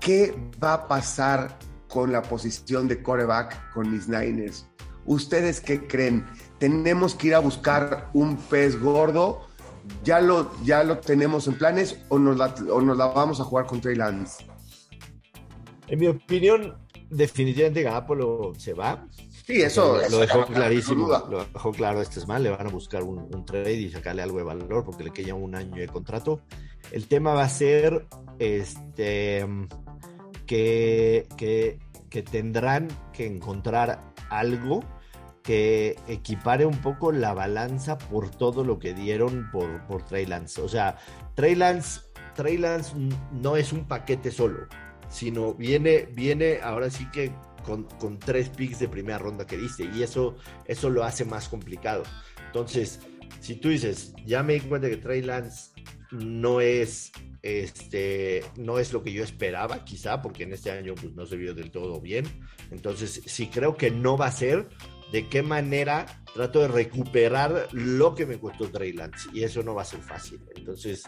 ¿Qué 0.00 0.34
va 0.62 0.74
a 0.74 0.88
pasar 0.88 1.58
con 1.88 2.12
la 2.12 2.22
posición 2.22 2.88
de 2.88 3.02
coreback 3.02 3.72
con 3.72 3.90
mis 3.90 4.08
Niners? 4.08 4.66
¿Ustedes 5.04 5.60
qué 5.60 5.86
creen? 5.86 6.26
¿Tenemos 6.58 7.14
que 7.14 7.28
ir 7.28 7.34
a 7.34 7.38
buscar 7.38 8.10
un 8.14 8.36
pez 8.36 8.80
gordo? 8.80 9.46
¿Ya 10.04 10.20
lo, 10.20 10.52
ya 10.62 10.84
lo 10.84 10.98
tenemos 10.98 11.48
en 11.48 11.54
planes 11.54 11.98
o 12.08 12.18
nos, 12.18 12.36
la, 12.36 12.54
o 12.70 12.80
nos 12.80 12.96
la 12.96 13.06
vamos 13.06 13.40
a 13.40 13.44
jugar 13.44 13.66
con 13.66 13.80
Trey 13.80 13.96
Lance? 13.96 14.44
En 15.88 15.98
mi 15.98 16.06
opinión, 16.06 16.78
definitivamente 17.10 17.82
Garoppolo 17.82 18.52
se 18.56 18.72
va. 18.72 19.06
Sí, 19.50 19.62
eso, 19.62 19.96
lo, 19.96 20.00
eso 20.00 20.10
lo 20.12 20.18
dejó 20.20 20.46
clarísimo, 20.46 21.08
lo 21.08 21.44
dejó 21.44 21.72
claro 21.72 22.00
este 22.00 22.20
es 22.20 22.28
mal, 22.28 22.40
le 22.40 22.50
van 22.50 22.68
a 22.68 22.70
buscar 22.70 23.02
un, 23.02 23.18
un 23.34 23.44
trade 23.44 23.72
y 23.72 23.90
sacarle 23.90 24.22
algo 24.22 24.38
de 24.38 24.44
valor 24.44 24.84
porque 24.84 25.02
le 25.02 25.10
queda 25.10 25.34
un 25.34 25.56
año 25.56 25.74
de 25.74 25.88
contrato. 25.88 26.40
El 26.92 27.08
tema 27.08 27.34
va 27.34 27.42
a 27.42 27.48
ser 27.48 28.06
este 28.38 29.44
que, 30.46 31.26
que, 31.36 31.80
que 32.08 32.22
tendrán 32.22 32.86
que 33.12 33.26
encontrar 33.26 34.12
algo 34.28 34.84
que 35.42 35.96
equipare 36.06 36.64
un 36.64 36.80
poco 36.80 37.10
la 37.10 37.34
balanza 37.34 37.98
por 37.98 38.30
todo 38.30 38.62
lo 38.62 38.78
que 38.78 38.94
dieron 38.94 39.48
por, 39.50 39.84
por 39.88 40.04
Trey 40.04 40.26
Lance. 40.26 40.62
O 40.62 40.68
sea, 40.68 40.96
Trey 41.34 41.56
Lance, 41.56 42.02
Trey 42.36 42.56
Lance 42.56 42.92
no 43.32 43.56
es 43.56 43.72
un 43.72 43.88
paquete 43.88 44.30
solo, 44.30 44.68
sino 45.08 45.54
viene, 45.54 46.06
viene 46.12 46.60
ahora 46.62 46.88
sí 46.88 47.10
que 47.10 47.32
con, 47.62 48.18
tres 48.18 48.48
picks 48.48 48.78
de 48.80 48.88
primera 48.88 49.18
ronda 49.18 49.46
que 49.46 49.56
diste 49.56 49.84
y 49.84 50.02
eso, 50.02 50.36
eso 50.66 50.90
lo 50.90 51.04
hace 51.04 51.24
más 51.24 51.48
complicado. 51.48 52.02
Entonces, 52.46 53.00
si 53.40 53.56
tú 53.56 53.68
dices, 53.68 54.14
ya 54.26 54.42
me 54.42 54.54
di 54.54 54.60
cuenta 54.60 54.88
que 54.88 54.96
Trey 54.96 55.22
Lance 55.22 55.70
no 56.10 56.60
es 56.60 57.12
este 57.42 58.44
no 58.56 58.78
es 58.78 58.92
lo 58.92 59.02
que 59.02 59.12
yo 59.12 59.24
esperaba 59.24 59.84
quizá 59.84 60.20
porque 60.20 60.42
en 60.42 60.52
este 60.52 60.70
año 60.70 60.94
pues 60.94 61.14
no 61.14 61.24
se 61.24 61.36
vio 61.36 61.54
del 61.54 61.70
todo 61.70 62.00
bien 62.00 62.26
entonces 62.70 63.22
si 63.24 63.46
creo 63.46 63.76
que 63.76 63.90
no 63.90 64.18
va 64.18 64.26
a 64.26 64.32
ser 64.32 64.68
de 65.10 65.28
qué 65.28 65.42
manera 65.42 66.22
trato 66.34 66.60
de 66.60 66.68
recuperar 66.68 67.68
lo 67.72 68.14
que 68.14 68.26
me 68.26 68.38
costó 68.38 68.70
Trey 68.70 68.92
Lance 68.92 69.30
y 69.32 69.44
eso 69.44 69.62
no 69.62 69.74
va 69.74 69.82
a 69.82 69.86
ser 69.86 70.00
fácil 70.00 70.40
entonces 70.54 71.04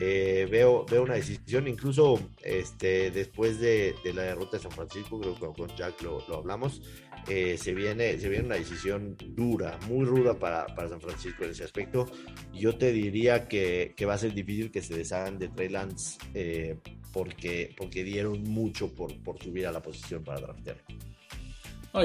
eh, 0.00 0.46
veo, 0.50 0.84
veo 0.86 1.02
una 1.02 1.14
decisión 1.14 1.68
incluso 1.68 2.18
este 2.42 3.10
después 3.10 3.60
de, 3.60 3.94
de 4.04 4.14
la 4.14 4.22
derrota 4.22 4.56
de 4.56 4.62
San 4.62 4.72
Francisco 4.72 5.20
creo 5.20 5.34
que 5.34 5.60
con 5.60 5.76
Jack 5.76 6.02
lo, 6.02 6.24
lo 6.28 6.36
hablamos 6.36 6.82
eh, 7.28 7.56
se, 7.56 7.72
viene, 7.72 8.18
se 8.18 8.28
viene 8.28 8.46
una 8.46 8.56
decisión 8.56 9.16
dura, 9.18 9.78
muy 9.88 10.04
ruda 10.04 10.34
para, 10.34 10.66
para, 10.66 10.88
San 10.88 11.00
Francisco 11.00 11.44
en 11.44 11.50
ese 11.50 11.62
aspecto. 11.62 12.06
Yo 12.52 12.76
te 12.76 12.90
diría 12.90 13.46
que, 13.46 13.94
que 13.96 14.06
va 14.06 14.14
a 14.14 14.18
ser 14.18 14.34
difícil 14.34 14.72
que 14.72 14.82
se 14.82 14.96
deshagan 14.96 15.38
de 15.38 15.48
Trey 15.48 15.68
Lance 15.68 16.18
eh, 16.34 16.80
porque, 17.12 17.74
porque 17.76 18.02
dieron 18.02 18.42
mucho 18.42 18.92
por, 18.92 19.16
por 19.22 19.40
subir 19.40 19.68
a 19.68 19.72
la 19.72 19.80
posición 19.80 20.24
para 20.24 20.40
draftear. 20.40 20.78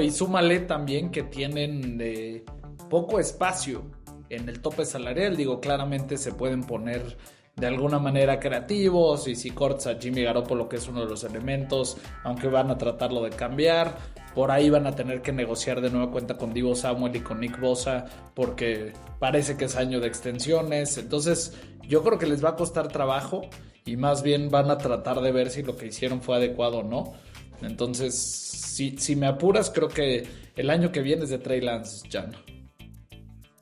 Y 0.00 0.10
súmale 0.10 0.60
también 0.60 1.10
que 1.10 1.24
tienen 1.24 1.98
eh, 2.00 2.44
poco 2.88 3.18
espacio 3.18 3.90
en 4.28 4.48
el 4.48 4.60
tope 4.60 4.84
salarial. 4.84 5.36
Digo, 5.36 5.60
claramente 5.60 6.16
se 6.16 6.32
pueden 6.32 6.62
poner 6.62 7.16
de 7.58 7.66
alguna 7.66 7.98
manera 7.98 8.38
creativos 8.38 9.28
y 9.28 9.34
si 9.34 9.50
cortas 9.50 9.86
a 9.88 10.00
Jimmy 10.00 10.22
Garoppolo 10.22 10.68
que 10.68 10.76
es 10.76 10.88
uno 10.88 11.00
de 11.00 11.10
los 11.10 11.24
elementos 11.24 11.96
aunque 12.24 12.48
van 12.48 12.70
a 12.70 12.78
tratarlo 12.78 13.22
de 13.22 13.30
cambiar 13.30 13.96
por 14.38 14.52
ahí 14.52 14.70
van 14.70 14.86
a 14.86 14.94
tener 14.94 15.20
que 15.20 15.32
negociar 15.32 15.80
de 15.80 15.90
nueva 15.90 16.12
cuenta 16.12 16.36
con 16.36 16.54
Divo 16.54 16.76
Samuel 16.76 17.16
y 17.16 17.20
con 17.20 17.40
Nick 17.40 17.58
Bosa 17.58 18.04
porque 18.34 18.92
parece 19.18 19.56
que 19.56 19.64
es 19.64 19.74
año 19.74 19.98
de 19.98 20.06
extensiones. 20.06 20.96
Entonces 20.96 21.54
yo 21.82 22.04
creo 22.04 22.18
que 22.18 22.26
les 22.26 22.44
va 22.44 22.50
a 22.50 22.54
costar 22.54 22.86
trabajo 22.86 23.42
y 23.84 23.96
más 23.96 24.22
bien 24.22 24.48
van 24.48 24.70
a 24.70 24.78
tratar 24.78 25.22
de 25.22 25.32
ver 25.32 25.50
si 25.50 25.64
lo 25.64 25.76
que 25.76 25.86
hicieron 25.86 26.22
fue 26.22 26.36
adecuado 26.36 26.78
o 26.78 26.82
no. 26.84 27.14
Entonces 27.62 28.14
si, 28.14 29.16
me 29.16 29.26
apuras 29.26 29.70
creo 29.70 29.88
que 29.88 30.24
el 30.54 30.70
año 30.70 30.92
que 30.92 31.02
viene 31.02 31.24
es 31.24 31.30
de 31.30 31.38
Trey 31.38 31.60
Lance 31.60 32.08
ya 32.08 32.22
no 32.22 32.38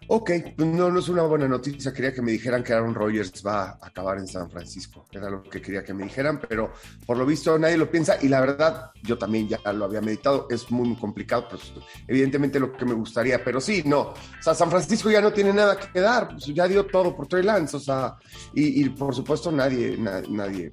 Ok, 0.09 0.31
no, 0.59 0.89
no 0.91 1.01
es 1.01 1.09
una 1.09 1.23
buena 1.23 1.49
noticia. 1.49 1.93
Quería 1.93 2.15
que 2.15 2.23
me 2.23 2.31
dijeran 2.31 2.63
que 2.63 2.73
Aaron 2.73 2.95
Rodgers 2.95 3.43
va 3.45 3.71
a 3.71 3.87
acabar 3.87 4.19
en 4.19 4.29
San 4.29 4.49
Francisco. 4.49 5.05
Era 5.11 5.29
lo 5.29 5.43
que 5.43 5.61
quería 5.61 5.83
que 5.83 5.93
me 5.93 6.05
dijeran, 6.05 6.41
pero 6.49 6.73
por 7.05 7.17
lo 7.17 7.27
visto 7.27 7.59
nadie 7.59 7.77
lo 7.77 7.91
piensa 7.91 8.17
y 8.23 8.29
la 8.29 8.41
verdad 8.41 8.91
yo 9.03 9.19
también 9.19 9.49
ya 9.49 9.61
lo 9.73 9.85
había 9.85 10.01
meditado. 10.01 10.47
Es 10.49 10.71
muy, 10.71 10.95
complicado, 10.97 11.49
pues 11.51 11.73
evidentemente 12.07 12.61
lo 12.61 12.73
que 12.73 12.85
me 12.85 12.95
gustaría, 12.95 13.43
pero 13.43 13.61
sí, 13.61 13.83
no. 13.85 14.01
O 14.01 14.15
sea, 14.41 14.55
San 14.55 14.71
Francisco 14.71 15.11
ya 15.11 15.21
no 15.21 15.33
tiene 15.33 15.53
nada 15.53 15.77
que 15.77 16.01
dar, 16.01 16.29
pues 16.29 16.47
ya 16.47 16.69
dio 16.69 16.87
todo 16.87 17.17
por 17.17 17.27
Trey 17.27 17.43
Lance, 17.43 17.77
o 17.77 17.81
sea, 17.81 18.17
y, 18.55 18.85
y 18.85 18.89
por 18.91 19.15
supuesto 19.15 19.51
nadie, 19.51 19.97
na, 19.99 20.23
nadie, 20.29 20.71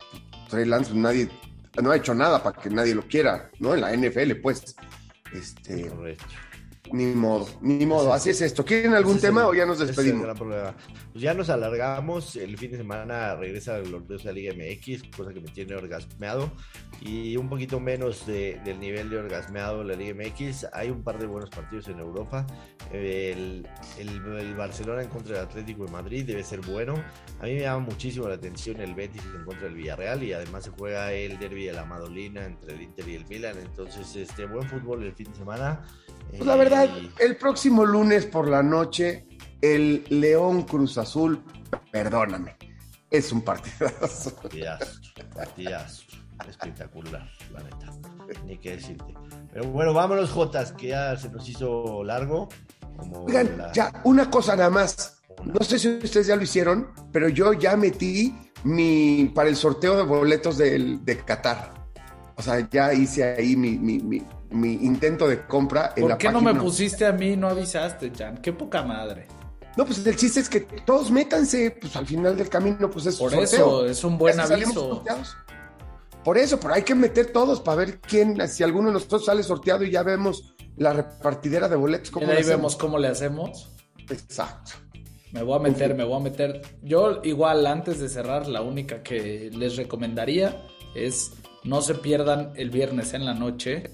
Trey 0.47 0.65
Lance, 0.65 0.93
nadie, 0.93 1.29
no 1.81 1.89
ha 1.89 1.97
hecho 1.97 2.13
nada 2.13 2.43
para 2.43 2.61
que 2.61 2.69
nadie 2.69 2.93
lo 2.93 3.01
quiera, 3.07 3.49
¿no? 3.59 3.73
En 3.73 3.81
la 3.81 3.95
NFL, 3.95 4.35
pues. 4.41 4.75
Este, 5.33 5.87
Correcto. 5.87 6.25
Ni 6.91 7.05
modo, 7.05 7.47
ni 7.61 7.85
modo, 7.85 8.13
así 8.13 8.29
es 8.29 8.41
esto. 8.41 8.65
¿Quieren 8.65 8.93
algún 8.93 9.19
tema 9.19 9.41
el, 9.41 9.47
o 9.47 9.53
ya 9.53 9.65
nos 9.65 9.79
despedimos? 9.79 10.27
Pues 10.37 11.23
ya 11.23 11.33
nos 11.33 11.49
alargamos, 11.49 12.35
el 12.35 12.57
fin 12.57 12.71
de 12.71 12.77
semana 12.77 13.35
regresa 13.35 13.77
la 13.77 13.79
gloriosa 13.79 14.31
Liga 14.31 14.53
MX, 14.53 15.03
cosa 15.15 15.33
que 15.33 15.39
me 15.39 15.49
tiene 15.49 15.75
orgasmeado, 15.75 16.51
y 17.01 17.37
un 17.37 17.49
poquito 17.49 17.79
menos 17.79 18.27
de, 18.27 18.59
del 18.65 18.79
nivel 18.79 19.09
de 19.09 19.17
orgasmeado 19.17 19.83
la 19.83 19.95
Liga 19.95 20.13
MX. 20.13 20.67
Hay 20.73 20.89
un 20.89 21.03
par 21.03 21.17
de 21.19 21.25
buenos 21.25 21.49
partidos 21.49 21.87
en 21.87 21.99
Europa. 21.99 22.45
El, 22.91 23.67
el, 23.97 24.09
el 24.37 24.55
Barcelona 24.55 25.03
en 25.03 25.09
contra 25.09 25.35
del 25.35 25.45
Atlético 25.45 25.85
de 25.85 25.91
Madrid 25.91 26.25
debe 26.25 26.43
ser 26.43 26.61
bueno. 26.61 26.95
A 27.39 27.45
mí 27.45 27.53
me 27.53 27.61
llama 27.61 27.79
muchísimo 27.79 28.27
la 28.27 28.35
atención 28.35 28.81
el 28.81 28.93
Betis 28.93 29.23
en 29.33 29.45
contra 29.45 29.63
del 29.67 29.75
Villarreal 29.75 30.21
y 30.21 30.33
además 30.33 30.65
se 30.65 30.71
juega 30.71 31.11
el 31.13 31.39
derby 31.39 31.65
de 31.65 31.73
la 31.73 31.85
Madolina 31.85 32.45
entre 32.45 32.73
el 32.73 32.81
Inter 32.81 33.07
y 33.07 33.15
el 33.15 33.25
Milan. 33.27 33.57
Entonces, 33.57 34.15
este 34.15 34.45
buen 34.45 34.67
fútbol 34.69 35.03
el 35.03 35.13
fin 35.13 35.31
de 35.31 35.37
semana. 35.37 35.81
Pues 36.29 36.45
la 36.45 36.55
verdad 36.55 36.89
verdad, 36.89 37.11
el 37.19 37.35
próximo 37.37 37.85
lunes 37.85 38.25
por 38.25 38.47
la 38.47 38.63
noche, 38.63 39.27
el 39.61 40.05
León 40.09 40.63
Cruz 40.63 40.97
Azul, 40.97 41.43
perdóname, 41.91 42.57
es 43.09 43.31
un 43.31 43.41
partidazo. 43.41 44.35
Partidazo, 44.41 44.99
partidazo. 45.35 46.03
Espectacular, 46.49 47.29
la 47.51 47.63
neta. 47.63 47.91
Ni 48.45 48.57
qué 48.57 48.71
decirte. 48.71 49.13
Pero 49.53 49.67
bueno, 49.69 49.93
vámonos, 49.93 50.31
Jotas, 50.31 50.71
que 50.73 50.87
ya 50.87 51.15
se 51.15 51.29
nos 51.29 51.47
hizo 51.47 52.03
largo. 52.03 52.49
Oigan, 53.13 53.71
ya, 53.73 54.01
una 54.03 54.29
cosa 54.29 54.55
nada 54.55 54.69
más. 54.69 55.21
No 55.45 55.63
sé 55.63 55.77
si 55.77 55.89
ustedes 55.89 56.27
ya 56.27 56.35
lo 56.35 56.43
hicieron, 56.43 56.89
pero 57.11 57.29
yo 57.29 57.53
ya 57.53 57.75
metí 57.75 58.35
mi 58.63 59.31
para 59.33 59.49
el 59.49 59.55
sorteo 59.55 59.97
de 59.97 60.03
boletos 60.03 60.57
del, 60.57 61.03
de 61.03 61.17
Qatar. 61.17 61.73
O 62.35 62.41
sea, 62.41 62.67
ya 62.69 62.93
hice 62.93 63.23
ahí 63.35 63.55
mi, 63.55 63.77
mi, 63.77 63.99
mi, 63.99 64.23
intento 64.53 65.27
de 65.27 65.45
compra 65.45 65.93
en 65.95 66.07
¿Por 66.07 66.17
qué 66.17 66.29
no 66.29 66.41
me 66.41 66.53
pusiste 66.55 67.05
a 67.05 67.11
mí 67.11 67.35
no 67.35 67.47
avisaste, 67.49 68.11
Jan? 68.15 68.37
Qué 68.37 68.53
poca 68.53 68.83
madre. 68.83 69.27
No, 69.75 69.85
pues 69.85 70.05
el 70.05 70.15
chiste 70.15 70.39
es 70.39 70.49
que 70.49 70.59
todos 70.59 71.09
métanse, 71.09 71.75
pues 71.81 71.95
al 71.95 72.05
final 72.05 72.37
del 72.37 72.47
camino, 72.47 72.89
pues 72.89 73.07
es 73.07 73.17
Por 73.17 73.33
eso, 73.33 73.85
es 73.85 74.03
un 74.03 74.17
buen 74.17 74.39
aviso. 74.39 75.03
Por 76.23 76.37
eso, 76.37 76.59
pero 76.59 76.75
hay 76.75 76.83
que 76.83 76.95
meter 76.95 77.33
todos 77.33 77.59
para 77.59 77.77
ver 77.77 77.99
quién, 77.99 78.47
si 78.47 78.63
alguno 78.63 78.87
de 78.87 78.93
nosotros 78.93 79.25
sale 79.25 79.43
sorteado 79.43 79.83
y 79.83 79.91
ya 79.91 80.03
vemos 80.03 80.55
la 80.77 80.93
repartidera 80.93 81.67
de 81.67 81.75
boletos. 81.75 82.11
¿cómo 82.11 82.27
y 82.27 82.29
ahí 82.29 82.43
vemos 82.43 82.75
cómo 82.75 82.97
le 82.97 83.07
hacemos. 83.07 83.73
Exacto. 84.09 84.73
Me 85.31 85.41
voy 85.41 85.55
a 85.55 85.59
meter, 85.59 85.95
me 85.95 86.03
voy 86.03 86.17
a 86.17 86.19
meter. 86.19 86.61
Yo 86.81 87.21
igual 87.23 87.65
antes 87.65 87.99
de 87.99 88.07
cerrar, 88.07 88.47
la 88.47 88.61
única 88.61 89.01
que 89.01 89.49
les 89.51 89.75
recomendaría 89.75 90.61
es 90.95 91.31
no 91.63 91.81
se 91.81 91.95
pierdan 91.95 92.53
el 92.55 92.69
viernes 92.69 93.13
en 93.13 93.25
la 93.25 93.33
noche 93.33 93.91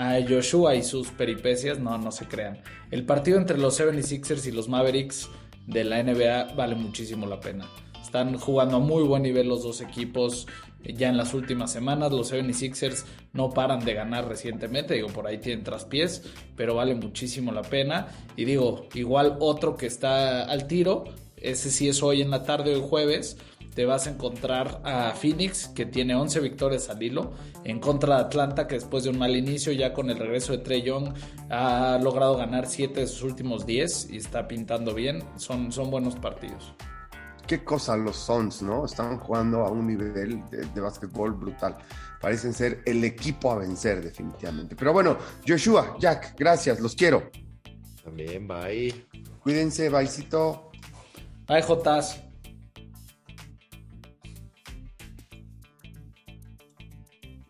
a 0.00 0.18
Joshua 0.26 0.74
y 0.74 0.82
sus 0.82 1.08
peripecias. 1.10 1.78
No, 1.78 1.98
no 1.98 2.10
se 2.10 2.26
crean. 2.26 2.62
El 2.90 3.04
partido 3.04 3.38
entre 3.38 3.58
los 3.58 3.78
76ers 3.78 4.46
y 4.46 4.50
los 4.50 4.66
Mavericks 4.66 5.28
de 5.66 5.84
la 5.84 6.02
NBA 6.02 6.54
vale 6.54 6.74
muchísimo 6.74 7.26
la 7.26 7.38
pena. 7.38 7.68
Están 8.02 8.38
jugando 8.38 8.78
a 8.78 8.80
muy 8.80 9.02
buen 9.02 9.22
nivel 9.22 9.48
los 9.48 9.62
dos 9.62 9.82
equipos 9.82 10.46
ya 10.82 11.10
en 11.10 11.18
las 11.18 11.34
últimas 11.34 11.70
semanas. 11.70 12.12
Los 12.12 12.32
76ers 12.32 13.04
no 13.34 13.50
paran 13.50 13.84
de 13.84 13.92
ganar 13.92 14.26
recientemente. 14.26 14.94
Digo, 14.94 15.08
por 15.08 15.26
ahí 15.26 15.36
tienen 15.36 15.64
traspiés, 15.64 16.22
pero 16.56 16.74
vale 16.74 16.94
muchísimo 16.94 17.52
la 17.52 17.62
pena. 17.62 18.08
Y 18.36 18.46
digo, 18.46 18.88
igual 18.94 19.36
otro 19.38 19.76
que 19.76 19.84
está 19.84 20.44
al 20.44 20.66
tiro, 20.66 21.04
ese 21.36 21.70
sí 21.70 21.90
es 21.90 22.02
hoy 22.02 22.22
en 22.22 22.30
la 22.30 22.42
tarde, 22.42 22.74
hoy 22.74 22.82
jueves. 22.88 23.36
Te 23.74 23.84
vas 23.84 24.06
a 24.06 24.10
encontrar 24.10 24.80
a 24.84 25.12
Phoenix, 25.12 25.68
que 25.68 25.86
tiene 25.86 26.14
11 26.14 26.40
victorias 26.40 26.88
al 26.90 27.02
hilo, 27.02 27.32
en 27.64 27.78
contra 27.78 28.16
de 28.16 28.22
Atlanta, 28.22 28.66
que 28.66 28.74
después 28.74 29.04
de 29.04 29.10
un 29.10 29.18
mal 29.18 29.36
inicio, 29.36 29.72
ya 29.72 29.92
con 29.92 30.10
el 30.10 30.18
regreso 30.18 30.52
de 30.52 30.58
Trey 30.58 30.82
Young, 30.82 31.14
ha 31.50 31.98
logrado 32.02 32.36
ganar 32.36 32.66
7 32.66 33.00
de 33.00 33.06
sus 33.06 33.22
últimos 33.22 33.66
10 33.66 34.10
y 34.10 34.16
está 34.16 34.48
pintando 34.48 34.94
bien. 34.94 35.22
Son, 35.36 35.70
son 35.72 35.90
buenos 35.90 36.16
partidos 36.16 36.74
qué 37.50 37.64
cosa 37.64 37.96
los 37.96 38.14
Suns, 38.14 38.62
¿no? 38.62 38.84
Están 38.84 39.18
jugando 39.18 39.64
a 39.64 39.70
un 39.72 39.84
nivel 39.84 40.48
de, 40.50 40.58
de 40.58 40.80
básquetbol 40.80 41.32
brutal. 41.32 41.76
Parecen 42.20 42.54
ser 42.54 42.80
el 42.86 43.02
equipo 43.02 43.50
a 43.50 43.56
vencer 43.56 44.00
definitivamente. 44.00 44.76
Pero 44.76 44.92
bueno, 44.92 45.18
Joshua, 45.44 45.96
Jack, 45.98 46.36
gracias, 46.38 46.78
los 46.78 46.94
quiero. 46.94 47.28
También, 48.04 48.46
bye. 48.46 49.04
Cuídense, 49.42 49.88
byecito. 49.88 50.70
Bye, 51.48 51.62
Jotas. 51.62 52.22